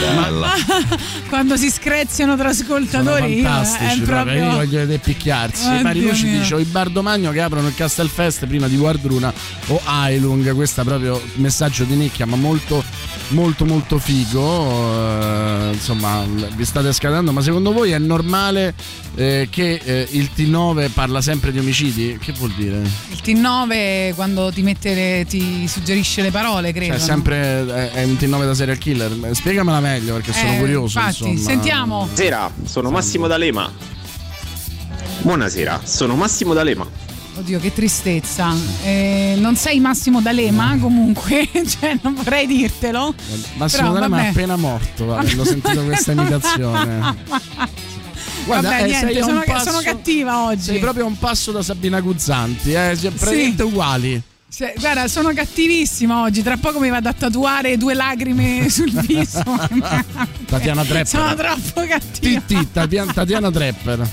Bella. 0.00 0.50
Quando 1.28 1.56
si 1.56 1.70
screziano 1.70 2.36
tra 2.36 2.48
ascoltatori 2.48 3.00
Sono 3.00 3.16
è 3.16 3.42
fantastici, 3.42 4.00
proprio. 4.00 4.06
proprio 4.24 4.44
io 4.44 4.50
voglio 4.56 4.78
vedere 4.80 4.98
picchiarsi. 4.98 5.68
Oddio 5.68 5.82
Mario 5.82 6.14
ci 6.16 6.28
dice: 6.28 6.54
"Ho 6.54 6.58
i 6.58 6.64
Bardomagno 6.64 7.30
che 7.30 7.40
aprono 7.42 7.68
il 7.68 7.76
Castelfest 7.76 8.46
prima 8.46 8.66
di 8.66 8.76
Guardruna 8.76 9.32
o 9.68 9.80
Ailung. 9.84 10.52
Questo 10.52 10.80
è 10.80 10.84
proprio 10.84 11.22
messaggio 11.34 11.84
di 11.84 11.94
nicchia, 11.94 12.26
ma 12.26 12.34
molto, 12.34 12.82
molto, 13.28 13.64
molto 13.64 13.98
figo. 13.98 15.70
Eh, 15.70 15.72
insomma, 15.72 16.24
vi 16.54 16.64
state 16.64 16.92
scadendo. 16.92 17.32
Ma 17.32 17.40
secondo 17.42 17.72
voi 17.72 17.90
è 17.92 17.98
normale 17.98 18.74
eh, 19.14 19.48
che 19.50 19.80
eh, 19.82 20.06
il 20.12 20.30
T9 20.36 20.90
parla 20.92 21.20
sempre 21.20 21.52
di 21.52 21.58
omicidi? 21.58 22.18
Che 22.20 22.32
vuol 22.32 22.52
dire? 22.52 22.78
Il 23.10 23.20
T9 23.24 24.14
quando 24.14 24.50
ti 24.52 24.62
mette 24.62 24.94
le- 24.94 25.26
ti 25.28 25.66
suggerisce 25.68 26.22
le 26.22 26.30
parole, 26.30 26.72
credo. 26.72 26.92
Cioè, 26.94 27.02
sempre 27.02 27.36
è, 27.66 27.90
è 27.92 28.04
un 28.04 28.14
T9 28.14 28.44
da 28.44 28.54
serial 28.54 28.78
killer. 28.78 29.12
Spiegamela 29.32 29.80
meglio 29.80 30.14
perché 30.14 30.32
sono 30.32 30.52
Eh, 30.54 30.58
curioso. 30.58 30.98
infatti, 30.98 31.28
insomma. 31.28 31.50
sentiamo. 31.50 31.98
Buonasera, 32.04 32.50
sono 32.64 32.90
Massimo 32.90 33.26
D'Alema. 33.26 33.70
Buonasera, 35.20 35.80
sono 35.84 36.14
Massimo 36.14 36.54
D'Alema. 36.54 36.86
Oddio, 37.38 37.60
che 37.60 37.72
tristezza. 37.72 38.54
Eh, 38.82 39.34
non 39.38 39.56
sei 39.56 39.78
Massimo 39.78 40.22
D'Alema, 40.22 40.76
comunque, 40.80 41.48
cioè, 41.68 41.98
non 42.00 42.14
vorrei 42.14 42.46
dirtelo. 42.46 43.14
Massimo 43.56 43.82
Però, 43.82 43.92
D'Alema 43.92 44.16
è 44.16 44.18
vabbè. 44.20 44.30
appena 44.30 44.56
morto 44.56 45.14
avendo 45.14 45.44
sentito 45.44 45.84
questa 45.84 46.12
imitazione. 46.12 47.14
Guarda, 48.46 48.68
Vabbè, 48.70 48.82
eh, 48.82 48.86
niente, 48.86 49.12
sei 49.12 49.22
sono, 49.22 49.42
passo- 49.44 49.70
sono 49.70 49.80
cattiva 49.82 50.44
oggi. 50.44 50.62
Sei 50.62 50.78
proprio 50.78 51.04
un 51.04 51.18
passo 51.18 51.52
da 51.52 51.62
Sabina 51.62 52.00
Guzzanti, 52.00 52.72
eh? 52.72 52.96
Cioè, 52.98 53.10
praticamente 53.10 53.62
uguali. 53.64 54.22
Cioè, 54.48 54.72
guarda, 54.78 55.06
sono 55.08 55.34
cattivissima 55.34 56.22
oggi. 56.22 56.42
Tra 56.42 56.56
poco 56.56 56.78
mi 56.78 56.88
vado 56.88 57.08
a 57.08 57.12
tatuare 57.12 57.76
due 57.76 57.92
lacrime 57.92 58.68
sul 58.70 58.92
viso. 58.92 59.42
Tatiana 60.46 60.84
Trepper. 60.84 61.06
Sono 61.06 61.34
troppo 61.34 61.86
cattiva. 61.86 62.40
TT, 62.40 62.72
Tatiana, 62.72 63.12
Tatiana 63.12 63.50
Trepper. 63.50 64.08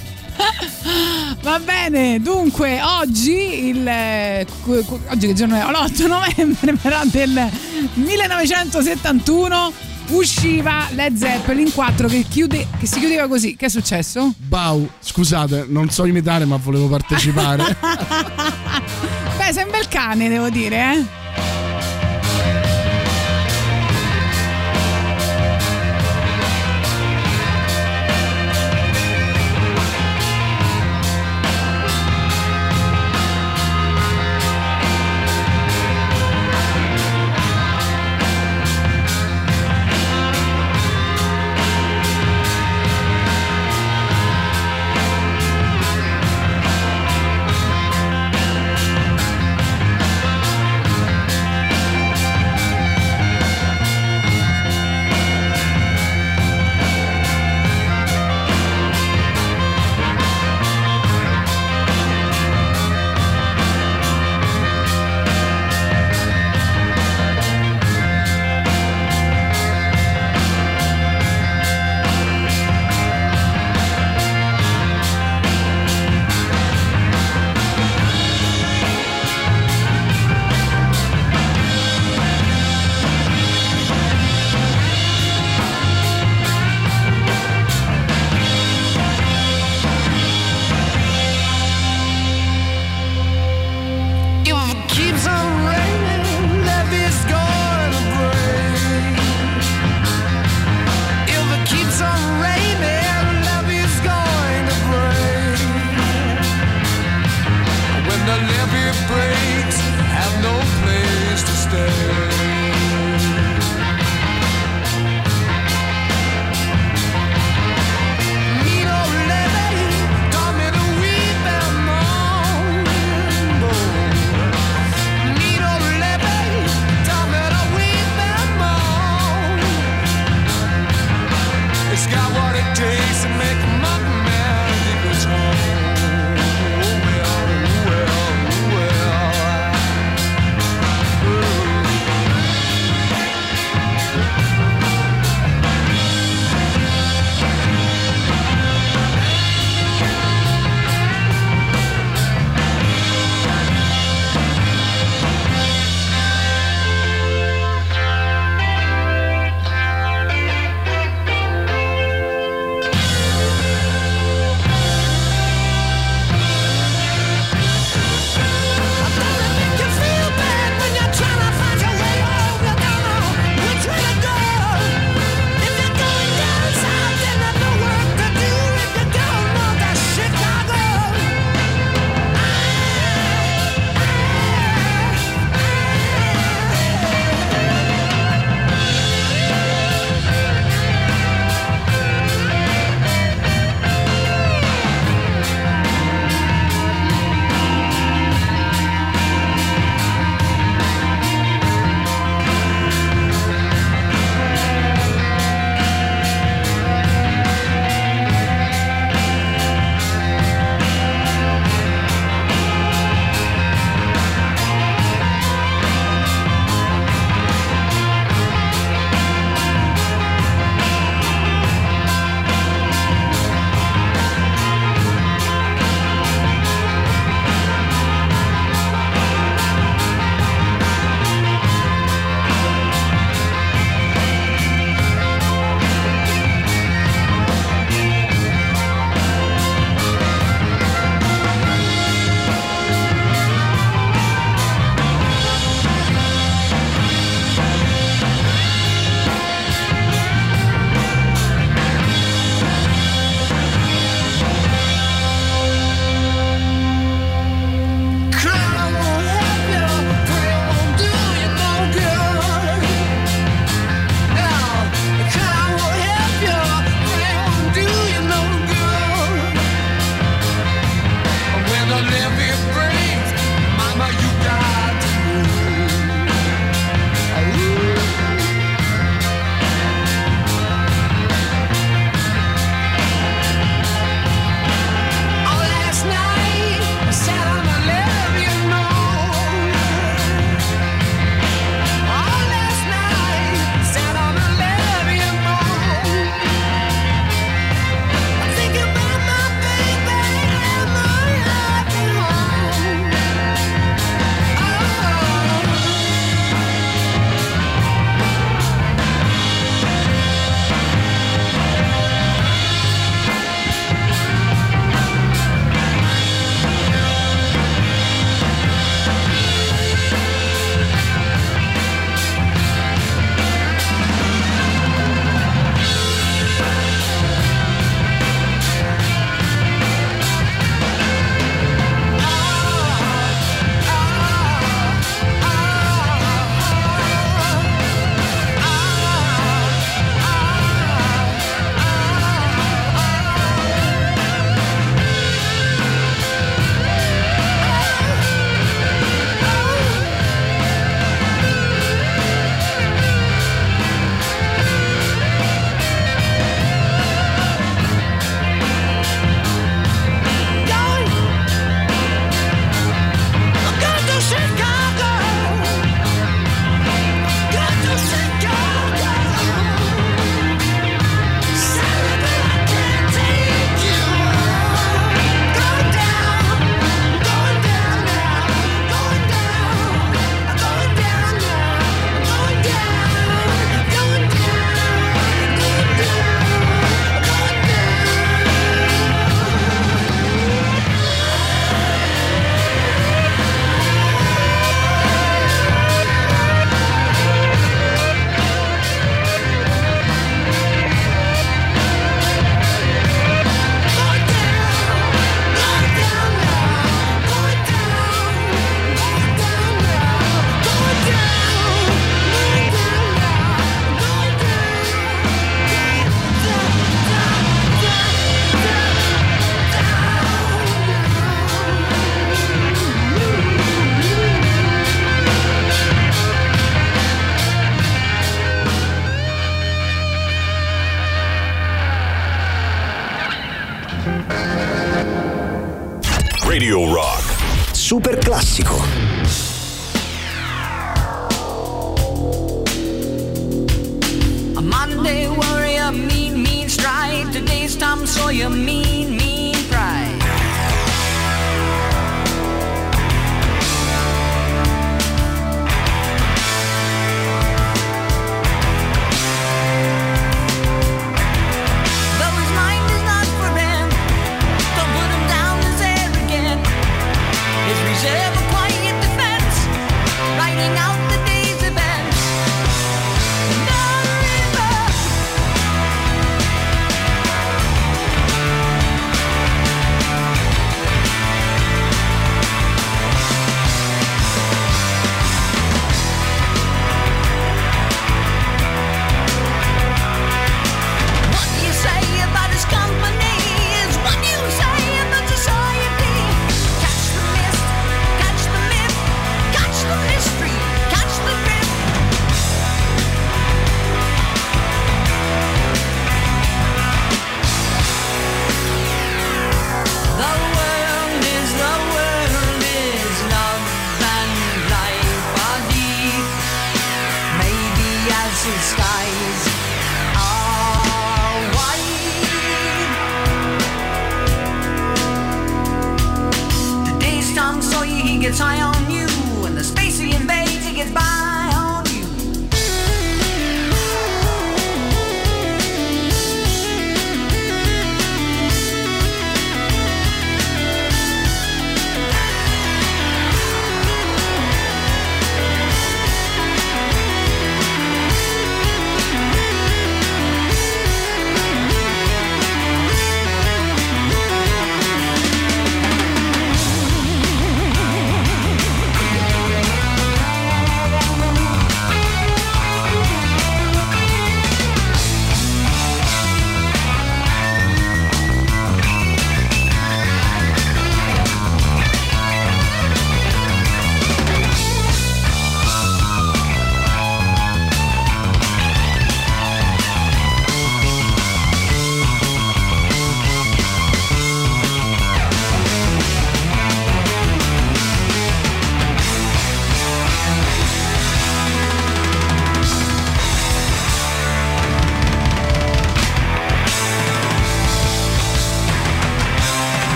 Va 1.41 1.59
bene, 1.59 2.21
dunque 2.21 2.81
oggi 2.81 3.67
il 3.67 3.87
eh, 3.87 4.45
oggi 4.65 5.27
che 5.27 5.33
giorno 5.33 5.55
è? 5.55 5.63
L'8 5.63 6.07
novembre 6.07 6.73
però 6.81 7.01
del 7.05 7.49
1971 7.95 9.73
usciva 10.09 10.87
Led 10.91 11.15
Zeppelin 11.15 11.71
4 11.71 12.07
che, 12.07 12.25
chiude, 12.27 12.67
che 12.79 12.85
si 12.85 12.99
chiudeva 12.99 13.27
così. 13.27 13.55
Che 13.55 13.65
è 13.65 13.69
successo? 13.69 14.33
Bau, 14.37 14.89
scusate, 14.99 15.65
non 15.67 15.89
so 15.89 16.05
imitare, 16.05 16.45
ma 16.45 16.57
volevo 16.57 16.87
partecipare. 16.87 17.75
Beh, 19.37 19.51
sei 19.51 19.63
un 19.63 19.71
bel 19.71 19.87
cane, 19.87 20.29
devo 20.29 20.49
dire, 20.49 20.93
eh. 20.93 21.22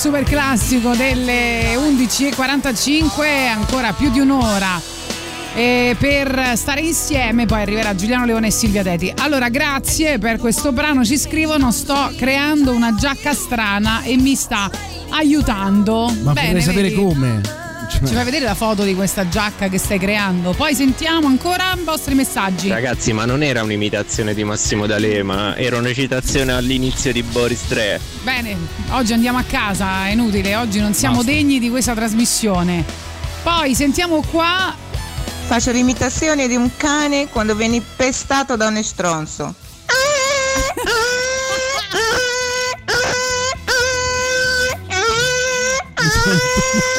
Super 0.00 0.22
classico 0.22 0.94
delle 0.94 1.74
11.45, 1.74 3.48
ancora 3.48 3.92
più 3.92 4.10
di 4.10 4.18
un'ora. 4.18 4.80
E 5.54 5.94
per 5.98 6.52
stare 6.56 6.80
insieme 6.80 7.44
poi 7.44 7.60
arriverà 7.60 7.94
Giuliano 7.94 8.24
Leone 8.24 8.46
e 8.46 8.50
Silvia 8.50 8.82
Teti. 8.82 9.12
Allora, 9.18 9.50
grazie 9.50 10.18
per 10.18 10.38
questo 10.38 10.72
brano. 10.72 11.04
Ci 11.04 11.18
scrivono: 11.18 11.70
sto 11.70 12.14
creando 12.16 12.72
una 12.72 12.94
giacca 12.94 13.34
strana 13.34 14.00
e 14.00 14.16
mi 14.16 14.34
sta 14.36 14.70
aiutando. 15.10 16.10
Ma 16.22 16.32
Bene, 16.32 16.46
vorrei 16.46 16.62
sapere 16.62 16.88
vedi? 16.88 16.94
come. 16.94 17.40
Ci 17.90 18.14
fai 18.14 18.24
vedere 18.24 18.46
la 18.46 18.54
foto 18.54 18.84
di 18.84 18.94
questa 18.94 19.28
giacca 19.28 19.68
che 19.68 19.76
stai 19.76 19.98
creando? 19.98 20.52
Poi 20.52 20.74
sentiamo 20.74 21.26
ancora 21.26 21.74
i 21.76 21.84
vostri 21.84 22.14
messaggi. 22.14 22.70
Ragazzi, 22.70 23.12
ma 23.12 23.26
non 23.26 23.42
era 23.42 23.62
un'imitazione 23.62 24.32
di 24.32 24.44
Massimo 24.44 24.86
D'Alema, 24.86 25.56
era 25.56 25.76
una 25.76 25.92
citazione 25.92 26.52
all'inizio 26.52 27.12
di 27.12 27.22
Boris 27.22 27.66
3. 27.68 28.09
Bene, 28.22 28.54
oggi 28.90 29.14
andiamo 29.14 29.38
a 29.38 29.42
casa, 29.42 30.06
è 30.06 30.10
inutile, 30.10 30.54
oggi 30.56 30.78
non 30.78 30.92
siamo 30.92 31.16
Basta. 31.16 31.30
degni 31.30 31.58
di 31.58 31.70
questa 31.70 31.94
trasmissione. 31.94 32.84
Poi 33.42 33.74
sentiamo 33.74 34.22
qua. 34.30 34.74
Faccio 35.46 35.72
l'imitazione 35.72 36.46
di 36.46 36.54
un 36.54 36.70
cane 36.76 37.28
quando 37.28 37.54
vieni 37.54 37.80
pestato 37.80 38.56
da 38.56 38.66
un 38.66 38.76
estronzo. 38.76 39.54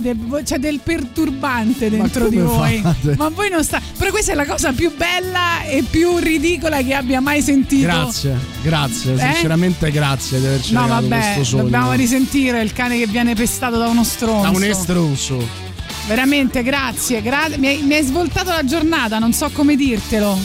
State, 0.00 0.42
c'è 0.44 0.58
del 0.58 0.80
perturbante 0.82 1.88
dentro 1.88 2.24
Ma 2.24 2.28
di 2.28 2.36
voi. 2.36 2.80
fate? 2.80 3.14
Ma 3.16 3.28
voi 3.28 3.48
non 3.48 3.64
state. 3.64 3.84
Però 3.96 4.10
questa 4.10 4.32
è 4.32 4.34
la 4.34 4.44
cosa 4.46 4.72
più 4.72 4.94
bella 4.94 5.62
e 5.64 5.82
più 5.88 6.18
ridicola 6.18 6.82
che 6.82 6.92
abbia 6.94 7.20
mai 7.20 7.40
sentito. 7.40 7.86
Grazie, 7.86 8.36
grazie, 8.62 9.14
Eh? 9.14 9.18
sinceramente 9.32 9.90
grazie 9.90 10.38
di 10.40 10.46
averci 10.46 10.72
No, 10.74 10.82
regalato 10.82 11.08
vabbè, 11.08 11.22
questo 11.22 11.44
sogno. 11.44 11.62
dobbiamo 11.62 11.92
risentire 11.92 12.60
il 12.62 12.72
cane 12.72 12.98
che 12.98 13.06
viene 13.06 13.34
pestato 13.34 13.78
da 13.78 13.86
uno 13.88 14.04
stronzo. 14.04 14.42
Da 14.50 14.56
un 14.56 14.64
estronzo. 14.64 15.48
Veramente, 16.06 16.62
grazie. 16.62 17.22
gra- 17.22 17.48
mi, 17.56 17.66
hai, 17.68 17.82
mi 17.82 17.94
hai 17.94 18.04
svoltato 18.04 18.50
la 18.50 18.64
giornata, 18.64 19.18
non 19.18 19.32
so 19.32 19.48
come 19.52 19.76
dirtelo. 19.76 20.38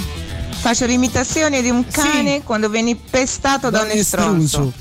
Faccio 0.62 0.86
l'imitazione 0.86 1.62
di 1.62 1.70
un 1.70 1.86
cane 1.92 2.42
quando 2.44 2.70
vieni 2.70 2.96
pestato 2.96 3.70
da, 3.70 3.82
un 3.82 3.90
estronzo. 3.90 4.72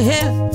here. 0.00 0.49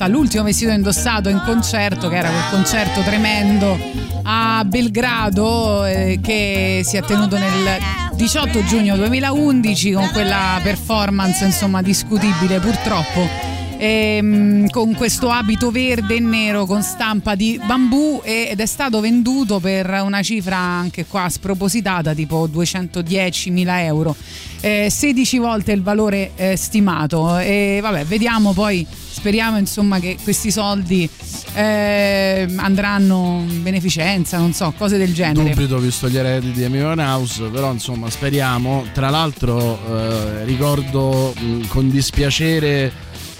All'asta 0.00 0.06
l'ultimo 0.08 0.44
vestito 0.44 0.70
indossato 0.70 1.28
in 1.28 1.42
concerto, 1.44 2.08
che 2.08 2.16
era 2.16 2.30
quel 2.30 2.44
concerto 2.50 3.02
tremendo 3.02 3.78
a 4.22 4.64
Belgrado 4.64 5.84
eh, 5.84 6.18
che 6.22 6.82
si 6.84 6.96
è 6.96 7.02
tenuto 7.02 7.36
nel 7.36 7.78
18 8.14 8.64
giugno 8.64 8.96
2011 8.96 9.92
con 9.92 10.08
quella 10.12 10.60
performance 10.62 11.44
insomma 11.44 11.82
discutibile 11.82 12.58
purtroppo. 12.60 13.58
Ehm, 13.82 14.68
con 14.68 14.94
questo 14.94 15.30
abito 15.30 15.70
verde 15.70 16.16
e 16.16 16.20
nero 16.20 16.66
con 16.66 16.82
stampa 16.82 17.34
di 17.34 17.58
bambù 17.64 18.20
ed 18.22 18.60
è 18.60 18.66
stato 18.66 19.00
venduto 19.00 19.58
per 19.58 19.88
una 20.04 20.20
cifra 20.20 20.58
anche 20.58 21.06
qua 21.06 21.30
spropositata 21.30 22.12
tipo 22.12 22.46
210.000 22.46 23.84
euro. 23.84 24.14
Eh, 24.60 24.88
16 24.90 25.38
volte 25.38 25.72
il 25.72 25.82
valore 25.82 26.32
eh, 26.36 26.56
stimato. 26.56 27.38
E 27.38 27.78
vabbè 27.80 28.04
vediamo 28.04 28.52
poi 28.52 28.86
speriamo 29.20 29.58
insomma 29.58 29.98
che 29.98 30.16
questi 30.22 30.50
soldi 30.50 31.06
eh, 31.52 32.48
andranno 32.56 33.44
in 33.46 33.62
beneficenza 33.62 34.38
non 34.38 34.54
so 34.54 34.72
cose 34.78 34.96
del 34.96 35.12
genere 35.12 35.50
Dubito 35.50 35.78
visto 35.78 36.08
gli 36.08 36.16
eredi 36.16 36.52
di 36.52 36.64
Amy 36.64 36.80
House, 36.80 37.42
però 37.48 37.70
insomma 37.70 38.08
speriamo. 38.08 38.86
Tra 38.94 39.10
l'altro 39.10 39.78
eh, 39.86 40.44
ricordo 40.44 41.34
mh, 41.38 41.66
con 41.66 41.90
dispiacere 41.90 42.90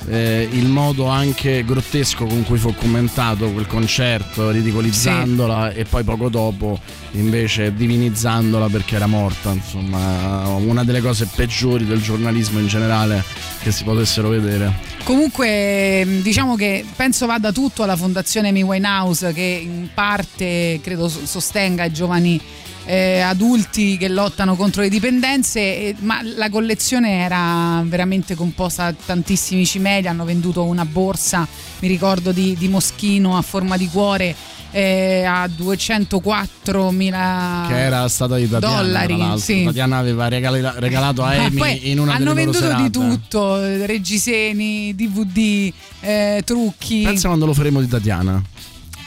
eh, 0.08 0.48
il 0.52 0.66
modo 0.66 1.06
anche 1.06 1.64
grottesco 1.64 2.26
con 2.26 2.44
cui 2.44 2.58
fu 2.58 2.74
commentato 2.74 3.50
quel 3.50 3.66
concerto, 3.66 4.50
ridicolizzandola 4.50 5.72
e 5.72 5.84
poi 5.84 6.04
poco 6.04 6.28
dopo 6.28 6.78
invece 7.12 7.72
divinizzandola 7.74 8.66
perché 8.68 8.96
era 8.96 9.06
morta. 9.06 9.50
Insomma, 9.50 10.46
una 10.56 10.84
delle 10.84 11.00
cose 11.00 11.26
peggiori 11.34 11.86
del 11.86 12.02
giornalismo 12.02 12.58
in 12.58 12.66
generale 12.66 13.24
che 13.62 13.72
si 13.72 13.82
potessero 13.84 14.28
vedere. 14.28 14.89
Comunque 15.04 16.06
diciamo 16.22 16.54
che 16.56 16.84
penso 16.94 17.26
vada 17.26 17.52
tutto 17.52 17.82
alla 17.82 17.96
fondazione 17.96 18.48
Amy 18.48 18.62
Winehouse 18.62 19.32
che 19.32 19.60
in 19.62 19.88
parte 19.92 20.80
credo 20.82 21.08
so- 21.08 21.26
sostenga 21.26 21.84
i 21.84 21.92
giovani 21.92 22.40
eh, 22.84 23.20
adulti 23.20 23.96
che 23.96 24.08
lottano 24.08 24.56
contro 24.56 24.82
le 24.82 24.88
dipendenze, 24.88 25.60
e- 25.60 25.94
ma 26.00 26.20
la 26.22 26.50
collezione 26.50 27.20
era 27.22 27.82
veramente 27.86 28.34
composta 28.34 28.90
da 28.90 28.96
tantissimi 29.06 29.64
cimeli, 29.66 30.08
hanno 30.08 30.24
venduto 30.24 30.64
una 30.64 30.84
borsa, 30.84 31.46
mi 31.80 31.88
ricordo 31.88 32.32
di, 32.32 32.56
di 32.58 32.68
moschino 32.68 33.36
a 33.36 33.42
forma 33.42 33.76
di 33.76 33.88
cuore 33.88 34.34
eh, 34.72 35.24
a 35.24 35.46
204.000 35.46 37.66
Che 37.68 37.78
era 37.78 38.08
stata 38.08 38.36
di 38.36 38.48
Tatiana. 38.48 38.76
dollari. 38.76 39.38
Sì. 39.40 39.64
Tatiana 39.64 39.98
aveva 39.98 40.28
regali- 40.28 40.60
regalato 40.76 41.22
a 41.22 41.28
Ah, 41.30 41.44
Amy 41.44 41.90
in 41.90 41.98
una 41.98 42.14
hanno 42.14 42.34
venduto 42.34 42.58
di 42.60 42.64
serate. 42.64 42.90
tutto, 42.90 43.62
eh, 43.62 43.86
reggiseni, 43.86 44.94
DVD, 44.94 45.72
eh, 46.00 46.42
trucchi. 46.44 47.02
Pensa 47.02 47.28
quando 47.28 47.46
lo 47.46 47.54
faremo 47.54 47.80
di 47.80 47.88
Tatiana. 47.88 48.42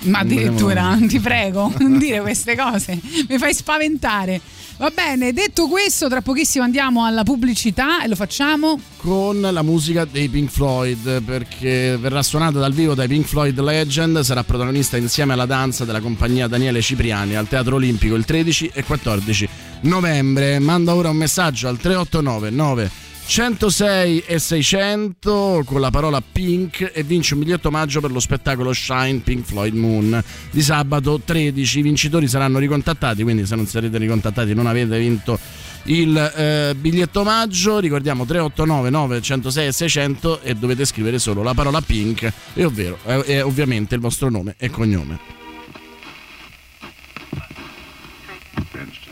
Ma 0.03 0.19
addirittura, 0.19 0.97
ti 1.07 1.19
prego, 1.19 1.71
non 1.79 1.97
dire 1.97 2.21
queste 2.21 2.55
cose, 2.55 2.99
mi 3.27 3.37
fai 3.37 3.53
spaventare. 3.53 4.41
Va 4.77 4.91
bene, 4.93 5.33
detto 5.33 5.67
questo, 5.67 6.09
tra 6.09 6.21
pochissimo 6.21 6.63
andiamo 6.63 7.05
alla 7.05 7.23
pubblicità 7.23 8.03
e 8.03 8.07
lo 8.07 8.15
facciamo 8.15 8.79
con 8.97 9.39
la 9.39 9.61
musica 9.61 10.03
dei 10.03 10.29
Pink 10.29 10.49
Floyd 10.49 11.21
perché 11.21 11.95
verrà 11.97 12.23
suonata 12.23 12.59
dal 12.59 12.73
vivo 12.73 12.95
dai 12.95 13.07
Pink 13.07 13.27
Floyd 13.27 13.59
Legend, 13.59 14.21
sarà 14.21 14.43
protagonista 14.43 14.97
insieme 14.97 15.33
alla 15.33 15.45
danza 15.45 15.85
della 15.85 16.01
compagnia 16.01 16.47
Daniele 16.47 16.81
Cipriani 16.81 17.35
al 17.35 17.47
Teatro 17.47 17.75
Olimpico 17.75 18.15
il 18.15 18.25
13 18.25 18.71
e 18.73 18.83
14 18.83 19.49
novembre. 19.81 20.59
Manda 20.59 20.95
ora 20.95 21.09
un 21.09 21.17
messaggio 21.17 21.67
al 21.67 21.77
389 21.77 22.49
9 22.49 22.91
106 23.25 24.23
e 24.25 24.37
600 24.37 25.63
con 25.65 25.79
la 25.79 25.89
parola 25.89 26.21
Pink 26.21 26.91
e 26.93 27.03
vince 27.03 27.33
un 27.33 27.39
biglietto 27.39 27.69
omaggio 27.69 28.01
per 28.01 28.11
lo 28.11 28.19
spettacolo 28.19 28.73
Shine 28.73 29.19
Pink 29.19 29.45
Floyd 29.45 29.73
Moon 29.73 30.23
di 30.51 30.61
sabato 30.61 31.19
13. 31.23 31.79
I 31.79 31.81
vincitori 31.81 32.27
saranno 32.27 32.59
ricontattati, 32.59 33.23
quindi 33.23 33.45
se 33.45 33.55
non 33.55 33.65
sarete 33.65 33.97
ricontattati 33.97 34.53
non 34.53 34.67
avete 34.67 34.99
vinto 34.99 35.39
il 35.85 36.15
eh, 36.15 36.75
biglietto 36.77 37.21
omaggio. 37.21 37.79
Ricordiamo 37.79 38.25
389 38.25 38.89
906 38.89 39.67
e 39.67 39.71
600 39.71 40.41
e 40.41 40.53
dovete 40.55 40.85
scrivere 40.85 41.17
solo 41.17 41.41
la 41.41 41.53
parola 41.53 41.81
Pink 41.81 42.31
e 42.53 42.65
ovvero 42.65 42.99
eh, 43.05 43.23
e 43.25 43.41
ovviamente 43.41 43.95
il 43.95 44.01
vostro 44.01 44.29
nome 44.29 44.55
e 44.57 44.69
cognome. 44.69 45.41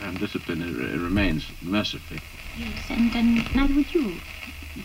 and 0.02 0.18
discipline 0.18 0.62
uh, 0.62 1.02
remains 1.02 1.44
mercifully. 1.62 2.20
Yes, 2.58 2.90
and, 2.90 3.14
and 3.16 3.54
neither 3.54 3.74
would 3.74 3.94
you, 3.94 4.14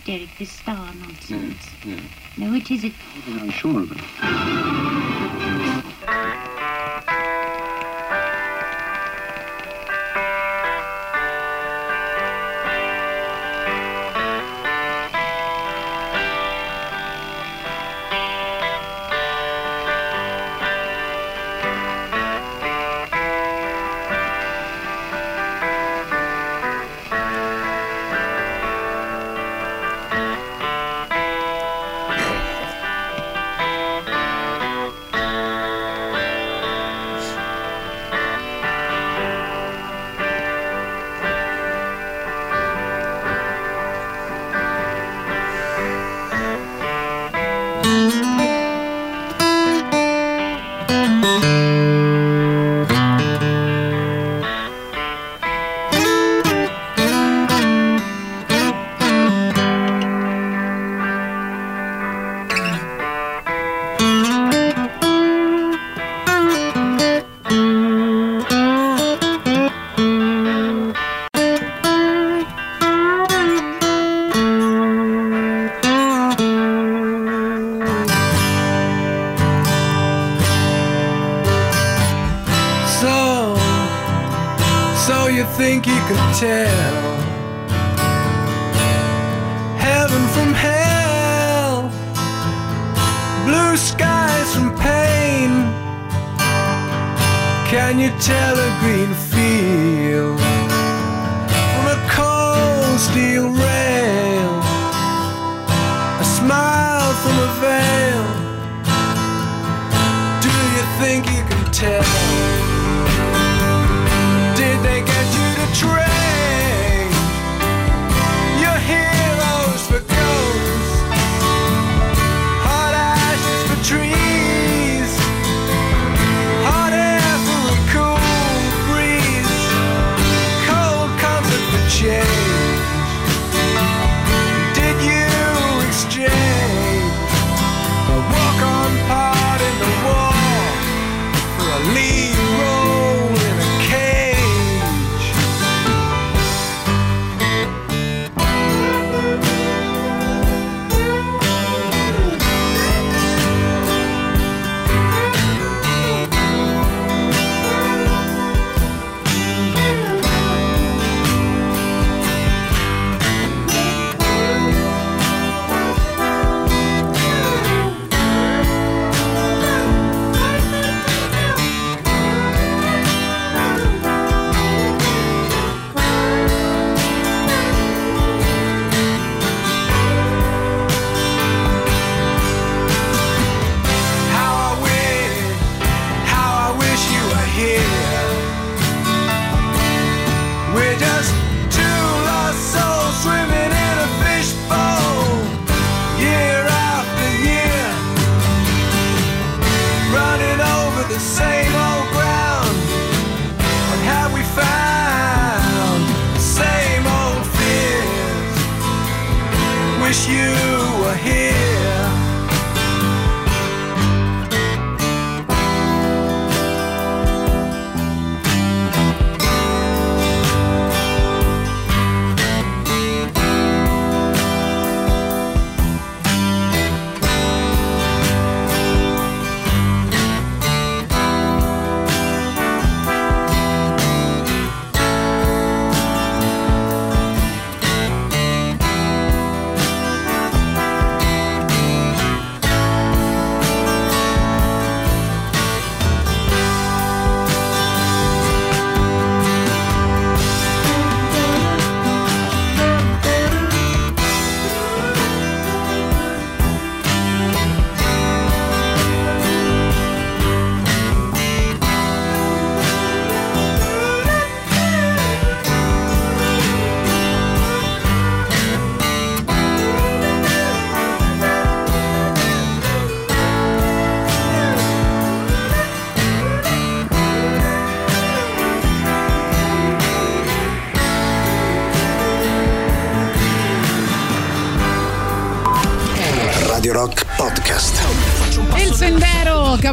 Derek, 0.06 0.30
this 0.40 0.52
star 0.52 0.94
nonsense. 0.96 1.70
Yeah. 1.84 2.00
No, 2.38 2.54
it 2.54 2.72
isn't. 2.72 2.94
I'm 3.28 3.50
sure 3.52 3.82
of 3.82 3.92
it. 3.92 3.98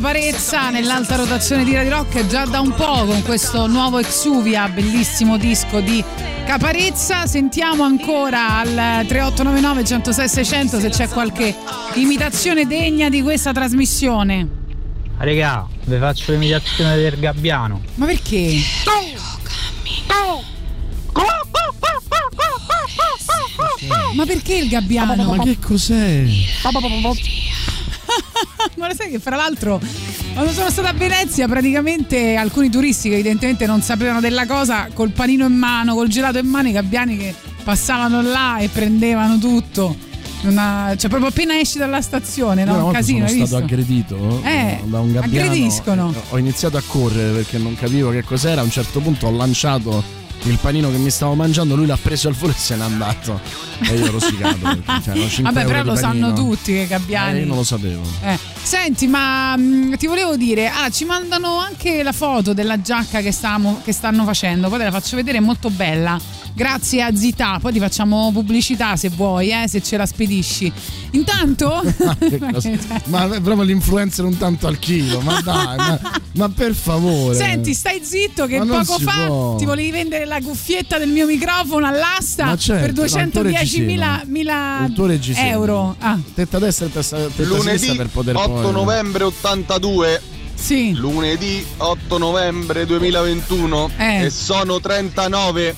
Caparezza 0.04 0.68
nell'alta 0.68 1.16
rotazione 1.16 1.64
di 1.64 1.72
Radio 1.74 1.96
Rock 1.96 2.16
è 2.16 2.26
già 2.26 2.44
da 2.44 2.60
un 2.60 2.74
po' 2.74 3.06
con 3.06 3.22
questo 3.22 3.66
nuovo 3.66 3.98
Exuvia, 3.98 4.68
bellissimo 4.68 5.38
disco 5.38 5.80
di 5.80 6.04
Caparezza. 6.44 7.26
Sentiamo 7.26 7.84
ancora 7.84 8.58
al 8.58 9.06
3899 9.06 9.84
106 9.86 10.28
600 10.28 10.80
se 10.80 10.90
c'è 10.90 11.08
qualche 11.08 11.56
imitazione 11.94 12.66
degna 12.66 13.08
di 13.08 13.22
questa 13.22 13.52
trasmissione. 13.52 14.46
Regà, 15.16 15.66
vi 15.84 15.96
faccio 15.96 16.32
l'imitazione 16.32 16.96
del 16.96 17.18
gabbiano. 17.18 17.80
Ma 17.94 18.04
perché? 18.04 18.58
Ma 24.12 24.26
perché 24.26 24.54
il 24.56 24.68
gabbiano? 24.68 25.34
Ma 25.34 25.42
che 25.42 25.58
cos'è? 25.58 26.26
Sai 29.04 29.10
che 29.12 29.18
fra 29.18 29.36
l'altro 29.36 29.80
quando 30.32 30.50
sono 30.52 30.70
stata 30.70 30.88
a 30.88 30.92
Venezia 30.94 31.46
praticamente 31.46 32.36
alcuni 32.36 32.70
turisti 32.70 33.08
che 33.10 33.16
evidentemente 33.16 33.66
non 33.66 33.82
sapevano 33.82 34.20
della 34.20 34.46
cosa 34.46 34.88
col 34.94 35.10
panino 35.10 35.44
in 35.46 35.52
mano, 35.52 35.94
col 35.94 36.08
gelato 36.08 36.38
in 36.38 36.46
mano, 36.46 36.68
i 36.68 36.72
gabbiani 36.72 37.16
che 37.18 37.34
passavano 37.62 38.22
là 38.22 38.58
e 38.58 38.68
prendevano 38.68 39.38
tutto. 39.38 39.94
Una- 40.42 40.94
cioè 40.98 41.08
proprio 41.08 41.28
appena 41.30 41.58
esci 41.58 41.78
dalla 41.78 42.00
stazione, 42.00 42.62
Io 42.64 42.72
no? 42.72 42.86
Un 42.86 42.92
casino, 42.92 43.26
sono 43.26 43.38
visto? 43.40 43.46
stato 43.46 43.64
aggredito 43.64 44.40
Eh, 44.44 44.80
da 44.84 45.00
un 45.00 45.12
gabbiano. 45.12 45.46
aggrediscono. 45.46 46.14
Ho 46.30 46.38
iniziato 46.38 46.76
a 46.78 46.82
correre 46.86 47.32
perché 47.32 47.58
non 47.58 47.74
capivo 47.76 48.10
che 48.10 48.22
cos'era. 48.24 48.60
A 48.62 48.64
un 48.64 48.70
certo 48.70 49.00
punto 49.00 49.26
ho 49.26 49.30
lanciato 49.30 50.02
il 50.44 50.58
panino 50.60 50.90
che 50.90 50.96
mi 50.98 51.10
stavo 51.10 51.34
mangiando, 51.34 51.76
lui 51.76 51.86
l'ha 51.86 51.98
preso 52.00 52.28
al 52.28 52.34
volo 52.34 52.52
e 52.52 52.56
se 52.58 52.74
n'è 52.76 52.82
andato. 52.82 53.40
E 53.80 53.94
io 53.94 54.06
ho 54.08 54.10
rosicato. 54.10 54.56
perché, 54.60 54.82
cioè, 55.04 55.14
erano 55.14 55.28
5 55.28 55.52
Vabbè, 55.52 55.64
però 55.66 55.82
lo 55.84 55.94
sanno 55.96 56.28
panino. 56.32 56.34
tutti 56.34 56.72
che 56.72 56.86
gabbiani. 56.88 57.38
Eh, 57.38 57.40
io 57.42 57.46
non 57.46 57.56
lo 57.56 57.64
sapevo. 57.64 58.02
Eh, 58.22 58.38
Senti, 58.64 59.06
ma 59.06 59.54
mh, 59.56 59.96
ti 59.98 60.06
volevo 60.06 60.36
dire, 60.36 60.68
ah, 60.68 60.88
ci 60.88 61.04
mandano 61.04 61.58
anche 61.58 62.02
la 62.02 62.12
foto 62.12 62.54
della 62.54 62.80
giacca 62.80 63.20
che, 63.20 63.30
stavamo- 63.30 63.82
che 63.84 63.92
stanno 63.92 64.24
facendo, 64.24 64.68
poi 64.68 64.78
te 64.78 64.84
la 64.84 64.90
faccio 64.90 65.16
vedere, 65.16 65.36
è 65.38 65.40
molto 65.40 65.68
bella. 65.68 66.18
Grazie 66.56 67.02
a 67.02 67.12
Zita, 67.16 67.58
poi 67.60 67.72
ti 67.72 67.80
facciamo 67.80 68.30
pubblicità 68.32 68.94
se 68.94 69.08
vuoi, 69.08 69.50
eh, 69.50 69.66
se 69.66 69.82
ce 69.82 69.96
la 69.96 70.06
spedisci. 70.06 70.72
Intanto... 71.10 71.82
Ma 73.06 73.24
è 73.26 73.40
proprio 73.40 73.62
l'influencer 73.62 74.24
un 74.24 74.36
tanto 74.38 74.68
al 74.68 74.78
chilo, 74.78 75.20
ma 75.20 75.40
dai, 75.40 75.76
ma, 75.76 76.00
ma 76.34 76.48
per 76.50 76.74
favore. 76.74 77.34
Senti, 77.34 77.74
stai 77.74 78.00
zitto 78.04 78.46
che 78.46 78.58
poco 78.60 78.98
fa 79.00 79.26
può. 79.26 79.56
ti 79.56 79.64
volevi 79.64 79.90
vendere 79.90 80.26
la 80.26 80.40
cuffietta 80.40 80.96
del 80.98 81.08
mio 81.08 81.26
microfono 81.26 81.86
all'asta 81.86 82.56
certo, 82.56 83.02
per 83.02 83.10
ma 83.10 83.22
il 83.22 83.30
tuo 83.30 83.42
210.000 83.42 83.52
reggiseno. 83.58 84.22
mila 84.26 84.84
il 84.86 84.92
tuo 84.92 85.06
reggiseno. 85.06 85.48
euro. 85.48 85.96
Ah, 85.98 86.18
Tetta 86.34 86.58
destra 86.60 86.86
e 86.86 86.92
testa, 86.92 87.16
tetta 87.16 87.32
sinistra 87.42 87.56
Lunedì 87.56 87.96
per 87.96 88.08
poter 88.08 88.36
8 88.36 88.48
poi- 88.48 88.72
novembre 88.72 89.24
82. 89.24 90.22
Sì. 90.54 90.94
Lunedì 90.94 91.64
8 91.78 92.16
novembre 92.18 92.86
2021 92.86 93.90
Eh. 93.96 94.24
e 94.26 94.30
sono 94.30 94.78
39. 94.80 95.74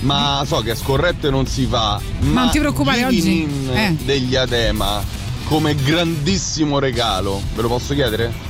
Ma 0.00 0.42
so 0.46 0.60
che 0.60 0.74
scorretto 0.74 1.28
non 1.30 1.46
si 1.46 1.66
fa. 1.66 2.00
Ma 2.20 2.42
non 2.42 2.50
ti 2.50 2.58
preoccupare, 2.58 3.04
oggi- 3.04 3.48
eh. 3.72 3.96
degli 4.04 4.36
Adema 4.36 5.02
come 5.44 5.74
grandissimo 5.74 6.78
regalo. 6.78 7.40
Ve 7.54 7.62
lo 7.62 7.68
posso 7.68 7.94
chiedere? 7.94 8.46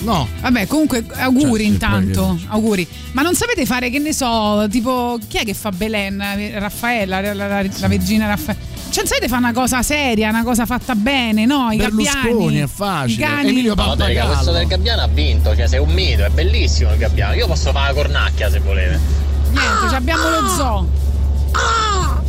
No. 0.00 0.26
Vabbè, 0.40 0.66
comunque 0.66 1.04
auguri 1.14 1.48
Cioè, 1.50 1.58
sì, 1.58 1.64
intanto, 1.66 2.38
auguri. 2.48 2.86
Ma 3.12 3.22
non 3.22 3.34
sapete 3.34 3.64
fare 3.66 3.88
che 3.90 3.98
ne 3.98 4.12
so, 4.12 4.66
tipo 4.70 5.18
chi 5.28 5.38
è 5.38 5.44
che 5.44 5.54
fa 5.54 5.70
Belen? 5.70 6.22
Raffaella, 6.58 7.20
la, 7.20 7.34
la- 7.34 7.46
la- 7.46 7.62
la 7.62 7.86
regina 7.86 8.26
Raffaella. 8.26 8.70
Cioè, 8.90 9.04
non 9.04 9.06
sapete 9.06 9.28
fare 9.28 9.40
una 9.42 9.52
cosa 9.52 9.82
seria, 9.82 10.28
una 10.28 10.42
cosa 10.44 10.66
fatta 10.66 10.94
bene, 10.94 11.46
no? 11.46 11.70
I 11.70 11.76
Berlusconi 11.78 12.32
gabbiani. 12.32 12.58
è 12.58 12.66
facile. 12.66 13.12
I 13.24 13.26
cani. 13.26 13.48
Emilio 13.48 13.74
No, 13.74 13.82
Pappagallo. 13.86 14.32
questo 14.32 14.52
del 14.52 14.66
gabbiano 14.66 15.02
ha 15.02 15.06
vinto, 15.08 15.56
cioè 15.56 15.66
sei 15.66 15.78
un 15.80 15.90
mito, 15.92 16.24
è 16.24 16.28
bellissimo 16.30 16.92
il 16.92 16.98
gabbiano. 16.98 17.34
Io 17.34 17.46
posso 17.46 17.70
fare 17.72 17.94
la 17.94 18.02
cornacchia 18.02 18.50
se 18.50 18.58
volete. 18.58 19.21
Niente, 19.52 19.88
ci 19.88 19.94
abbiamo 19.94 20.28
lo 20.28 20.48
zoo. 20.48 20.86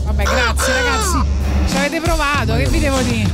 Vabbè, 0.03 0.23
grazie 0.23 0.73
ragazzi. 0.73 1.23
Ci 1.69 1.77
avete 1.77 2.01
provato, 2.01 2.55
che 2.55 2.67
vi 2.67 2.79
devo 2.79 3.01
dire? 3.01 3.31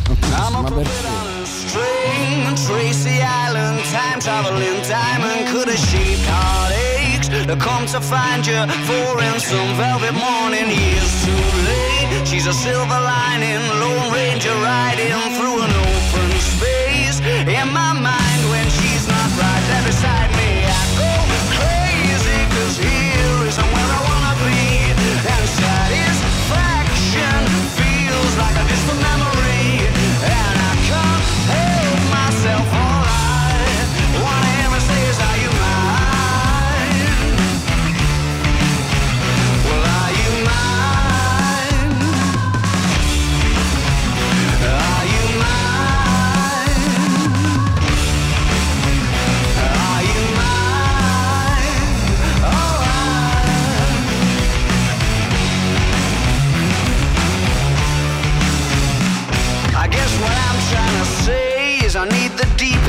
Ma 0.51 0.63
perché? 0.63 1.29
string 1.69 2.55
Tracy 2.57 3.21
Island, 3.21 3.79
time 3.93 4.19
traveling 4.19 4.81
diamond 4.83 5.47
could 5.49 5.67
have 5.67 5.77
shaped 5.77 6.25
heartaches 6.25 7.29
to 7.45 7.55
come 7.57 7.85
to 7.87 8.01
find 8.01 8.45
you 8.45 8.65
for 8.89 9.21
in 9.21 9.39
some 9.39 9.69
velvet 9.77 10.13
morning 10.13 10.69
years 10.69 11.11
too 11.25 11.43
late 11.69 12.25
she's 12.25 12.47
a 12.47 12.53
silver 12.53 13.01
lining 13.13 13.61
lone 13.81 14.11
ranger 14.13 14.55
riding 14.65 15.13
through 15.37 15.61
an 15.61 15.73
open 15.89 16.29
space 16.39 17.19
in 17.45 17.67
my 17.71 17.93
mind 17.93 18.41
when 18.49 18.65
she's 18.77 19.07
not 19.07 19.29
right 19.37 19.63
there 19.69 19.85
beside 19.85 20.28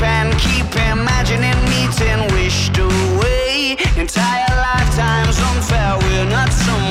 end, 0.01 0.33
keep 0.39 0.65
imagining 0.91 1.57
meeting 1.69 2.21
wished 2.33 2.77
away. 2.77 3.77
Entire 3.97 4.55
lifetimes 4.55 5.39
unfair, 5.39 5.97
we're 5.99 6.29
not 6.29 6.51
somewhere 6.51 6.90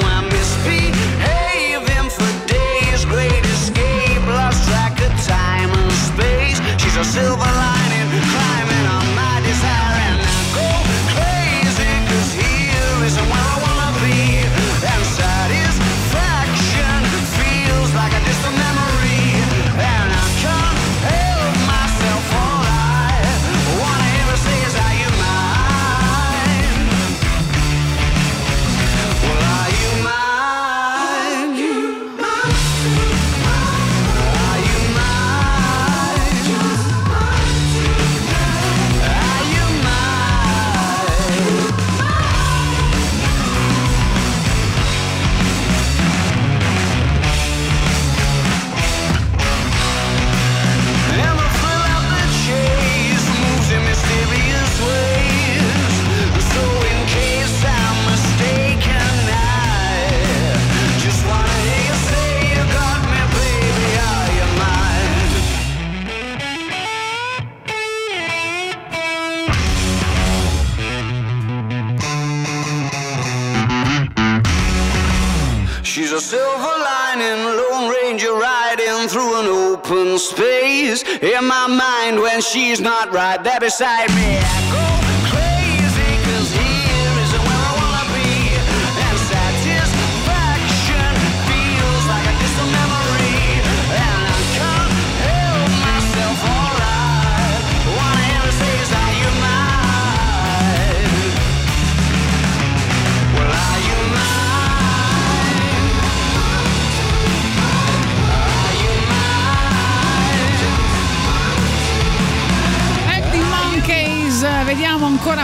In 80.90 81.44
my 81.44 81.68
mind, 81.68 82.20
when 82.20 82.40
she's 82.40 82.80
not 82.80 83.12
right 83.12 83.42
there 83.44 83.60
beside 83.60 84.08
me, 84.10 84.89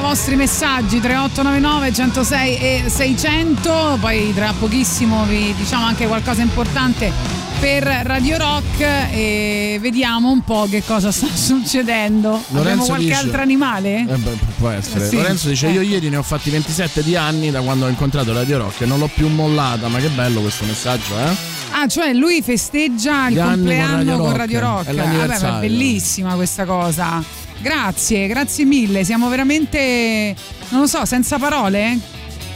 vostri 0.06 0.36
messaggi 0.36 1.00
3899 1.00 1.92
106 1.92 2.56
e 2.58 2.84
600, 2.86 3.98
poi 4.00 4.32
tra 4.34 4.54
pochissimo 4.56 5.24
vi 5.24 5.52
diciamo 5.56 5.84
anche 5.84 6.06
qualcosa 6.06 6.42
importante 6.42 7.10
per 7.58 7.82
Radio 7.82 8.36
Rock 8.38 8.80
e 8.80 9.78
vediamo 9.80 10.30
un 10.30 10.42
po' 10.44 10.68
che 10.70 10.84
cosa 10.86 11.10
sta 11.10 11.26
succedendo. 11.34 12.34
Abbiamo 12.34 12.58
Lorenzo 12.62 12.84
qualche 12.86 13.04
dice- 13.06 13.16
altro 13.16 13.42
animale? 13.42 14.00
Eh 14.08 14.16
beh, 14.16 14.38
può 14.58 14.68
essere. 14.70 15.08
Sì. 15.08 15.16
Lorenzo 15.16 15.48
dice: 15.48 15.66
Eh. 15.66 15.72
Io 15.72 15.80
ieri 15.80 16.08
ne 16.08 16.16
ho 16.18 16.22
fatti 16.22 16.50
27 16.50 17.02
di 17.02 17.16
anni 17.16 17.50
da 17.50 17.60
quando 17.60 17.86
ho 17.86 17.88
incontrato 17.88 18.32
Radio 18.32 18.58
Rock 18.58 18.82
e 18.82 18.86
non 18.86 19.00
l'ho 19.00 19.10
più 19.12 19.26
mollata. 19.28 19.88
Ma 19.88 19.98
che 19.98 20.08
bello 20.08 20.40
questo 20.40 20.64
messaggio, 20.66 21.18
eh? 21.18 21.34
Ah, 21.72 21.88
cioè 21.88 22.12
lui 22.12 22.42
festeggia 22.42 23.26
il 23.28 23.40
anni 23.40 23.40
con 23.40 23.48
compleanno 23.54 23.96
Radio 23.96 24.16
con 24.18 24.26
Rock. 24.26 24.36
Radio 24.36 24.60
Rock. 24.60 24.84
È 24.86 24.92
Vabbè, 24.94 24.96
ma 24.96 25.02
è 25.02 25.16
l'anniversario. 25.16 25.60
bellissima 25.68 26.34
questa 26.34 26.64
cosa. 26.64 27.22
Grazie, 27.58 28.26
grazie 28.26 28.64
mille. 28.64 29.04
Siamo 29.04 29.28
veramente, 29.28 30.34
non 30.70 30.80
lo 30.82 30.86
so, 30.86 31.04
senza 31.04 31.38
parole? 31.38 31.98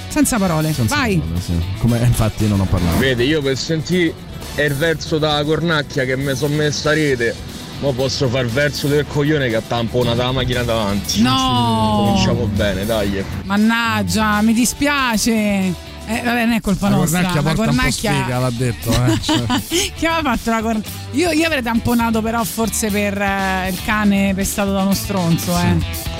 Senza 0.09 0.39
parole. 0.39 0.72
Senza 0.72 0.97
Vai. 0.97 1.18
parole, 1.18 1.40
sì. 1.40 1.52
Come 1.78 1.98
infatti 1.98 2.47
non 2.48 2.60
ho 2.60 2.64
parlato. 2.64 2.98
Vedi, 2.98 3.24
io 3.24 3.40
per 3.43 3.56
sentire 3.56 4.12
il 4.56 4.74
verso 4.74 5.18
da 5.18 5.43
cornacchia 5.44 6.05
che 6.05 6.16
mi 6.16 6.35
sono 6.35 6.55
messa 6.56 6.90
a 6.90 6.94
rete, 6.94 7.35
ma 7.81 7.93
posso 7.93 8.28
fare 8.28 8.44
il 8.44 8.51
verso 8.51 8.89
del 8.89 9.06
coglione 9.06 9.48
che 9.48 9.56
ha 9.56 9.62
tamponato 9.62 10.18
la 10.18 10.32
macchina 10.32 10.62
davanti. 10.62 11.22
No. 11.22 12.05
Cominciamo 12.06 12.47
bene, 12.47 12.85
dai. 12.85 13.24
Mannaggia, 13.44 14.43
mi 14.43 14.52
dispiace. 14.52 15.89
Eh, 16.12 16.23
vabbè, 16.24 16.45
non 16.45 16.55
è 16.55 16.61
colpa 16.61 16.89
La 16.89 16.97
nostra. 16.97 17.20
cornacchia 17.20 17.41
La 17.43 17.55
porta 17.55 17.70
un 17.70 17.77
po' 17.77 17.82
cornacchia. 17.82 18.12
sfiga, 18.15 18.39
va 18.41 18.51
detto. 18.51 18.91
Eh? 18.91 19.19
Cioè, 19.23 19.91
Chi 19.97 20.07
aveva 20.07 20.35
fatto 20.37 20.51
la 20.51 20.61
cornacchia? 20.61 20.93
Io, 21.12 21.31
io 21.31 21.47
avrei 21.47 21.62
tamponato, 21.62 22.20
però, 22.20 22.43
forse 22.45 22.91
per 22.91 23.20
eh, 23.20 23.69
il 23.70 23.78
cane 23.85 24.32
pestato 24.35 24.73
da 24.73 24.82
uno 24.82 24.95
stronzo, 24.95 25.57
eh. 25.59 25.77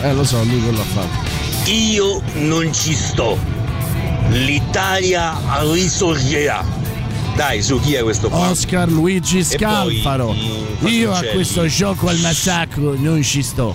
eh, 0.07 0.13
lo 0.15 0.23
so, 0.25 0.43
lui 0.45 0.63
quello 0.63 0.81
ha 0.81 0.85
fatto. 0.85 1.71
Io 1.71 2.23
non 2.35 2.73
ci 2.73 2.95
sto. 2.95 3.37
L'Italia 4.29 5.37
risorgerà. 5.73 6.65
Dai, 7.35 7.63
su 7.63 7.81
chi 7.81 7.95
è 7.95 8.03
questo 8.03 8.29
qua? 8.29 8.51
Oscar 8.51 8.89
Luigi 8.89 9.39
E 9.39 9.45
poi, 9.45 9.59
Scalfaro. 9.59 10.33
mm, 10.33 10.87
Io 10.87 11.13
a 11.13 11.23
questo 11.33 11.67
gioco 11.67 12.09
al 12.09 12.19
massacro 12.19 12.95
non 12.97 13.23
ci 13.23 13.43
sto. 13.43 13.75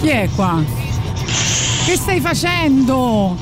Chi 0.00 0.08
è 0.08 0.28
qua? 0.34 0.62
Che 1.88 1.96
stai 1.96 2.20
facendo? 2.20 3.34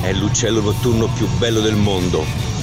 È 0.00 0.10
l'uccello 0.14 0.62
notturno 0.62 1.06
più 1.08 1.28
bello 1.36 1.60
del 1.60 1.76
mondo. 1.76 2.53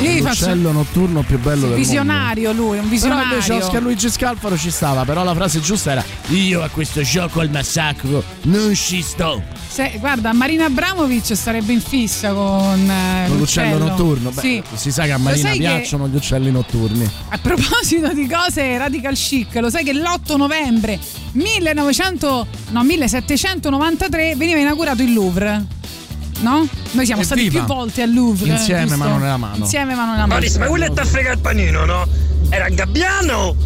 Io 0.00 0.10
gli 0.10 0.20
faccio 0.22 0.46
L'uccello 0.46 0.72
notturno 0.72 1.22
più 1.22 1.38
bello 1.38 1.52
del 1.60 1.60
mondo. 1.70 1.76
visionario 1.76 2.52
lui, 2.52 2.78
un 2.78 2.88
Però 2.88 3.04
invece 3.22 3.36
visionario. 3.36 3.56
Oscar 3.56 3.82
Luigi 3.82 4.10
Scalfaro 4.10 4.56
ci 4.58 4.70
stava, 4.70 5.04
però 5.04 5.22
la 5.24 5.34
frase 5.34 5.60
giusta 5.60 5.92
era 5.92 6.04
Io 6.28 6.62
a 6.62 6.68
questo 6.68 7.00
gioco 7.02 7.40
al 7.40 7.50
massacro 7.50 8.22
non 8.42 8.74
ci 8.74 9.00
sto. 9.02 9.42
Se- 9.68 9.96
guarda, 9.98 10.32
Marina 10.32 10.66
Abramovic 10.66 11.34
starebbe 11.34 11.72
in 11.72 11.80
fissa 11.80 12.32
con, 12.32 12.88
eh, 12.90 13.24
Con 13.28 13.38
l'uccello 13.38 13.78
notturno. 13.78 14.30
Beh, 14.30 14.40
Sì. 14.40 14.62
Si 14.74 14.90
sa 14.92 15.04
che 15.04 15.12
a 15.12 15.18
Marina 15.18 15.48
sai 15.48 15.58
che- 15.58 15.64
piacciono 15.64 16.06
gli 16.08 16.16
uccelli 16.16 16.50
notturni. 16.50 17.08
A 17.30 17.38
proposito 17.38 18.12
di 18.12 18.28
cose 18.28 18.76
radical 18.78 19.14
chic, 19.14 19.54
lo 19.56 19.70
sai 19.70 19.84
che 19.84 19.92
l'8 19.94 20.36
novembre 20.36 20.98
1900, 21.32 22.46
no, 22.70 22.84
1793 22.84 24.34
veniva 24.36 24.58
inaugurato 24.58 25.02
il 25.02 25.12
Louvre? 25.12 25.64
No? 26.44 26.68
Noi 26.92 27.06
siamo 27.06 27.22
stati 27.22 27.48
più 27.48 27.64
volte 27.64 28.02
al 28.02 28.12
Louvre. 28.12 28.50
Insieme, 28.50 28.82
giusto? 28.82 28.96
mano 28.98 29.18
nella 29.18 29.36
mano. 29.36 29.56
Insieme 29.56 29.94
mano 29.94 30.10
nella 30.12 30.26
mano. 30.26 30.34
Marisa, 30.34 30.58
ma 30.58 30.66
quello 30.66 30.84
è 30.84 30.90
da 30.90 31.04
fregare 31.04 31.34
il 31.34 31.40
panino, 31.40 31.84
no? 31.84 32.06
Era 32.50 32.68
Gabbiano 32.68 33.56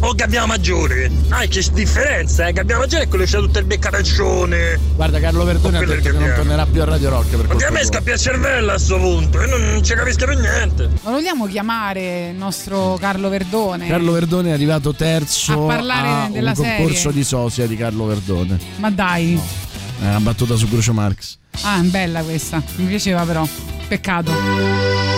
o 0.00 0.12
Gabbiano 0.14 0.46
Maggiore? 0.46 1.10
Ah, 1.28 1.46
c'è 1.46 1.62
differenza, 1.72 2.46
eh? 2.48 2.52
Gabbiano 2.52 2.82
Maggiore 2.82 3.04
è 3.04 3.08
quello 3.08 3.24
che 3.24 3.30
c'ha 3.30 3.38
tutto 3.38 3.58
il 3.60 3.64
beccataccione. 3.64 4.78
Guarda, 4.96 5.20
Carlo 5.20 5.44
Verdone 5.44 5.78
ha 5.78 5.84
detto 5.84 6.10
che 6.10 6.18
non 6.18 6.32
tornerà 6.34 6.66
più 6.66 6.82
a 6.82 6.84
Radio 6.84 7.08
Rock 7.10 7.36
per 7.36 7.46
Ma 7.48 7.54
che 7.54 7.64
a 7.64 7.70
me 7.70 7.84
scappia 7.84 8.14
il 8.14 8.20
cervello 8.20 8.72
a 8.72 8.78
sto 8.78 8.98
punto, 8.98 9.40
e 9.40 9.46
non, 9.46 9.60
non 9.72 9.82
ci 9.84 9.94
capisco 9.94 10.26
più 10.26 10.38
niente. 10.38 10.90
Ma 11.02 11.10
vogliamo 11.12 11.46
chiamare 11.46 12.30
il 12.30 12.36
nostro 12.36 12.96
Carlo 13.00 13.28
Verdone? 13.28 13.86
Carlo 13.86 14.12
Verdone 14.12 14.50
è 14.50 14.52
arrivato 14.52 14.92
terzo 14.92 15.64
A 15.64 15.74
parlare 15.74 16.32
della 16.32 16.50
un 16.50 16.56
concorso 16.56 16.94
serie. 16.94 17.12
di 17.12 17.24
sosia 17.24 17.66
di 17.66 17.76
Carlo 17.76 18.04
Verdone. 18.06 18.58
Ma 18.76 18.90
dai. 18.90 19.40
È 20.00 20.06
una 20.06 20.20
battuta 20.20 20.56
su 20.56 20.68
Groucho 20.68 20.92
Marx. 20.92 21.38
Ah, 21.62 21.80
bella 21.82 22.22
questa. 22.22 22.62
Mi 22.76 22.86
piaceva 22.86 23.24
però. 23.24 23.46
Peccato. 23.88 25.15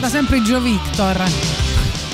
Ricorda 0.00 0.08
sempre 0.08 0.40
Joe 0.40 0.60
Victor. 0.60 1.22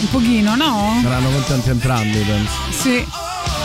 Un 0.01 0.11
pochino, 0.11 0.57
no? 0.57 0.99
Saranno 1.03 1.31
contenti 1.31 1.71
entrambi, 1.71 2.19
penso. 2.19 2.53
Sì. 2.71 3.07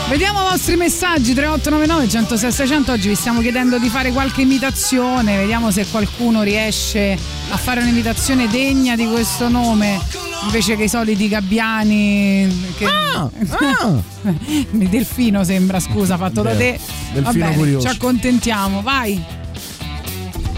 Vediamo 0.08 0.40
i 0.40 0.50
vostri 0.50 0.76
messaggi 0.76 1.32
3899 1.34 2.08
106 2.08 2.52
600 2.52 2.92
oggi 2.92 3.08
vi 3.08 3.14
stiamo 3.14 3.40
chiedendo 3.40 3.78
di 3.78 3.88
fare 3.88 4.12
qualche 4.12 4.42
imitazione, 4.42 5.36
vediamo 5.36 5.70
se 5.70 5.86
qualcuno 5.90 6.42
riesce 6.42 7.16
a 7.50 7.56
fare 7.56 7.80
un'imitazione 7.80 8.48
degna 8.48 8.94
di 8.94 9.06
questo 9.06 9.48
nome 9.48 10.00
invece 10.44 10.76
che 10.76 10.84
i 10.84 10.88
soliti 10.88 11.28
gabbiani 11.28 12.74
che... 12.76 12.84
Ah, 12.84 13.28
Il 14.70 14.88
delfino 14.88 15.44
sembra, 15.44 15.80
scusa, 15.80 16.16
fatto 16.16 16.42
da 16.42 16.54
te. 16.54 16.78
Delfino 17.12 17.22
Va 17.22 17.32
bene, 17.32 17.54
curioso. 17.54 17.88
ci 17.88 17.94
accontentiamo, 17.94 18.82
vai. 18.82 19.41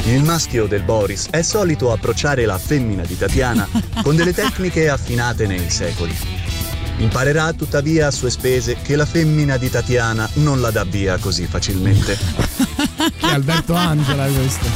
Il 0.06 0.22
maschio 0.22 0.66
del 0.66 0.82
Boris 0.82 1.28
è 1.30 1.40
solito 1.40 1.90
approcciare 1.90 2.44
la 2.44 2.58
femmina 2.58 3.04
di 3.04 3.16
Tatiana 3.16 3.66
con 4.02 4.14
delle 4.14 4.34
tecniche 4.34 4.90
affinate 4.90 5.46
nei 5.46 5.70
secoli. 5.70 6.14
Imparerà 6.98 7.54
tuttavia 7.54 8.08
a 8.08 8.10
sue 8.10 8.30
spese 8.30 8.76
che 8.82 8.96
la 8.96 9.06
femmina 9.06 9.56
di 9.56 9.70
Tatiana 9.70 10.28
non 10.34 10.60
la 10.60 10.70
dà 10.70 10.84
via 10.84 11.16
così 11.16 11.46
facilmente. 11.46 12.18
È 13.18 13.26
Alberto 13.26 13.72
Angela 13.72 14.26
questo. 14.26 14.66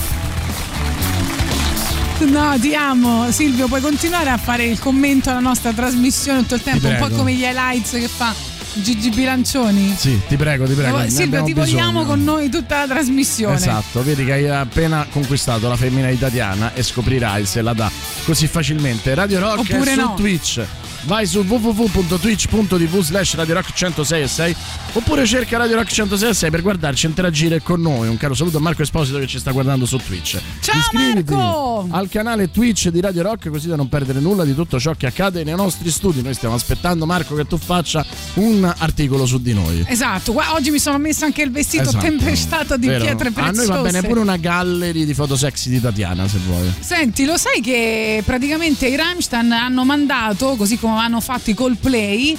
No, 2.20 2.58
ti 2.58 2.74
amo. 2.74 3.30
Silvio, 3.30 3.68
puoi 3.68 3.82
continuare 3.82 4.30
a 4.30 4.38
fare 4.38 4.64
il 4.64 4.78
commento 4.78 5.28
alla 5.28 5.40
nostra 5.40 5.72
trasmissione 5.72 6.40
tutto 6.40 6.54
il 6.54 6.62
tempo, 6.62 6.88
un 6.88 6.96
po' 6.98 7.08
come 7.14 7.34
gli 7.34 7.42
highlights 7.42 7.90
che 7.90 8.08
fa 8.08 8.56
Gigi 8.82 9.10
Bilancioni. 9.10 9.94
Sì, 9.96 10.20
ti 10.26 10.36
prego, 10.36 10.66
ti 10.66 10.74
prego. 10.74 10.98
ne 10.98 11.10
Silvio, 11.10 11.42
ti 11.44 11.54
vogliamo 11.54 12.00
bisogno. 12.00 12.06
con 12.06 12.24
noi 12.24 12.48
tutta 12.48 12.80
la 12.80 12.86
trasmissione. 12.86 13.56
Esatto, 13.56 14.02
vedi 14.02 14.24
che 14.24 14.32
hai 14.32 14.48
appena 14.48 15.06
conquistato 15.10 15.68
la 15.68 15.76
femmina 15.76 16.08
di 16.08 16.18
Tatiana 16.18 16.72
e 16.74 16.82
scoprirai 16.82 17.44
se 17.44 17.62
la 17.62 17.72
dà 17.72 17.90
così 18.24 18.46
facilmente. 18.46 19.14
Radio 19.14 19.40
Rock 19.40 19.60
Oppure 19.60 19.92
su 19.92 20.00
no. 20.00 20.14
Twitch. 20.14 20.66
Vai 21.08 21.24
su 21.26 21.38
www.twitch.tv 21.40 23.00
slash 23.00 23.34
Radio 23.36 23.54
Rock 23.54 23.72
106 23.72 24.22
e 24.22 24.28
6 24.28 24.56
oppure 24.92 25.24
cerca 25.24 25.56
Radio 25.56 25.76
Rock 25.76 25.90
106 25.90 26.28
e 26.28 26.34
6 26.34 26.50
per 26.50 26.60
guardarci 26.60 27.06
e 27.06 27.08
interagire 27.08 27.62
con 27.62 27.80
noi. 27.80 28.08
Un 28.08 28.18
caro 28.18 28.34
saluto 28.34 28.58
a 28.58 28.60
Marco 28.60 28.82
Esposito 28.82 29.18
che 29.18 29.26
ci 29.26 29.38
sta 29.38 29.50
guardando 29.52 29.86
su 29.86 29.96
Twitch. 29.96 30.38
Ciao 30.60 30.76
Iscriviti 30.78 31.32
Marco! 31.32 31.86
al 31.92 32.10
canale 32.10 32.50
Twitch 32.50 32.88
di 32.90 33.00
Radio 33.00 33.22
Rock 33.22 33.48
così 33.48 33.68
da 33.68 33.76
non 33.76 33.88
perdere 33.88 34.20
nulla 34.20 34.44
di 34.44 34.54
tutto 34.54 34.78
ciò 34.78 34.92
che 34.98 35.06
accade 35.06 35.44
nei 35.44 35.54
nostri 35.56 35.90
studi. 35.90 36.20
Noi 36.20 36.34
stiamo 36.34 36.54
aspettando 36.54 37.06
Marco 37.06 37.34
che 37.34 37.46
tu 37.46 37.56
faccia 37.56 38.04
un 38.34 38.70
articolo 38.76 39.24
su 39.24 39.40
di 39.40 39.54
noi. 39.54 39.82
Esatto, 39.88 40.34
oggi 40.52 40.70
mi 40.70 40.78
sono 40.78 40.98
messa 40.98 41.24
anche 41.24 41.40
il 41.40 41.50
vestito 41.50 41.84
Esatto. 41.84 42.04
tempestato 42.04 42.76
di 42.76 42.86
Vero? 42.86 43.04
pietre 43.06 43.28
A 43.28 43.32
preziose. 43.32 43.56
noi 43.66 43.66
va 43.66 43.80
bene 43.82 44.02
pure 44.02 44.20
una 44.20 44.36
gallery 44.36 45.06
di 45.06 45.14
foto 45.14 45.36
sexy 45.36 45.70
di 45.70 45.80
Tatiana 45.80 46.28
se 46.28 46.36
vuoi. 46.44 46.70
Senti, 46.80 47.24
lo 47.24 47.38
sai 47.38 47.62
che 47.62 48.22
praticamente 48.26 48.86
i 48.86 48.94
Rammstein 48.94 49.52
hanno 49.52 49.84
mandato, 49.86 50.54
così 50.56 50.78
come 50.78 50.96
hanno 50.98 51.20
fatto 51.20 51.50
i 51.50 51.54
Coldplay, 51.54 52.36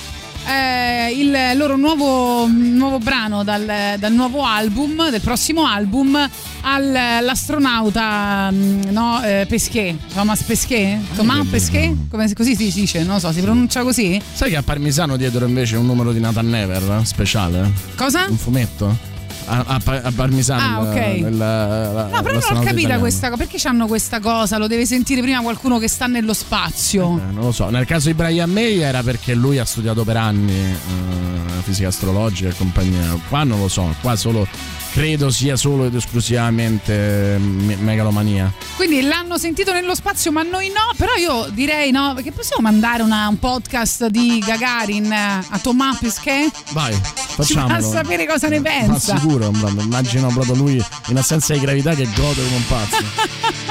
eh, 0.48 1.12
il 1.12 1.58
loro 1.58 1.76
nuovo, 1.76 2.48
nuovo 2.48 2.98
brano 3.00 3.44
dal, 3.44 3.96
dal 4.00 4.14
nuovo 4.14 4.44
album, 4.44 5.10
del 5.10 5.22
prossimo 5.22 5.66
album, 5.66 6.16
al- 6.62 6.96
all'astronauta 6.96 8.50
mm, 8.52 8.82
no, 8.90 9.22
eh, 9.24 9.46
Pesquet, 9.48 9.96
Thomas 10.14 10.42
Pesquet? 10.44 11.00
Thomas 11.16 11.46
Pesquet? 11.48 11.94
Come, 12.10 12.34
così 12.34 12.56
si 12.56 12.72
dice, 12.72 13.04
non 13.04 13.20
so, 13.20 13.32
si 13.32 13.42
pronuncia 13.42 13.84
così? 13.84 14.20
Sai 14.34 14.50
che 14.50 14.58
a 14.58 14.64
Parmisano 14.64 15.18
dietro 15.18 15.46
invece 15.46 15.76
un 15.76 15.86
numero 15.86 16.12
di 16.12 16.20
Nathan 16.20 16.50
Never 16.50 17.00
eh, 17.02 17.06
speciale? 17.06 17.72
Cosa? 17.96 18.26
Un 18.30 18.38
fumetto? 18.38 19.09
A, 19.50 19.66
a 19.68 19.82
a 20.04 20.12
Parmisano. 20.16 20.62
Ah, 20.62 20.82
ok. 20.82 21.16
il- 21.18 21.38
la- 21.38 22.08
No, 22.12 22.22
però 22.22 22.40
non 22.40 22.58
ho 22.58 22.62
capita 22.64 22.98
questa 23.00 23.30
cosa. 23.30 23.44
Perché 23.46 23.68
hanno 23.68 23.88
questa 23.88 24.20
cosa? 24.20 24.58
Lo 24.58 24.68
deve 24.68 24.86
sentire 24.86 25.22
prima 25.22 25.42
qualcuno 25.42 25.78
che 25.80 25.88
sta 25.88 26.06
nello 26.08 26.34
spazio. 26.34 27.18
Eh, 27.18 27.32
non 27.34 27.46
lo 27.46 27.52
so, 27.52 27.70
nel 27.70 27.86
caso 27.86 28.08
di 28.10 28.14
Brian 28.14 28.50
May 28.50 28.80
era 28.80 29.02
perché 29.04 29.34
lui 29.34 29.58
ha 29.58 29.66
studiato 29.66 30.04
per 30.04 30.18
anni 30.18 30.54
eh, 30.54 31.62
fisica 31.64 31.88
astrologica 31.88 32.50
e 32.50 32.54
compagnia. 32.56 33.18
Qua 33.28 33.44
non 33.44 33.60
lo 33.60 33.68
so, 33.68 33.94
qua 34.02 34.16
solo 34.16 34.48
credo 34.92 35.30
sia 35.30 35.56
solo 35.56 35.86
ed 35.86 35.94
esclusivamente 35.96 37.38
me- 37.40 37.76
megalomania. 37.76 38.52
Quindi 38.76 39.02
l'hanno 39.02 39.38
sentito 39.38 39.72
nello 39.74 39.94
spazio, 39.96 40.32
ma 40.32 40.42
noi 40.44 40.68
no. 40.70 40.94
Però 40.98 41.14
io 41.16 41.48
direi 41.52 41.92
no, 41.92 42.14
perché 42.16 42.32
possiamo 42.32 42.62
mandare 42.64 43.04
una- 43.04 43.28
un 43.28 43.38
podcast 43.40 44.08
di 44.08 44.42
Gagarin 44.46 45.12
eh, 45.12 45.46
a 45.50 45.60
Thomas 45.60 45.98
Pesquet? 46.00 46.52
Vai, 46.72 46.94
Ci 46.94 47.00
facciamolo. 47.36 47.74
fa 47.74 47.82
sapere 47.82 48.26
cosa 48.26 48.48
ne 48.48 48.60
Ma 48.60 48.70
pensa. 48.70 49.14
Proprio, 49.48 49.82
immagino 49.82 50.28
proprio 50.28 50.56
lui 50.56 50.84
in 51.08 51.18
assenza 51.18 51.54
di 51.54 51.60
gravità 51.60 51.94
che 51.94 52.08
gode 52.16 52.42
come 52.44 52.56
un 52.56 52.68
pazzo. 52.68 52.98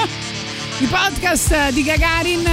I 0.81 0.85
podcast 0.85 1.71
di 1.71 1.83
Gagarin 1.83 2.47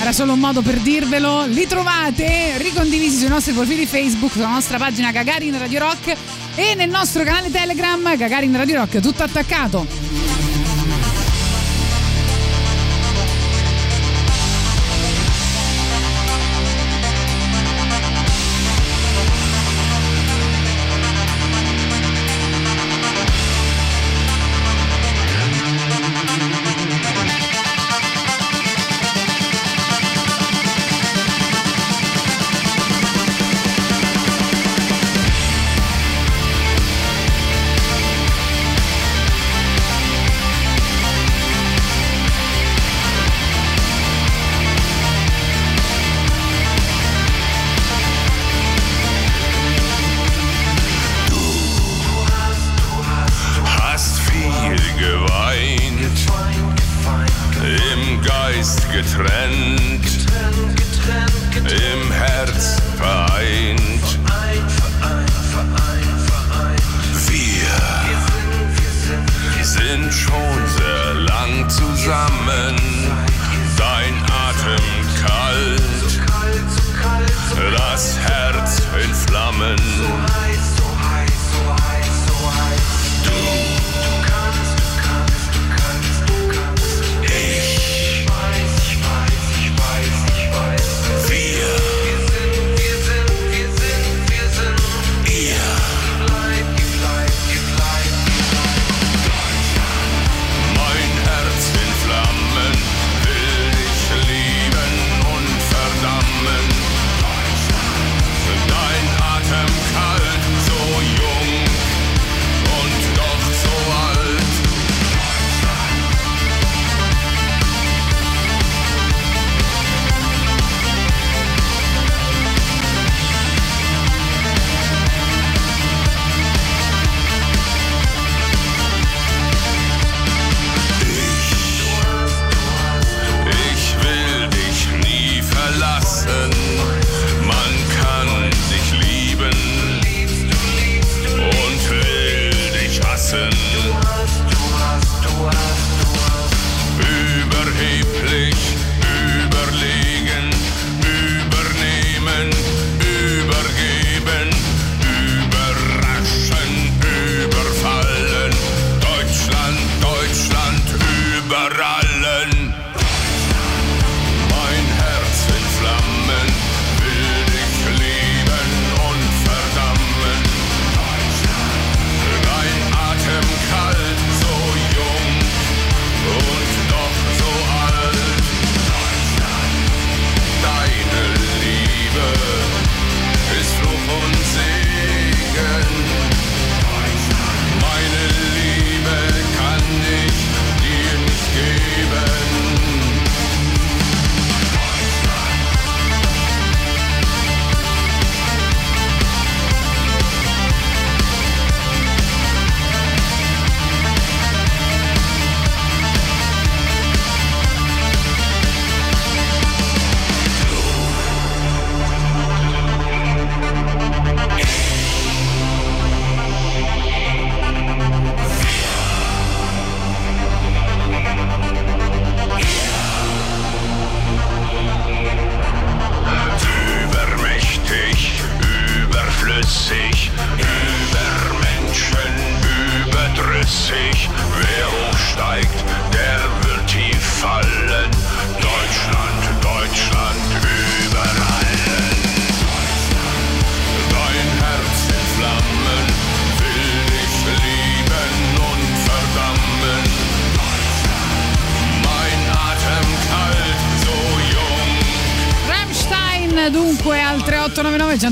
era 0.00 0.12
solo 0.12 0.32
un 0.32 0.40
modo 0.40 0.62
per 0.62 0.78
dirvelo. 0.78 1.44
Li 1.44 1.66
trovate 1.66 2.56
ricondivisi 2.56 3.18
sui 3.18 3.28
nostri 3.28 3.52
profili 3.52 3.84
Facebook, 3.84 4.32
sulla 4.32 4.48
nostra 4.48 4.78
pagina 4.78 5.12
Gagarin 5.12 5.58
Radio 5.58 5.80
Rock 5.80 6.16
e 6.54 6.74
nel 6.74 6.88
nostro 6.88 7.22
canale 7.22 7.50
Telegram 7.50 8.16
Gagarin 8.16 8.56
Radio 8.56 8.76
Rock, 8.78 9.00
tutto 9.00 9.22
attaccato. 9.22 10.49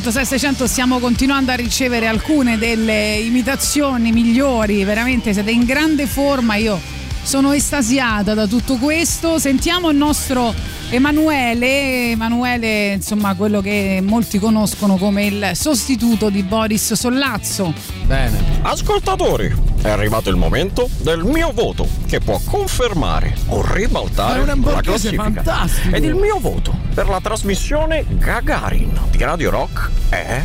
3899 0.08 0.12
106 0.12 0.24
600 0.24 0.66
stiamo 0.66 0.98
continuando 1.00 1.52
a 1.52 1.54
ricevere 1.54 2.06
alcune 2.06 2.56
delle 2.56 3.16
imitazioni 3.16 4.10
migliori, 4.10 4.82
veramente 4.84 5.34
siete 5.34 5.50
in 5.50 5.64
grande 5.64 6.06
forma, 6.06 6.54
io 6.56 6.80
sono 7.22 7.52
estasiata 7.52 8.32
da 8.32 8.46
tutto 8.46 8.76
questo. 8.76 9.38
Sentiamo 9.38 9.90
il 9.90 9.96
nostro 9.98 10.54
Emanuele, 10.88 12.12
Emanuele 12.12 12.92
insomma 12.94 13.34
quello 13.34 13.60
che 13.60 14.00
molti 14.02 14.38
conoscono 14.38 14.96
come 14.96 15.26
il 15.26 15.50
sostituto 15.52 16.30
di 16.30 16.42
Boris 16.42 16.94
Sollazzo. 16.94 17.74
Bene. 18.06 18.42
Ascoltatori, 18.62 19.54
è 19.82 19.88
arrivato 19.90 20.30
il 20.30 20.36
momento 20.36 20.88
del 21.02 21.22
mio 21.24 21.52
voto 21.52 21.86
che 22.06 22.20
può 22.20 22.40
confermare 22.42 23.34
o 23.48 23.62
ribaltare 23.74 24.46
la 24.46 24.80
classifica. 24.80 25.22
fantastico. 25.24 25.94
Ed 25.94 26.04
il 26.04 26.14
mio 26.14 26.38
voto 26.40 26.74
per 26.94 27.08
la 27.08 27.20
trasmissione 27.20 28.06
Gagarin 28.08 28.98
di 29.10 29.18
Radio 29.18 29.50
Rock 29.50 29.87
è 30.08 30.42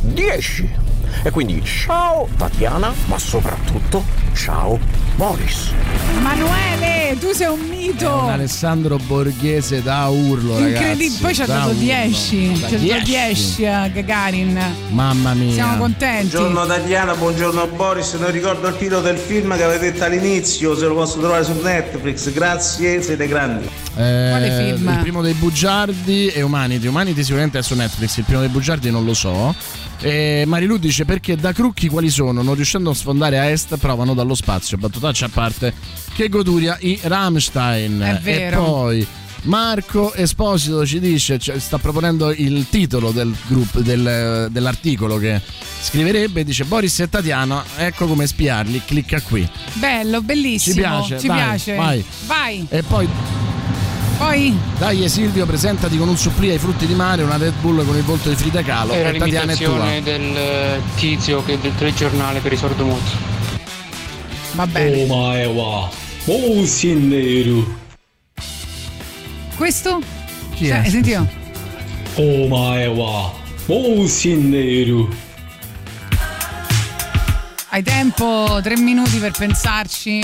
10. 0.00 0.82
E 1.22 1.30
quindi 1.30 1.62
ciao 1.64 2.28
Tatiana, 2.36 2.92
ma 3.06 3.18
soprattutto 3.18 4.04
ciao 4.34 4.78
Boris. 5.14 5.70
Emanuele, 6.16 7.16
tu 7.18 7.32
sei 7.32 7.46
un 7.46 7.60
mito. 7.60 8.12
Un 8.24 8.30
Alessandro 8.30 8.96
Borghese 8.98 9.82
da 9.82 10.08
urlo, 10.08 10.58
ragazzi. 10.58 10.72
Incredibile, 10.72 11.20
poi 11.20 11.34
ci 11.34 11.42
ha 11.42 11.46
da 11.46 11.54
dato 11.54 11.68
urlo. 11.68 11.80
10, 11.80 12.60
Da 12.60 12.68
ci 12.68 12.74
ha 12.74 12.78
dato 12.78 13.04
10 13.04 13.66
a 13.66 13.88
Gagarin. 13.88 14.60
Mamma 14.88 15.34
mia. 15.34 15.52
Siamo 15.52 15.76
contenti. 15.78 16.36
Buongiorno 16.36 16.66
Tatiana, 16.66 17.14
buongiorno 17.14 17.66
Boris, 17.68 18.12
non 18.14 18.30
ricordo 18.30 18.68
il 18.68 18.76
titolo 18.76 19.00
del 19.00 19.16
film 19.16 19.56
che 19.56 19.62
avete 19.62 19.92
detto 19.92 20.04
all'inizio, 20.04 20.76
se 20.76 20.86
lo 20.86 20.94
posso 20.94 21.18
trovare 21.20 21.44
su 21.44 21.54
Netflix, 21.62 22.32
grazie, 22.32 23.00
siete 23.02 23.26
grandi. 23.28 23.68
Eh, 23.96 24.72
film? 24.76 24.88
Il 24.88 24.98
primo 25.00 25.22
dei 25.22 25.34
bugiardi 25.34 26.28
e 26.28 26.42
Umanity. 26.42 26.86
Umanity 26.86 27.22
sicuramente 27.22 27.58
è 27.58 27.62
su 27.62 27.74
Netflix, 27.74 28.16
il 28.16 28.24
primo 28.24 28.40
dei 28.40 28.48
bugiardi 28.48 28.90
non 28.90 29.04
lo 29.04 29.14
so. 29.14 29.54
E 30.00 30.44
Marilu 30.46 30.76
dice 30.76 31.04
perché 31.04 31.36
da 31.36 31.52
Crucchi 31.52 31.88
quali 31.88 32.10
sono? 32.10 32.42
Non 32.42 32.54
riuscendo 32.54 32.90
a 32.90 32.94
sfondare 32.94 33.38
a 33.38 33.44
est, 33.48 33.76
provano 33.78 34.12
dallo 34.14 34.34
spazio. 34.34 34.76
Battutaccia 34.76 35.26
a 35.26 35.30
parte. 35.32 35.72
Che 36.12 36.28
goduria 36.28 36.76
i 36.80 36.98
Rammstein. 37.02 38.00
È 38.00 38.18
vero. 38.20 38.56
E 38.60 38.64
poi 38.64 39.06
Marco 39.42 40.12
Esposito 40.14 40.84
ci 40.86 41.00
dice, 41.00 41.38
cioè, 41.38 41.58
sta 41.58 41.78
proponendo 41.78 42.32
il 42.32 42.66
titolo 42.68 43.12
del 43.12 43.34
gruppo, 43.46 43.80
del- 43.80 44.48
dell'articolo 44.50 45.16
che 45.18 45.40
scriverebbe. 45.80 46.44
Dice 46.44 46.64
Boris 46.64 46.98
e 47.00 47.08
Tatiana, 47.08 47.62
ecco 47.76 48.06
come 48.06 48.26
spiarli. 48.26 48.82
Clicca 48.84 49.20
qui. 49.22 49.48
Bello, 49.74 50.20
bellissimo. 50.20 50.74
Ci 50.74 50.80
piace, 50.80 51.18
Ci 51.20 51.26
dai, 51.28 51.36
piace. 51.36 51.74
vai. 51.76 52.04
Vai. 52.26 52.66
E 52.68 52.82
poi 52.82 53.08
Poi 54.24 54.56
Dai 54.78 55.06
Silvio, 55.10 55.44
presentati 55.44 55.98
con 55.98 56.08
un 56.08 56.16
supplì 56.16 56.48
ai 56.48 56.58
frutti 56.58 56.86
di 56.86 56.94
mare, 56.94 57.22
una 57.22 57.36
Red 57.36 57.52
Bull 57.60 57.84
con 57.84 57.94
il 57.94 58.02
volto 58.04 58.30
di 58.30 58.34
Frida 58.36 58.62
Kahlo. 58.62 58.94
Era 58.94 59.10
e 59.10 59.18
Tatiana 59.18 59.52
è 59.52 59.54
tua. 59.56 59.66
l'imitazione 59.66 60.02
del 60.02 60.36
eh, 60.36 60.80
tizio 60.96 61.44
che 61.44 61.60
del 61.60 61.74
telegiornale 61.76 62.40
per 62.40 62.52
i 62.54 62.56
sordomuti. 62.56 63.10
Va 64.52 64.66
bene. 64.66 65.02
Oh 65.02 65.06
my 65.10 65.44
wa. 65.44 65.90
Oh 66.24 66.64
sinneru. 66.64 67.76
Questo? 69.56 70.00
Chi 70.54 70.68
Cioè, 70.68 70.76
è? 70.76 70.84
hai 70.84 70.90
sentito? 70.90 71.28
Oh 72.14 72.46
my 72.48 72.86
wa. 72.86 73.30
Oh 73.66 74.06
sinneru. 74.06 75.06
Hai 77.68 77.82
tempo, 77.82 78.58
tre 78.62 78.78
minuti 78.78 79.18
per 79.18 79.32
pensarci. 79.32 80.22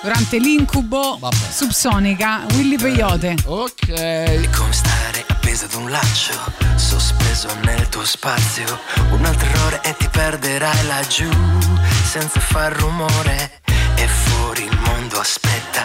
Durante 0.00 0.38
l'incubo 0.38 1.18
subsonica, 1.50 2.46
Willy 2.52 2.76
Peyote. 2.76 3.34
Ok. 3.46 3.90
È 3.90 4.48
come 4.56 4.72
stare 4.72 5.24
appeso 5.26 5.64
ad 5.64 5.74
un 5.74 5.90
laccio, 5.90 6.34
sospeso 6.76 7.48
nel 7.64 7.88
tuo 7.88 8.04
spazio. 8.04 8.78
Un 9.10 9.24
altro 9.24 9.48
errore 9.48 9.80
e 9.82 9.96
ti 9.96 10.08
perderai 10.08 10.86
laggiù, 10.86 11.28
senza 12.08 12.38
far 12.38 12.72
rumore. 12.74 13.60
E 13.96 14.06
fuori 14.06 14.62
il 14.64 14.78
mondo 14.84 15.18
aspetta 15.18 15.84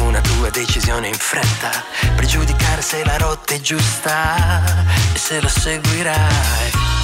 una 0.00 0.20
tua 0.20 0.50
decisione 0.50 1.06
in 1.06 1.14
fretta, 1.14 1.70
per 2.16 2.24
giudicare 2.26 2.82
se 2.82 3.04
la 3.04 3.16
rotta 3.16 3.54
è 3.54 3.60
giusta 3.60 4.60
e 5.14 5.18
se 5.18 5.40
la 5.40 5.48
seguirai. 5.48 7.01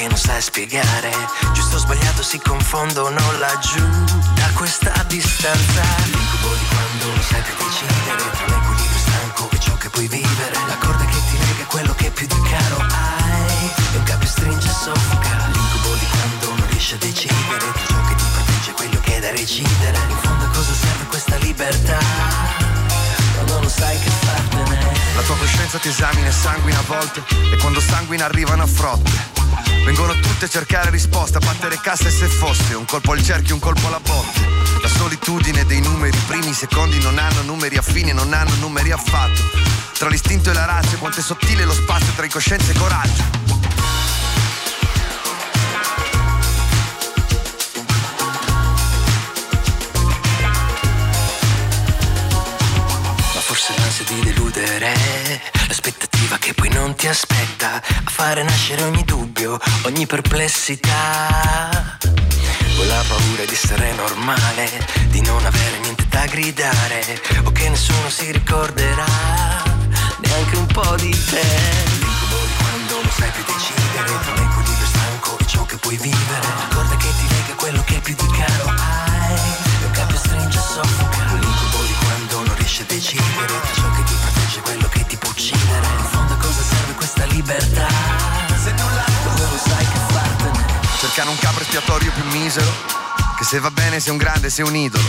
Che 0.00 0.08
non 0.08 0.16
sai 0.16 0.40
spiegare. 0.40 1.10
Giusto 1.52 1.76
o 1.76 1.78
sbagliato 1.78 2.22
si 2.22 2.38
confondono 2.38 3.20
laggiù 3.38 3.84
da 4.34 4.48
questa 4.54 4.92
distanza. 5.06 5.82
L'incubo 6.04 6.54
di 6.54 6.66
quando 6.72 7.04
non 7.12 7.22
sai 7.22 7.42
più 7.42 7.54
decidere 7.60 8.30
tra 8.32 8.46
l'equilibrio 8.46 8.98
stanco 8.98 9.48
e 9.50 9.60
ciò 9.60 9.74
che 9.76 9.90
puoi 9.90 10.08
vivere. 10.08 10.54
La 10.66 10.76
corda 10.78 11.04
che 11.04 11.20
ti 11.28 11.36
lega 11.36 11.62
è 11.62 11.66
quello 11.66 11.94
che 11.94 12.10
più 12.10 12.26
di 12.26 12.40
caro 12.48 12.78
hai. 12.78 13.70
E 13.92 13.96
un 13.96 14.02
capo 14.04 14.24
stringe 14.24 14.68
e 14.68 14.72
soffoca. 14.72 15.36
L'incubo 15.52 15.94
di 15.94 16.06
quando 16.06 16.54
non 16.54 16.66
riesci 16.70 16.94
a 16.94 16.98
decidere 16.98 17.72
tra 17.72 17.84
ciò 17.86 18.00
che 18.08 18.14
ti 18.14 18.24
protegge 18.32 18.70
e 18.70 18.72
quello 18.72 19.00
che 19.00 19.16
è 19.16 19.20
da 19.20 19.30
recidere. 19.32 19.98
In 20.08 20.16
fondo 20.22 20.44
a 20.46 20.48
cosa 20.48 20.72
serve 20.72 21.04
questa 21.08 21.36
libertà? 21.36 21.98
Quando 23.34 23.60
non 23.60 23.68
sai 23.68 23.98
che. 24.00 24.19
La 25.20 25.26
tua 25.26 25.36
coscienza 25.36 25.76
ti 25.76 25.88
esamina 25.88 26.28
e 26.28 26.32
sanguina 26.32 26.78
a 26.78 26.82
volte 26.86 27.22
E 27.52 27.56
quando 27.58 27.78
sanguina 27.78 28.24
arrivano 28.24 28.62
a 28.62 28.66
frotte. 28.66 29.10
Vengono 29.84 30.14
tutte 30.18 30.46
a 30.46 30.48
cercare 30.48 30.88
risposta 30.88 31.36
A 31.36 31.40
battere 31.44 31.78
casse 31.78 32.10
se 32.10 32.26
fosse 32.26 32.72
Un 32.72 32.86
colpo 32.86 33.12
al 33.12 33.22
cerchio, 33.22 33.52
un 33.52 33.60
colpo 33.60 33.86
alla 33.88 34.00
botte. 34.00 34.40
La 34.80 34.88
solitudine 34.88 35.66
dei 35.66 35.82
numeri 35.82 36.16
Primi, 36.26 36.54
secondi 36.54 36.98
non 37.02 37.18
hanno 37.18 37.42
numeri 37.42 37.76
affini 37.76 38.14
Non 38.14 38.32
hanno 38.32 38.54
numeri 38.60 38.92
affatto. 38.92 39.42
Tra 39.98 40.08
l'istinto 40.08 40.52
e 40.52 40.54
la 40.54 40.64
razza 40.64 40.96
Quanto 40.96 41.20
è 41.20 41.22
sottile 41.22 41.66
lo 41.66 41.74
spazio 41.74 42.14
tra 42.14 42.24
incoscienza 42.24 42.72
e 42.72 42.78
coraggio 42.78 43.49
l'ansia 54.00 54.04
di 54.08 54.20
deludere. 54.22 54.94
L'aspettativa 55.66 56.38
che 56.38 56.54
poi 56.54 56.68
non 56.70 56.94
ti 56.94 57.06
aspetta. 57.06 57.76
A 57.76 58.10
fare 58.10 58.42
nascere 58.42 58.82
ogni 58.82 59.04
dubbio, 59.04 59.58
ogni 59.84 60.06
perplessità. 60.06 61.98
Quella 62.76 63.02
paura 63.06 63.44
di 63.44 63.52
essere 63.52 63.92
normale 63.92 64.86
Di 65.08 65.20
non 65.20 65.44
avere 65.44 65.78
niente 65.80 66.06
da 66.08 66.24
gridare 66.24 67.20
O 67.44 67.52
che 67.52 67.68
nessuno 67.68 68.08
si 68.08 68.30
ricorderà. 68.32 69.04
Neanche 70.20 70.56
un 70.56 70.66
po' 70.66 70.94
di 70.96 71.10
te. 71.10 71.42
L'incubo 71.98 72.36
di 72.46 72.52
quando 72.58 72.94
non 73.02 73.10
sai 73.12 73.30
più 73.30 73.44
decidere. 73.44 74.18
Tra 74.22 74.34
l'equilibrio 74.34 74.86
stanco 74.86 75.38
e 75.38 75.46
ciò 75.46 75.64
che 75.66 75.76
puoi 75.76 75.96
vivere. 75.96 76.46
La 76.46 76.74
corda 76.74 76.96
che 76.96 77.08
ti 77.08 77.28
lega 77.28 77.54
quello 77.56 77.82
che 77.84 78.00
più 78.00 78.14
di 78.14 78.26
caro 78.26 78.68
hai. 78.68 79.38
Un 79.84 79.90
capo 79.92 80.16
stringe 80.16 80.58
e 80.58 80.62
soffoca. 80.62 81.24
L'incubo 81.34 81.82
di 81.84 81.94
quando 82.04 82.44
non 82.44 82.56
riesci 82.56 82.82
a 82.82 82.84
decidere. 82.86 83.46
Tra 83.46 83.72
ciò 83.74 83.89
libertà? 87.50 87.88
Se 88.62 88.70
non 88.70 88.94
la 88.94 89.04
non 89.24 89.58
sai 89.58 89.84
che 89.84 89.98
fartene. 90.12 90.64
Cercare 90.98 91.28
un 91.28 91.38
capo 91.38 91.60
espiatorio 91.60 92.12
più 92.12 92.24
misero. 92.26 92.72
Che 93.36 93.44
se 93.44 93.58
va 93.58 93.70
bene 93.70 93.98
sei 93.98 94.12
un 94.12 94.18
grande, 94.18 94.50
sei 94.50 94.64
un 94.64 94.76
idolo. 94.76 95.04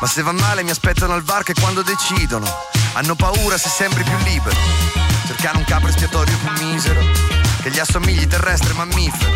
Ma 0.00 0.06
se 0.06 0.22
va 0.22 0.32
male 0.32 0.62
mi 0.62 0.70
aspettano 0.70 1.14
al 1.14 1.22
varco 1.22 1.52
e 1.52 1.54
quando 1.54 1.82
decidono 1.82 2.46
Hanno 2.92 3.14
paura 3.14 3.58
se 3.58 3.68
sembri 3.68 4.04
più 4.04 4.16
libero. 4.24 4.56
Cercare 5.26 5.56
un 5.56 5.64
capo 5.64 5.88
espiatorio 5.88 6.36
più 6.38 6.66
misero. 6.66 7.00
Che 7.62 7.70
gli 7.70 7.78
assomigli 7.78 8.26
terrestre 8.26 8.70
e 8.70 8.74
mammifero 8.74 9.32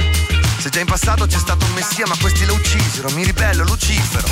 Se 0.58 0.68
già 0.68 0.78
in 0.78 0.86
passato 0.86 1.26
c'è 1.26 1.38
stato 1.38 1.64
un 1.64 1.72
messia 1.72 2.06
ma 2.06 2.16
questi 2.18 2.46
lo 2.46 2.54
uccisero. 2.54 3.10
Mi 3.10 3.24
ribello, 3.24 3.64
Lucifero. 3.64 4.28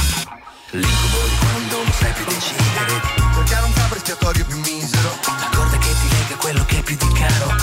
L'incubo 0.71 1.19
di 1.29 1.37
quando 1.39 1.83
non 1.83 1.93
sai 1.93 2.13
più 2.13 2.25
decidere. 2.25 3.03
Cercare 3.35 3.65
un 3.65 3.73
capo 3.73 3.97
espiatorio 3.97 4.45
più 4.45 4.59
misero. 4.59 5.19
La 5.25 5.49
corda 5.55 5.79
che 5.79 5.95
ti 6.01 6.09
lega 6.09 6.35
è 6.35 6.37
quello 6.37 6.65
che 6.65 6.83
più 6.83 6.97
di 6.97 7.13
caro 7.13 7.58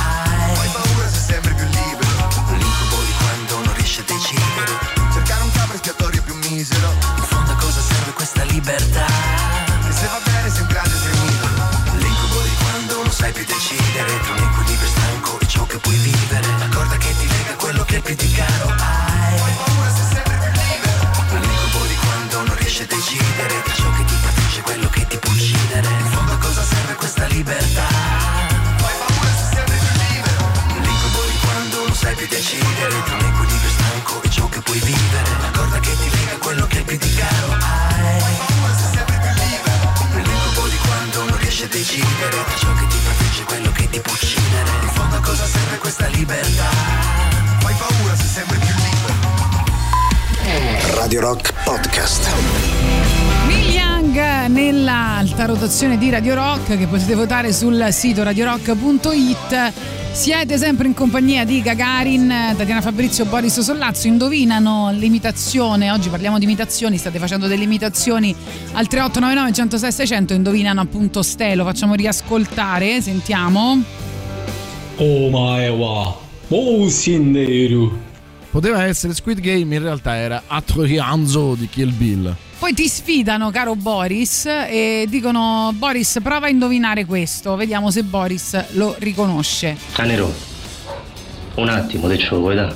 misero. 6.65 6.91
In 7.17 7.23
fondo 7.23 7.51
a 7.51 7.55
cosa 7.55 7.79
serve 7.79 8.11
questa 8.13 8.43
libertà? 8.43 9.05
Che 9.05 9.91
se 9.91 10.07
va 10.07 10.19
bene 10.23 10.49
un 10.49 11.27
idolo 11.29 11.97
L'incubo 11.97 12.41
di 12.41 12.55
quando 12.57 13.03
non 13.03 13.11
sai 13.11 13.31
più 13.31 13.45
decidere 13.45 14.19
Tra 14.21 14.33
un 14.33 14.43
equilibrio 14.43 14.89
stanco 14.89 15.39
e 15.39 15.47
ciò 15.47 15.65
che 15.65 15.77
puoi 15.77 15.95
vivere. 15.97 16.47
La 16.57 16.67
corda 16.69 16.97
che 16.97 17.13
ti 17.17 17.27
lega 17.27 17.51
è 17.51 17.55
quello 17.55 17.83
che 17.83 18.01
più 18.01 18.15
di 18.15 18.31
caro. 18.31 18.69
Hai 18.69 19.39
Hai 19.39 19.55
paura 19.63 19.89
se 19.93 20.03
sembri 20.13 20.37
più 20.37 20.61
libero. 20.61 21.45
L'incubo 21.45 21.85
di 21.85 21.95
quando 21.95 22.43
non 22.43 22.55
riesci 22.57 22.81
a 22.81 22.87
decidere 22.87 23.74
decidere 41.75 42.29
Tra 42.29 42.55
ciò 42.55 42.73
che 42.73 42.87
ti 42.87 42.97
protegge 43.03 43.41
è 43.41 43.45
quello 43.45 43.71
che 43.71 43.89
ti 43.89 43.99
può 43.99 44.13
uccidere. 44.13 44.69
In 44.81 44.89
fondo 44.89 45.15
a 45.15 45.19
cosa 45.19 45.45
serve 45.45 45.77
questa 45.77 46.07
libertà? 46.07 46.69
Fai 47.59 47.75
paura 47.77 48.15
se 48.15 48.27
sempre 48.27 48.57
più 48.57 48.73
libero. 48.75 49.13
Radio 50.95 51.19
Rock 51.19 51.53
Podcast. 51.63 53.14
Young 54.15 54.47
nell'alta 54.47 55.45
rotazione 55.45 55.97
di 55.97 56.09
Radio 56.09 56.35
Rock 56.35 56.77
che 56.77 56.87
potete 56.87 57.15
votare 57.15 57.51
sul 57.51 57.87
sito 57.91 58.23
radiorock.it. 58.23 59.73
Siete 60.13 60.57
sempre 60.57 60.87
in 60.87 60.93
compagnia 60.93 61.43
di 61.43 61.61
Gagarin, 61.61 62.53
Tatiana 62.55 62.79
Fabrizio, 62.79 63.25
Boris 63.25 63.59
Sollazzo. 63.59 64.07
Indovinano 64.07 64.91
l'imitazione. 64.91 65.91
Oggi 65.91 66.07
parliamo 66.07 66.39
di 66.39 66.45
imitazioni. 66.45 66.97
State 66.97 67.19
facendo 67.19 67.47
delle 67.47 67.65
imitazioni 67.65 68.33
al 68.73 68.87
3899 68.87 69.53
106 69.53 69.91
600. 69.91 70.33
Indovinano 70.33 70.79
appunto 70.79 71.21
Stelo. 71.21 71.65
Facciamo 71.65 71.95
riascoltare. 71.95 73.01
Sentiamo. 73.01 73.83
Oh 74.95 75.29
my 75.29 75.67
wa. 75.69 76.17
Oh 76.49 76.87
sinderu. 76.87 77.99
Poteva 78.49 78.85
essere 78.85 79.13
Squid 79.13 79.41
Game, 79.41 79.75
in 79.75 79.81
realtà 79.81 80.15
era 80.15 80.43
Atorianzo 80.47 81.55
di 81.55 81.67
Kill 81.67 81.93
Bill. 81.93 82.35
Poi 82.65 82.73
ti 82.73 82.87
sfidano, 82.87 83.51
caro 83.51 83.75
Boris, 83.75 84.47
e 84.47 85.05
dicono: 85.07 85.71
Boris, 85.75 86.17
prova 86.23 86.47
a 86.47 86.49
indovinare 86.49 87.05
questo. 87.05 87.55
Vediamo 87.55 87.91
se 87.91 88.01
Boris 88.01 88.71
lo 88.71 88.95
riconosce. 88.97 89.77
Canero, 89.91 90.33
un 91.57 91.69
attimo, 91.69 92.07
te 92.07 92.17
ce 92.17 92.29
lo 92.31 92.39
vuoi 92.39 92.55
dare? 92.55 92.75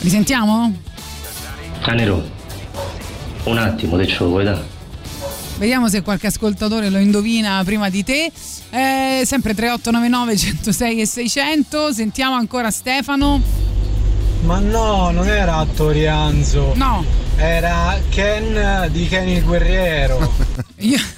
Risentiamo? 0.00 0.76
Canero, 1.80 2.30
un 3.44 3.56
attimo, 3.56 3.96
te 3.96 4.06
ce 4.06 4.18
lo 4.18 4.28
vuoi 4.28 4.44
dare? 4.44 4.66
Vediamo 5.56 5.88
se 5.88 6.02
qualche 6.02 6.26
ascoltatore 6.26 6.90
lo 6.90 6.98
indovina 6.98 7.62
prima 7.64 7.88
di 7.88 8.04
te. 8.04 8.30
Eh, 8.68 9.22
sempre 9.24 9.54
3899 9.54 10.36
106 10.36 11.00
e 11.00 11.06
600. 11.06 11.94
Sentiamo 11.94 12.34
ancora 12.34 12.70
Stefano. 12.70 13.40
Ma 14.42 14.58
no, 14.58 15.10
non 15.10 15.26
era 15.26 15.66
Torianzo. 15.74 16.74
No. 16.76 17.27
Era 17.40 17.96
Ken 18.08 18.88
di 18.90 19.06
Ken 19.06 19.28
il 19.28 19.44
guerriero. 19.44 20.34
Io... 20.78 20.98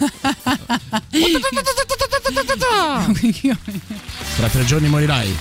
Tra 4.37 4.49
tre 4.49 4.65
giorni 4.67 4.89
morirai. 4.89 5.35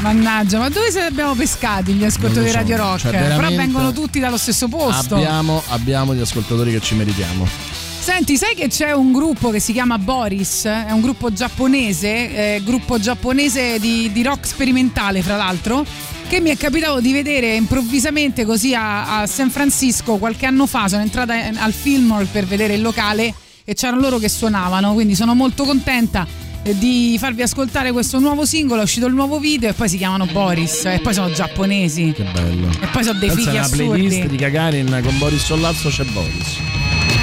Mannaggia, 0.00 0.58
ma 0.58 0.68
dove 0.68 0.90
se 0.90 1.00
li 1.00 1.06
abbiamo 1.06 1.34
pescati 1.34 1.94
gli 1.94 2.04
ascoltatori 2.04 2.50
so, 2.50 2.52
di 2.52 2.58
Radio 2.58 2.76
Rock? 2.76 3.00
cioè, 3.00 3.10
Però 3.10 3.48
vengono 3.48 3.92
tutti 3.92 4.20
dallo 4.20 4.36
stesso 4.36 4.68
posto. 4.68 5.14
Abbiamo, 5.14 5.62
abbiamo 5.68 6.14
gli 6.14 6.20
ascoltatori 6.20 6.70
che 6.70 6.80
ci 6.80 6.94
meritiamo. 6.94 7.48
Senti, 7.98 8.36
sai 8.36 8.54
che 8.54 8.68
c'è 8.68 8.92
un 8.92 9.12
gruppo 9.12 9.50
che 9.50 9.60
si 9.60 9.72
chiama 9.72 9.96
Boris? 9.98 10.64
È 10.66 10.92
un 10.92 11.00
gruppo 11.00 11.32
giapponese, 11.32 12.56
eh, 12.56 12.62
gruppo 12.62 13.00
giapponese 13.00 13.78
di, 13.80 14.12
di 14.12 14.22
rock 14.22 14.46
sperimentale, 14.46 15.22
fra 15.22 15.36
l'altro, 15.36 15.84
che 16.28 16.40
mi 16.40 16.50
è 16.50 16.56
capitato 16.56 17.00
di 17.00 17.12
vedere 17.12 17.54
improvvisamente 17.54 18.44
così 18.44 18.74
a, 18.74 19.20
a 19.20 19.26
San 19.26 19.50
Francisco 19.50 20.16
qualche 20.16 20.46
anno 20.46 20.66
fa. 20.66 20.88
Sono 20.88 21.02
entrata 21.02 21.34
al 21.34 21.72
Fillmore 21.72 22.26
per 22.30 22.44
vedere 22.46 22.74
il 22.74 22.82
locale 22.82 23.32
e 23.64 23.74
c'erano 23.74 24.00
loro 24.00 24.18
che 24.18 24.28
suonavano, 24.28 24.92
quindi 24.92 25.14
sono 25.14 25.34
molto 25.34 25.64
contenta 25.64 26.26
eh, 26.62 26.76
di 26.78 27.16
farvi 27.18 27.42
ascoltare 27.42 27.92
questo 27.92 28.18
nuovo 28.18 28.44
singolo, 28.44 28.80
è 28.80 28.84
uscito 28.84 29.06
il 29.06 29.14
nuovo 29.14 29.38
video 29.38 29.70
e 29.70 29.72
poi 29.72 29.88
si 29.88 29.96
chiamano 29.96 30.26
Boris 30.26 30.84
e 30.84 31.00
poi 31.00 31.14
sono 31.14 31.30
giapponesi. 31.30 32.12
Che 32.12 32.24
bello. 32.24 32.70
E 32.80 32.86
poi 32.86 33.04
sono 33.04 33.18
dei 33.18 33.28
Pensa 33.28 33.44
fighi 33.44 33.58
alla 33.58 33.68
playlist 33.68 34.16
assurdi. 34.16 34.28
di 34.28 34.36
Gagarin 34.36 35.00
con 35.02 35.18
Boris 35.18 35.44
Sollazzo 35.44 35.88
c'è 35.88 36.04
Boris. 36.04 37.15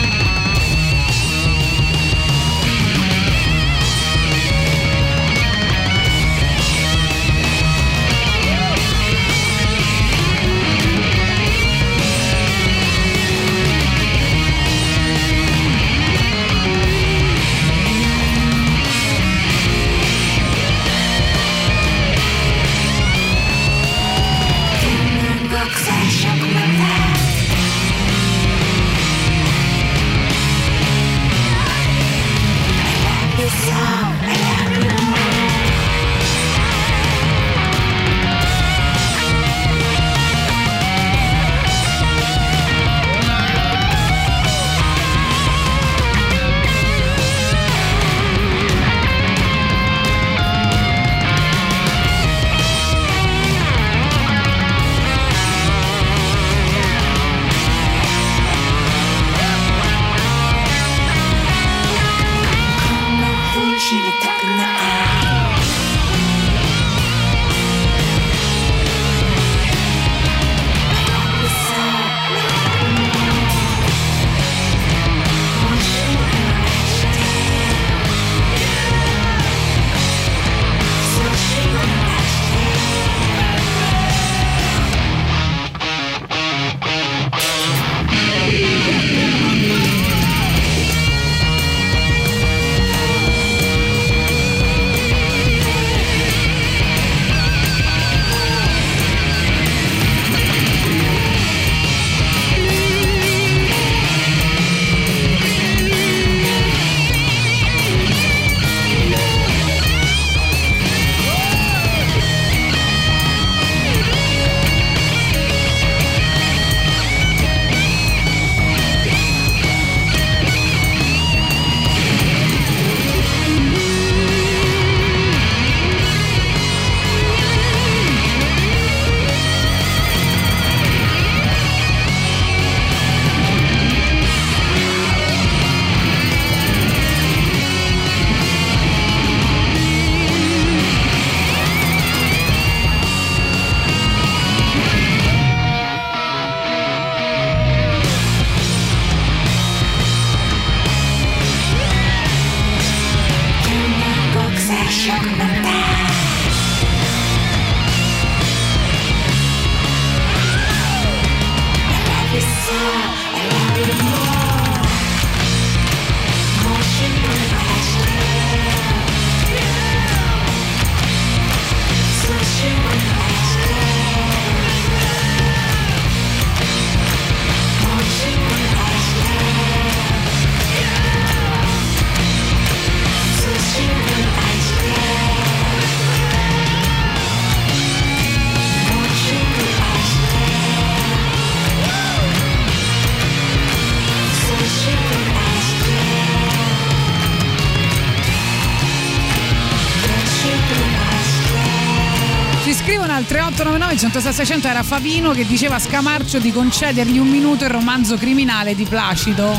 3899 203.64 203.98
106 203.98 204.34
600 204.34 204.68
era 204.68 204.84
Favino 204.84 205.32
che 205.32 205.46
diceva 205.46 205.76
a 205.76 205.80
Scamarcio 205.80 206.40
di 206.40 206.52
concedergli 206.52 207.18
un 207.18 207.30
minuto 207.30 207.64
il 207.64 207.70
romanzo 207.70 208.18
criminale 208.18 208.76
di 208.76 208.84
Placido. 208.84 209.58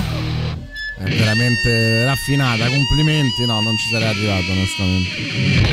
È 0.99 1.09
veramente 1.09 2.05
raffinata, 2.05 2.69
complimenti. 2.69 3.47
No, 3.47 3.61
non 3.63 3.75
ci 3.79 3.89
sarei 3.91 4.09
arrivato 4.09 4.51
onestamente. 4.51 5.73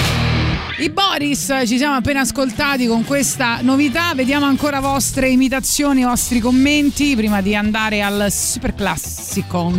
I 0.80 0.90
Boris 0.90 1.54
ci 1.68 1.78
siamo 1.78 1.96
appena 1.96 2.22
ascoltati 2.22 2.88
con 2.88 3.04
questa 3.04 3.60
novità, 3.62 4.14
vediamo 4.16 4.46
ancora 4.46 4.80
vostre 4.80 5.30
imitazioni, 5.30 6.02
i 6.02 6.06
vostri 6.06 6.40
commenti 6.40 7.16
prima 7.16 7.42
di 7.42 7.54
andare 7.54 8.02
al 8.02 8.32
super 8.32 8.74
classico. 8.74 9.74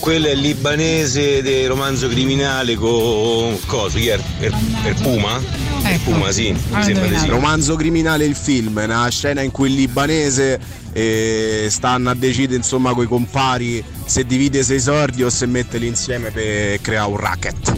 Quello 0.00 0.26
è 0.26 0.32
il 0.32 0.40
libanese 0.40 1.42
del 1.42 1.68
romanzo 1.68 2.08
criminale 2.08 2.74
con 2.74 3.58
cosa? 3.66 3.98
Chi 3.98 4.08
è? 4.08 4.18
Er, 4.40 4.52
er 4.84 4.94
Puma? 5.00 5.40
Er 5.84 6.00
Puma, 6.00 6.30
sì, 6.32 6.50
mi 6.52 6.82
sembra 6.82 7.06
di 7.06 7.18
sì. 7.18 7.26
Romanzo 7.28 7.76
criminale 7.76 8.24
il 8.24 8.34
film, 8.34 8.80
è 8.80 8.84
una 8.84 9.08
scena 9.10 9.42
in 9.42 9.50
cui 9.50 9.68
il 9.68 9.74
libanese 9.74 10.58
eh, 10.92 11.66
stanno 11.68 12.08
a 12.10 12.14
decidere 12.14 12.56
insomma 12.56 12.94
coi 12.94 13.06
compari 13.06 13.84
se 14.04 14.24
divide 14.24 14.62
sei 14.62 14.80
sordi 14.80 15.22
o 15.22 15.28
se 15.30 15.44
metterli 15.46 15.86
insieme 15.86 16.30
per 16.30 16.80
creare 16.80 17.10
un 17.10 17.16
racket. 17.18 17.74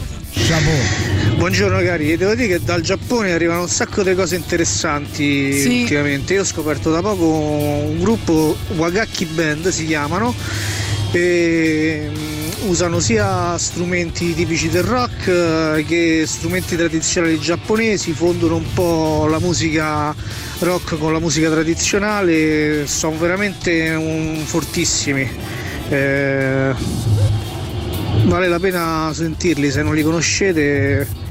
Buongiorno 1.36 1.80
cari, 1.82 2.16
devo 2.16 2.34
dire 2.34 2.58
che 2.58 2.64
dal 2.64 2.80
Giappone 2.80 3.32
arrivano 3.32 3.62
un 3.62 3.68
sacco 3.68 4.02
di 4.02 4.14
cose 4.14 4.36
interessanti 4.36 5.52
Sì. 5.60 5.80
ultimamente. 5.82 6.34
Io 6.34 6.42
ho 6.42 6.44
scoperto 6.44 6.90
da 6.90 7.00
poco 7.02 7.24
un 7.26 7.98
gruppo 7.98 8.56
Wagaki 8.76 9.24
Band 9.26 9.68
si 9.68 9.84
chiamano 9.86 10.32
e 11.12 12.10
usano 12.64 13.00
sia 13.00 13.56
strumenti 13.58 14.34
tipici 14.34 14.68
del 14.68 14.82
rock 14.82 15.28
eh, 15.28 15.84
che 15.86 16.24
strumenti 16.26 16.76
tradizionali 16.76 17.38
giapponesi, 17.38 18.12
fondono 18.12 18.56
un 18.56 18.72
po' 18.72 19.26
la 19.28 19.38
musica 19.38 20.14
rock 20.60 20.98
con 20.98 21.12
la 21.12 21.20
musica 21.20 21.50
tradizionale, 21.50 22.86
sono 22.86 23.16
veramente 23.18 23.90
un- 23.90 24.42
fortissimi. 24.44 25.28
Eh, 25.88 26.74
vale 28.24 28.48
la 28.48 28.58
pena 28.58 29.12
sentirli, 29.12 29.70
se 29.70 29.82
non 29.82 29.94
li 29.94 30.02
conoscete 30.02 31.25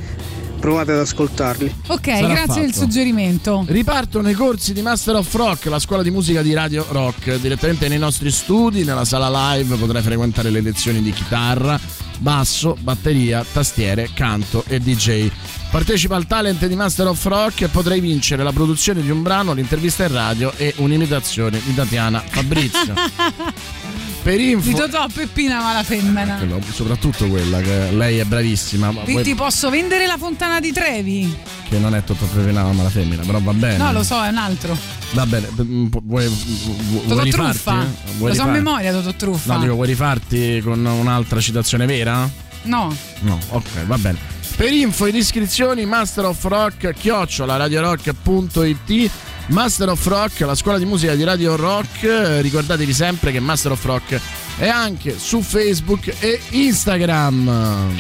provate 0.60 0.92
ad 0.92 1.00
ascoltarli. 1.00 1.76
Ok, 1.88 2.06
Sarà 2.06 2.28
grazie 2.28 2.62
del 2.62 2.74
suggerimento. 2.74 3.64
Ripartono 3.68 4.30
i 4.30 4.34
corsi 4.34 4.74
di 4.74 4.82
Master 4.82 5.16
of 5.16 5.34
Rock, 5.34 5.66
la 5.66 5.80
scuola 5.80 6.04
di 6.04 6.12
musica 6.12 6.42
di 6.42 6.54
Radio 6.54 6.86
Rock. 6.90 7.40
Direttamente 7.40 7.88
nei 7.88 7.98
nostri 7.98 8.32
studi, 8.32 8.84
nella 8.84 9.06
sala 9.06 9.54
live, 9.54 9.76
potrai 9.76 10.02
frequentare 10.02 10.50
le 10.50 10.62
lezioni 10.62 11.02
di 11.02 11.12
chitarra, 11.12 11.80
basso, 12.20 12.78
batteria, 12.80 13.46
tastiere, 13.52 14.10
canto 14.14 14.64
e 14.68 14.80
DJ. 14.80 15.30
Partecipa 15.72 16.16
al 16.16 16.26
talent 16.26 16.66
di 16.66 16.76
Master 16.76 17.08
of 17.08 17.24
Rock 17.26 17.62
e 17.62 17.68
potrai 17.68 18.00
vincere 18.00 18.44
la 18.44 18.52
produzione 18.52 19.02
di 19.02 19.10
un 19.10 19.22
brano, 19.22 19.54
l'intervista 19.54 20.06
in 20.06 20.14
radio 20.14 20.54
e 20.56 20.74
un'imitazione 20.78 21.62
di 21.64 21.74
Tatiana 21.74 22.20
Fabrizio. 22.20 22.94
per 24.26 24.40
info. 24.40 24.68
Di 24.70 24.74
Totò 24.74 25.06
Peppina 25.14 25.62
ma 25.62 25.72
la 25.74 25.84
femmina. 25.84 26.38
Quello, 26.38 26.60
soprattutto 26.74 27.28
quella, 27.28 27.62
che 27.62 27.92
lei 27.92 28.18
è 28.18 28.24
bravissima. 28.24 28.90
Ma 28.90 29.02
Ti, 29.04 29.12
vuoi- 29.12 29.24
ti 29.24 29.36
posso 29.36 29.70
vendere 29.70 30.08
la 30.08 30.18
fontana 30.18 30.60
di 30.60 30.72
Trevi? 30.72 31.38
che 31.70 31.78
non 31.78 31.94
è 31.94 32.04
Totò 32.04 32.26
Peppina 32.26 32.64
ma 32.72 32.82
la 32.84 32.90
femmina, 32.90 33.22
però 33.24 33.40
va 33.40 33.54
bene. 33.54 33.78
No, 33.78 33.92
lo 33.92 34.04
so, 34.04 34.24
è 34.24 34.30
un 34.30 34.38
altro. 34.38 34.76
Va 35.12 35.26
bene, 35.28 35.48
mm, 35.62 35.86
pu- 35.88 36.02
vuoi, 36.04 36.28
vu- 36.28 37.02
Totò 37.04 37.14
vuoi 37.14 37.30
Truffa. 37.30 37.52
rifarti? 37.52 38.18
Vuoi 38.18 38.30
Lo 38.32 38.36
so 38.36 38.42
a 38.42 38.46
memoria, 38.48 38.92
Totò 38.92 39.14
Truffa. 39.14 39.54
No, 39.54 39.60
dico, 39.60 39.74
vuoi 39.76 39.88
rifarti 39.88 40.62
con 40.64 40.84
un'altra 40.84 41.40
citazione 41.40 41.86
vera? 41.86 42.28
No. 42.64 42.96
No, 43.20 43.38
ok, 43.50 43.86
va 43.86 43.98
bene. 44.00 44.18
Per 44.56 44.72
info 44.74 45.06
ed 45.06 45.16
iscrizioni 45.16 45.86
Master 45.86 46.26
of 46.26 46.42
Rock 46.46 46.94
chiocciola 46.94 47.58
radiorock.it 47.58 49.12
Master 49.48 49.90
of 49.90 50.06
Rock, 50.08 50.40
la 50.42 50.56
scuola 50.56 50.78
di 50.78 50.86
musica 50.86 51.14
di 51.14 51.24
Radio 51.24 51.56
Rock. 51.56 52.04
Eh, 52.04 52.42
Ricordatevi 52.42 52.94
sempre 52.94 53.32
che 53.32 53.40
Master 53.40 53.72
of 53.72 53.84
Rock 53.86 54.20
è 54.58 54.68
anche 54.68 55.18
su 55.20 55.42
Facebook 55.42 56.14
e 56.20 56.42
Instagram. 56.50 57.92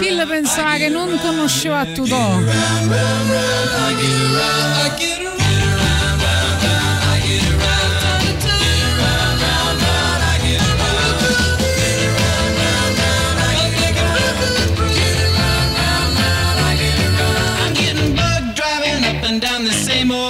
Chi 0.00 0.14
lo 0.14 0.26
pensava 0.26 0.76
che 0.76 0.88
non 0.88 1.18
conosceva 1.20 1.84
Totò? 1.84 2.38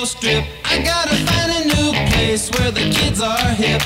Strip. 0.07 0.45
I 0.65 0.79
gotta 0.83 1.17
find 1.27 1.51
a 1.51 1.65
new 1.75 1.91
place 2.13 2.49
where 2.53 2.71
the 2.71 2.89
kids 2.95 3.21
are 3.21 3.49
hip. 3.59 3.83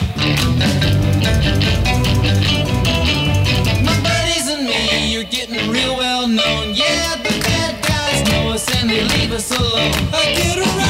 My 3.83 3.97
buddies 4.05 4.47
and 4.53 4.67
me, 4.67 5.13
you're 5.13 5.25
getting 5.25 5.71
real 5.71 5.97
well 5.97 6.29
known. 6.29 6.75
Yeah, 6.75 7.17
the 7.17 7.33
bad 7.41 7.83
guys 7.83 8.31
know 8.31 8.53
us 8.53 8.69
and 8.77 8.91
they 8.91 9.03
leave 9.03 9.33
us 9.33 9.51
alone. 9.51 9.93
I 10.13 10.35
get 10.37 10.59
around, 10.59 10.90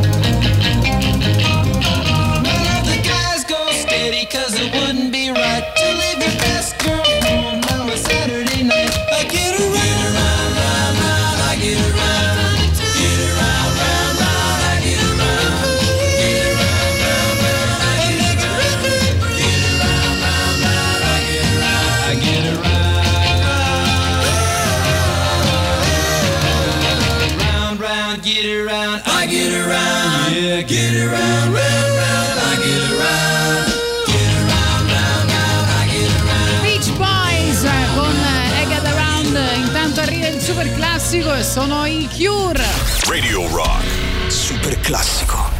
around 29.53 30.29
I 30.29 30.31
get 30.31 30.31
around 30.31 30.31
Yeah, 30.31 30.61
get 30.61 30.93
around, 30.95 31.53
round, 31.53 31.91
round, 31.99 32.39
I 32.39 32.55
get 32.63 32.83
around 32.91 33.65
Get 34.07 34.31
around, 34.41 34.83
round, 34.91 35.27
round, 35.31 35.67
I 35.69 35.87
get 35.91 36.11
around 36.21 36.61
Beach 36.63 36.89
Boys 36.97 37.63
eh, 37.63 37.85
con 37.95 38.15
eh, 38.15 38.61
I 38.61 38.67
Get 38.67 38.85
Around. 38.85 39.39
Intanto 39.65 40.01
arriva 40.01 40.27
il 40.27 40.41
super 40.41 40.73
classico 40.75 41.33
e 41.33 41.43
sono 41.43 41.85
i 41.85 42.07
Cure. 42.11 42.65
Radio 43.07 43.47
Rock. 43.49 43.85
Super 44.27 44.79
classico. 44.79 45.50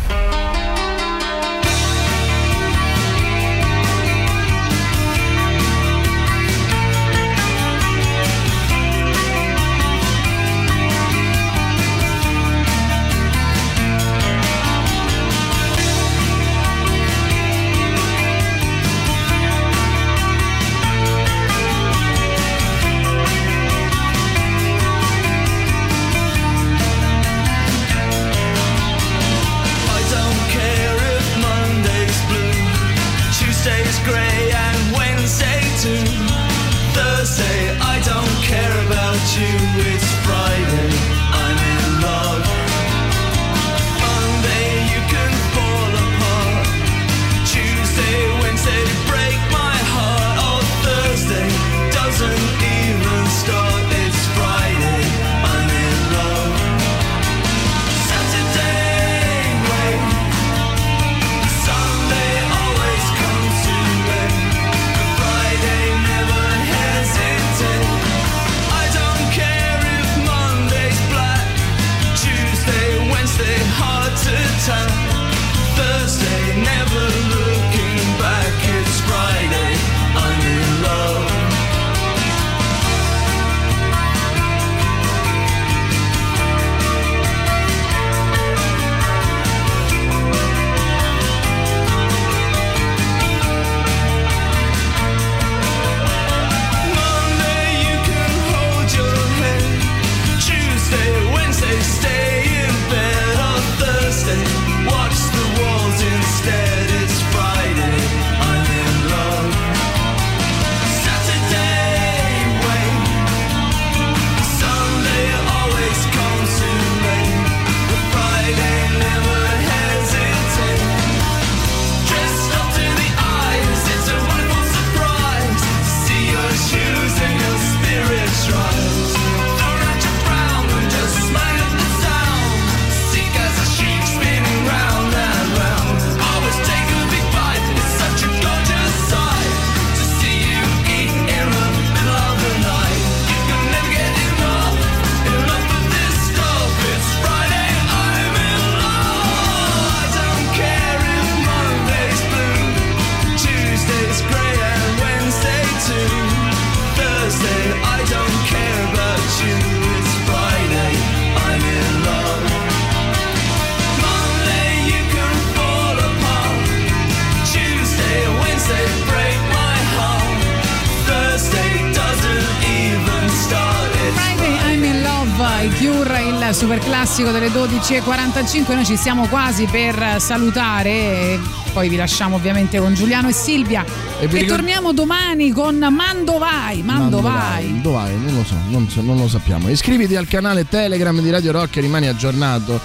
Super 176.54 176.80
classico 176.80 177.32
delle 177.32 177.50
12.45. 177.50 178.74
Noi 178.74 178.86
ci 178.86 178.96
stiamo 178.96 179.28
quasi 179.28 179.66
per 179.66 180.18
salutare. 180.20 181.40
Poi 181.74 181.88
vi 181.90 181.96
lasciamo 181.96 182.36
ovviamente 182.36 182.80
con 182.80 182.94
Giuliano 182.94 183.30
e 183.30 183.34
Silvia. 183.34 183.84
E 184.20 184.26
E, 184.26 184.28
vi 184.28 184.40
ricor- 184.40 184.58
torniamo 184.58 184.92
domani 184.94 185.52
con 185.52 185.78
Mando 185.78 186.38
Vai. 186.38 186.82
Mando, 186.84 187.22
vai. 187.22 187.82
Dove 187.82 187.96
vai? 187.96 188.16
Non 188.18 188.36
lo 188.36 188.44
so, 188.44 188.56
non, 188.68 188.90
so- 188.90 189.02
non 189.02 189.18
lo 189.18 189.28
sappiamo. 189.28 189.70
Iscriviti 189.70 190.16
al 190.16 190.28
canale 190.28 190.68
Telegram 190.68 191.20
di 191.20 191.30
Radio 191.30 191.52
Rock 191.54 191.78
e 191.78 191.82
rimani 191.82 192.08
aggiornato 192.08 192.80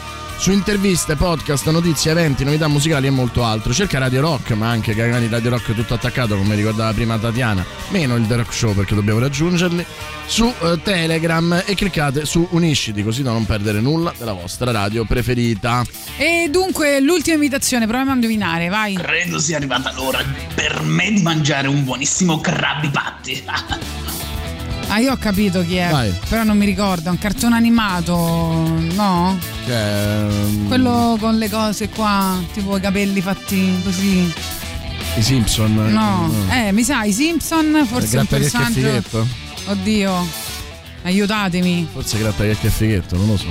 su 0.46 0.52
interviste, 0.52 1.16
podcast, 1.16 1.68
notizie, 1.70 2.12
eventi, 2.12 2.44
novità 2.44 2.68
musicali 2.68 3.08
e 3.08 3.10
molto 3.10 3.42
altro. 3.42 3.72
Cerca 3.72 3.98
Radio 3.98 4.20
Rock, 4.20 4.52
ma 4.52 4.68
anche 4.68 4.94
Cagani 4.94 5.26
Radio 5.26 5.50
Rock 5.50 5.74
tutto 5.74 5.94
attaccato, 5.94 6.36
come 6.36 6.54
ricordava 6.54 6.92
prima 6.92 7.18
Tatiana, 7.18 7.66
meno 7.88 8.14
il 8.14 8.28
The 8.28 8.36
Rock 8.36 8.54
Show 8.54 8.72
perché 8.72 8.94
dobbiamo 8.94 9.18
raggiungerli, 9.18 9.84
su 10.24 10.46
eh, 10.46 10.80
Telegram 10.84 11.64
e 11.66 11.74
cliccate 11.74 12.24
su 12.26 12.46
Unisciti 12.52 13.02
così 13.02 13.24
da 13.24 13.32
non 13.32 13.44
perdere 13.44 13.80
nulla 13.80 14.14
della 14.16 14.34
vostra 14.34 14.70
radio 14.70 15.04
preferita. 15.04 15.84
E 16.16 16.46
dunque, 16.48 17.00
l'ultima 17.00 17.34
invitazione, 17.34 17.88
proviamo 17.88 18.12
a 18.12 18.14
indovinare, 18.14 18.68
vai. 18.68 18.94
Credo 18.94 19.40
sia 19.40 19.56
arrivata 19.56 19.92
l'ora 19.94 20.22
per 20.54 20.80
me 20.82 21.10
di 21.10 21.22
mangiare 21.22 21.66
un 21.66 21.82
buonissimo 21.82 22.40
Krabby 22.40 22.90
Patty. 22.92 23.42
Ah, 24.86 25.00
io 25.00 25.10
ho 25.10 25.16
capito 25.16 25.64
chi 25.64 25.74
è, 25.74 25.90
Vai. 25.90 26.14
però 26.28 26.44
non 26.44 26.56
mi 26.56 26.66
ricordo, 26.66 27.08
è 27.08 27.10
un 27.10 27.18
cartone 27.18 27.56
animato, 27.56 28.14
no? 28.92 29.55
Che 29.66 30.20
ehm, 30.20 30.68
Quello 30.68 31.16
con 31.18 31.36
le 31.38 31.50
cose 31.50 31.88
qua, 31.88 32.38
tipo 32.52 32.76
i 32.76 32.80
capelli 32.80 33.20
fatti 33.20 33.80
così. 33.82 34.32
i 35.16 35.22
Simpson. 35.22 35.74
No, 35.92 36.28
Mm. 36.28 36.50
eh, 36.50 36.72
mi 36.72 36.82
sa, 36.84 37.02
i 37.02 37.12
Simpson, 37.12 37.84
forse 37.90 38.18
un 38.18 38.26
personaggio. 38.26 39.26
Oddio, 39.66 40.26
aiutatemi. 41.02 41.88
Forse 41.92 42.18
gratta 42.18 42.44
che 42.44 42.50
è 42.52 42.68
fighetto, 42.68 43.16
non 43.16 43.26
lo 43.26 43.36
so. 43.36 43.46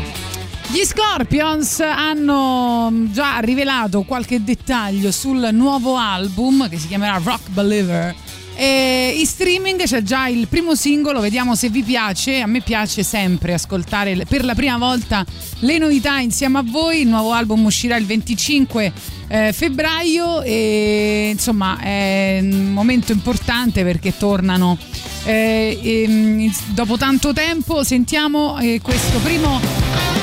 Gli 0.67 0.83
Scorpions 0.83 1.79
hanno 1.81 2.91
già 3.11 3.37
rivelato 3.39 4.03
qualche 4.03 4.43
dettaglio 4.43 5.11
sul 5.11 5.49
nuovo 5.51 5.95
album 5.97 6.69
che 6.69 6.77
si 6.79 6.87
chiamerà 6.87 7.19
Rock 7.23 7.49
Believer. 7.49 8.15
E 8.57 9.15
in 9.17 9.25
streaming 9.25 9.83
c'è 9.83 10.01
già 10.01 10.27
il 10.27 10.47
primo 10.47 10.75
singolo, 10.75 11.19
vediamo 11.19 11.55
se 11.55 11.69
vi 11.69 11.83
piace. 11.83 12.39
A 12.39 12.47
me 12.47 12.61
piace 12.61 13.03
sempre 13.03 13.53
ascoltare 13.53 14.25
per 14.27 14.45
la 14.45 14.55
prima 14.55 14.77
volta 14.77 15.25
le 15.59 15.77
novità 15.77 16.19
insieme 16.19 16.59
a 16.59 16.63
voi. 16.65 17.01
Il 17.01 17.07
nuovo 17.07 17.31
album 17.31 17.65
uscirà 17.65 17.97
il 17.97 18.05
25 18.05 18.93
eh, 19.27 19.53
febbraio 19.53 20.41
e 20.41 21.29
insomma 21.33 21.79
è 21.79 22.39
un 22.41 22.71
momento 22.71 23.11
importante 23.11 23.83
perché 23.83 24.15
tornano 24.17 24.77
eh, 25.25 25.77
ehm, 25.81 26.53
dopo 26.67 26.97
tanto 26.97 27.33
tempo. 27.33 27.83
Sentiamo 27.83 28.57
eh, 28.59 28.79
questo 28.81 29.17
primo 29.19 29.59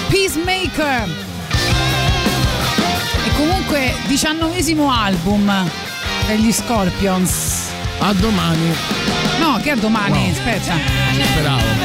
Peacemaker. 0.09 1.09
E 3.27 3.37
comunque 3.37 3.93
diciannovesimo 4.07 4.91
album 4.91 5.71
degli 6.27 6.51
Scorpions. 6.51 7.72
A 8.05 8.13
domani. 8.15 8.75
No, 9.39 9.59
che 9.63 9.71
a 9.71 9.77
domani, 9.77 10.19
Wow. 10.19 10.31
aspetta. 10.31 10.75
Speravo. 11.25 11.83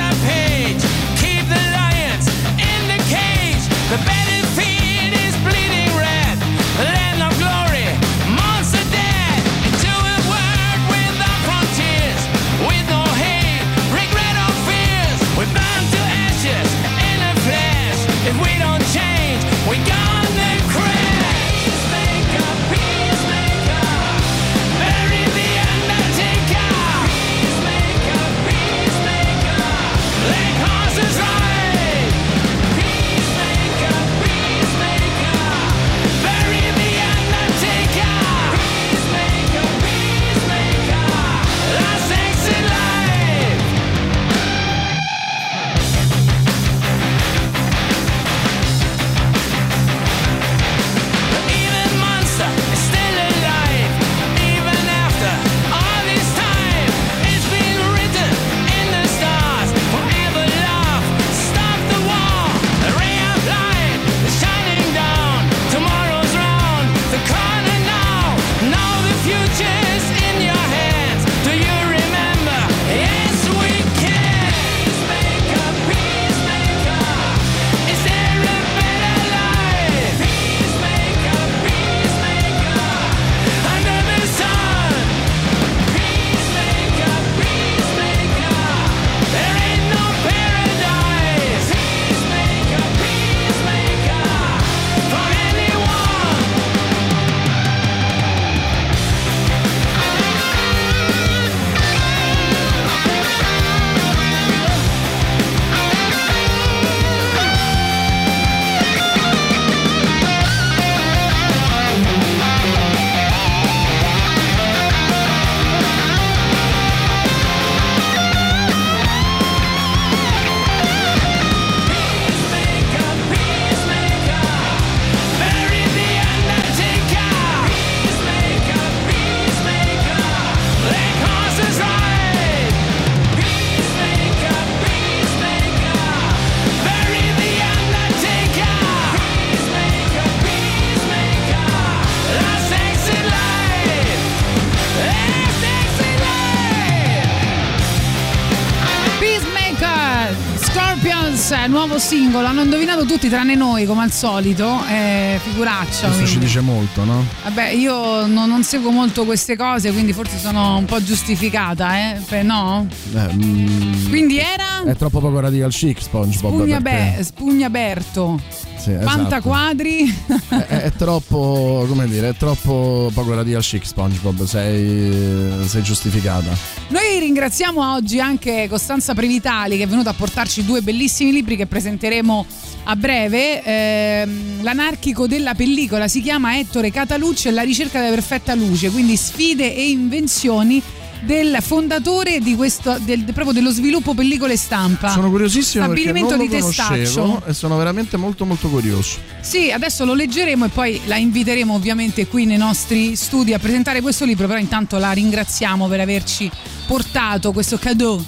Nuovo 151.88 152.00
singolo. 152.00 152.46
Hanno 152.48 152.62
indovinato 152.62 153.06
tutti 153.06 153.30
tranne 153.30 153.56
noi, 153.56 153.86
come 153.86 154.04
al 154.04 154.12
solito. 154.12 154.84
Eh, 154.90 155.40
figuraccia. 155.42 156.08
Questo 156.08 156.26
ci 156.26 156.32
quindi. 156.38 156.46
dice 156.46 156.60
molto, 156.60 157.04
no? 157.04 157.26
Vabbè, 157.44 157.70
io 157.70 158.26
non, 158.28 158.48
non 158.50 158.64
seguo 158.64 158.92
molto 158.92 159.24
queste 159.26 159.56
cose, 159.56 159.92
quindi 159.92 160.14
forse 160.14 160.38
sono 160.38 160.78
un 160.78 160.86
po' 160.86 161.02
giustificata, 161.02 161.98
eh? 161.98 162.20
Beh, 162.28 162.44
no? 162.44 162.86
Eh, 163.16 163.34
mm, 163.34 164.10
Quindi 164.10 164.38
era 164.38 164.84
È 164.86 164.96
troppo 164.96 165.20
poco 165.20 165.40
radical 165.40 165.72
chic 165.72 166.02
SpongeBob. 166.02 166.54
Spugna, 166.56 166.82
perché- 166.82 167.14
Be- 167.18 167.24
Spugnaberto, 167.24 168.40
Sì, 168.88 168.94
esatto. 168.94 169.06
Pantaquadri. 169.06 170.24
è, 170.48 170.64
è 170.64 170.92
troppo, 170.94 171.86
come 171.90 172.08
dire, 172.08 172.30
è 172.30 172.36
troppo 172.36 173.12
poco 173.14 173.36
radical 173.36 173.62
chic 173.62 173.86
SpongeBob, 173.86 174.46
sei, 174.46 175.68
sei 175.68 175.82
giustificata. 175.84 176.56
Noi 176.88 177.20
ringraziamo 177.20 177.94
oggi 177.94 178.22
anche 178.22 178.68
Costanza 178.70 179.14
Previtali 179.14 179.76
che 179.76 179.84
è 179.84 179.88
venuta 179.88 180.12
a 180.12 180.14
portarci 180.14 180.64
due 180.64 180.82
bellissimi 180.82 181.34
libri 181.34 181.58
che 181.58 181.66
presenteremo 181.66 182.46
a 182.86 182.96
breve. 182.96 183.62
Ehm, 183.62 184.64
l'anarchico 184.64 185.28
della 185.28 185.54
pellicola 185.54 186.08
si 186.08 186.22
chiama 186.22 186.58
Ettore 186.58 186.90
Catalucci 186.90 187.50
e 187.50 187.52
la 187.52 187.64
ricerca 187.64 188.00
della 188.00 188.14
perfetta 188.14 188.56
luce, 188.56 188.90
quindi 188.90 189.18
sfide 189.18 189.76
e 189.76 189.90
invenzioni 189.90 190.82
del 191.22 191.58
fondatore 191.62 192.40
di 192.40 192.56
questo, 192.56 192.98
del- 193.00 193.24
proprio 193.24 193.52
dello 193.54 193.72
sviluppo 193.72 194.14
pellicole 194.14 194.56
stampa. 194.58 195.10
Sono 195.10 195.30
curiosissimo 195.30 195.88
perché 195.88 196.12
non 196.12 196.28
Stabilimento 196.28 196.36
lo 196.36 196.60
di 196.60 196.66
Testaccio. 196.66 197.44
e 197.46 197.54
sono 197.54 197.78
veramente 197.78 198.18
molto 198.18 198.46
molto 198.46 198.68
curioso. 198.70 199.18
Sì, 199.42 199.72
adesso 199.72 200.06
lo 200.06 200.14
leggeremo 200.14 200.66
e 200.66 200.70
poi 200.70 201.02
la 201.06 201.18
inviteremo 201.18 201.74
ovviamente 201.74 202.28
qui 202.28 202.46
nei 202.46 202.58
nostri 202.58 203.16
studi 203.16 203.54
a 203.54 203.60
presentare 203.60 204.02
questo 204.02 204.26
libro, 204.26 204.48
però 204.48 204.60
intanto 204.60 204.98
la 204.98 205.12
ringraziamo 205.12 205.88
per 205.88 206.00
averci 206.02 206.50
portato 206.86 207.52
questo 207.52 207.78
cadeau. 207.78 208.24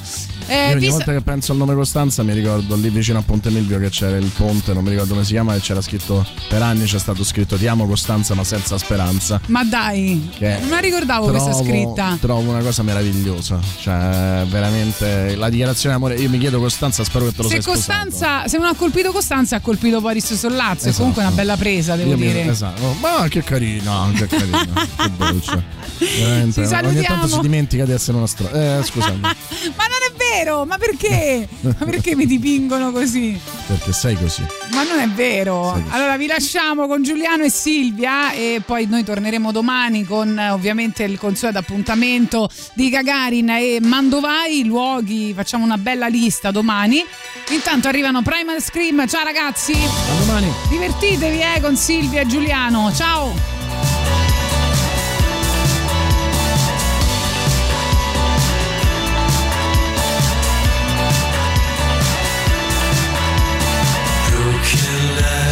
Eh, 0.49 0.65
Io 0.65 0.71
ogni 0.71 0.79
vi 0.79 0.85
sa- 0.87 0.91
volta 0.93 1.11
che 1.13 1.21
penso 1.21 1.51
al 1.51 1.57
nome 1.57 1.73
Costanza 1.75 2.23
mi 2.23 2.33
ricordo 2.33 2.75
lì 2.75 2.89
vicino 2.89 3.19
a 3.19 3.21
Ponte 3.21 3.49
Milvio 3.49 3.79
che 3.79 3.89
c'era 3.89 4.17
il 4.17 4.29
ponte, 4.35 4.73
non 4.73 4.83
mi 4.83 4.89
ricordo 4.89 5.13
come 5.13 5.23
si 5.25 5.31
chiama, 5.33 5.55
e 5.55 5.59
c'era 5.59 5.81
scritto 5.81 6.25
per 6.47 6.61
anni 6.61 6.85
c'è 6.85 6.99
stato 6.99 7.23
scritto 7.23 7.55
ti 7.57 7.67
amo 7.67 7.85
Costanza 7.87 8.33
ma 8.33 8.43
senza 8.43 8.77
speranza. 8.77 9.39
Ma 9.47 9.63
dai, 9.63 10.29
Che 10.37 10.57
non 10.59 10.69
la 10.69 10.79
ricordavo 10.79 11.27
questa 11.29 11.49
trovo- 11.49 11.63
scritta. 11.63 12.17
Trovo 12.19 12.49
una 12.49 12.61
cosa 12.61 12.83
meravigliosa. 12.83 13.59
Cioè, 13.79 14.43
veramente 14.47 15.35
la 15.35 15.49
dichiarazione 15.49 15.95
d'amore. 15.95 16.15
Io 16.15 16.29
mi 16.29 16.37
chiedo 16.37 16.59
Costanza, 16.59 17.03
spero 17.03 17.25
che 17.25 17.35
te 17.35 17.41
lo 17.43 17.49
Se. 17.49 17.61
Costanza, 17.61 18.47
se 18.47 18.57
non 18.57 18.67
ha 18.67 18.73
colpito 18.75 19.11
Costanza, 19.11 19.57
ha 19.57 19.59
colpito 19.59 20.01
Boris 20.01 20.33
Sollazzo. 20.33 20.85
È 20.85 20.87
Esatto. 20.89 20.97
comunque 20.97 21.21
una 21.23 21.31
bella 21.31 21.57
presa, 21.57 21.95
devo 21.95 22.11
Io 22.11 22.17
mi- 22.17 22.25
dire. 22.27 22.45
esatto. 22.49 22.95
Ma 22.99 23.27
che 23.29 23.43
carina, 23.43 24.09
che 24.15 24.27
carina, 24.27 24.65
che 24.95 25.11
dolce. 25.17 25.63
Veramente, 26.19 26.65
Ci 26.67 26.73
ogni 26.73 27.01
tanto 27.03 27.27
si 27.27 27.39
dimentica 27.41 27.83
di 27.85 27.91
essere 27.91 28.15
una 28.17 28.25
stro... 28.27 28.49
Eh, 28.51 28.79
scusami, 28.83 29.19
Ma 29.19 29.27
non 29.29 29.98
vero, 30.31 30.65
ma 30.65 30.77
perché? 30.77 31.47
Ma 31.61 31.85
perché 31.85 32.15
mi 32.15 32.25
dipingono 32.25 32.91
così? 32.91 33.39
perché 33.67 33.91
sei 33.93 34.15
così. 34.15 34.43
Ma 34.71 34.83
non 34.83 34.99
è 34.99 35.07
vero. 35.09 35.71
Allora 35.89 36.17
vi 36.17 36.25
lasciamo 36.25 36.87
con 36.87 37.03
Giuliano 37.03 37.43
e 37.43 37.51
Silvia 37.51 38.31
e 38.31 38.61
poi 38.65 38.87
noi 38.87 39.03
torneremo 39.03 39.51
domani 39.51 40.05
con 40.05 40.37
eh, 40.37 40.49
ovviamente 40.49 41.03
il 41.03 41.19
consueto 41.19 41.59
appuntamento 41.59 42.49
di 42.73 42.89
Gagarin 42.89 43.49
e 43.49 43.79
Mandovai, 43.81 44.65
luoghi, 44.65 45.33
facciamo 45.35 45.63
una 45.63 45.77
bella 45.77 46.07
lista 46.07 46.49
domani. 46.49 47.03
Intanto 47.49 47.87
arrivano 47.87 48.21
Primal 48.23 48.61
Scream. 48.61 49.07
Ciao 49.07 49.23
ragazzi. 49.23 49.73
A 49.73 50.25
domani. 50.25 50.51
Divertitevi 50.69 51.41
eh, 51.41 51.61
con 51.61 51.75
Silvia 51.75 52.21
e 52.21 52.25
Giuliano. 52.25 52.91
Ciao. 52.93 53.58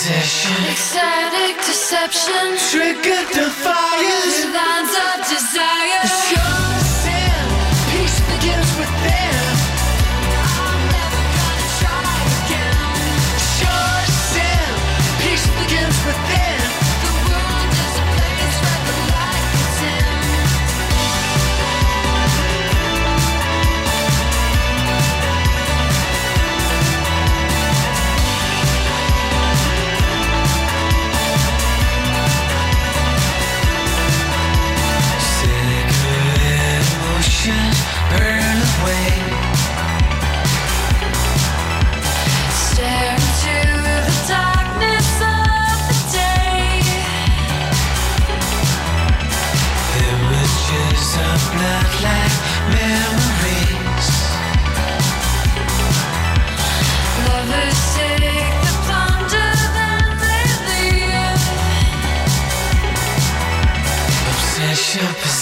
obsession. 0.00 0.56
Ecstatic 0.70 1.56
deception. 1.58 2.56
Triggered 2.70 3.28
the 3.34 3.50
fires. 3.50 4.46
Lines 4.46 4.94
of 4.96 5.28
desire. 5.28 6.49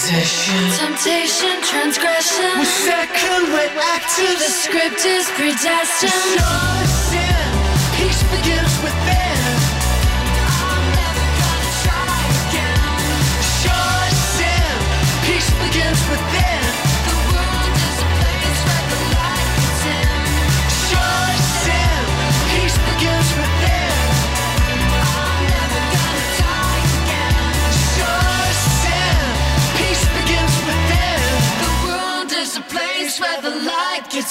Temptation. 0.09 0.55
Temptation, 0.78 1.61
transgression. 1.61 2.59
We're 2.59 2.65
second, 2.65 3.53
we're 3.53 3.69
active. 3.93 4.39
The 4.39 4.49
script 4.49 5.05
is 5.05 5.28
predestined. 5.37 6.41
It's 6.81 6.93
sin. 7.11 7.48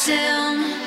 Still. 0.07 0.86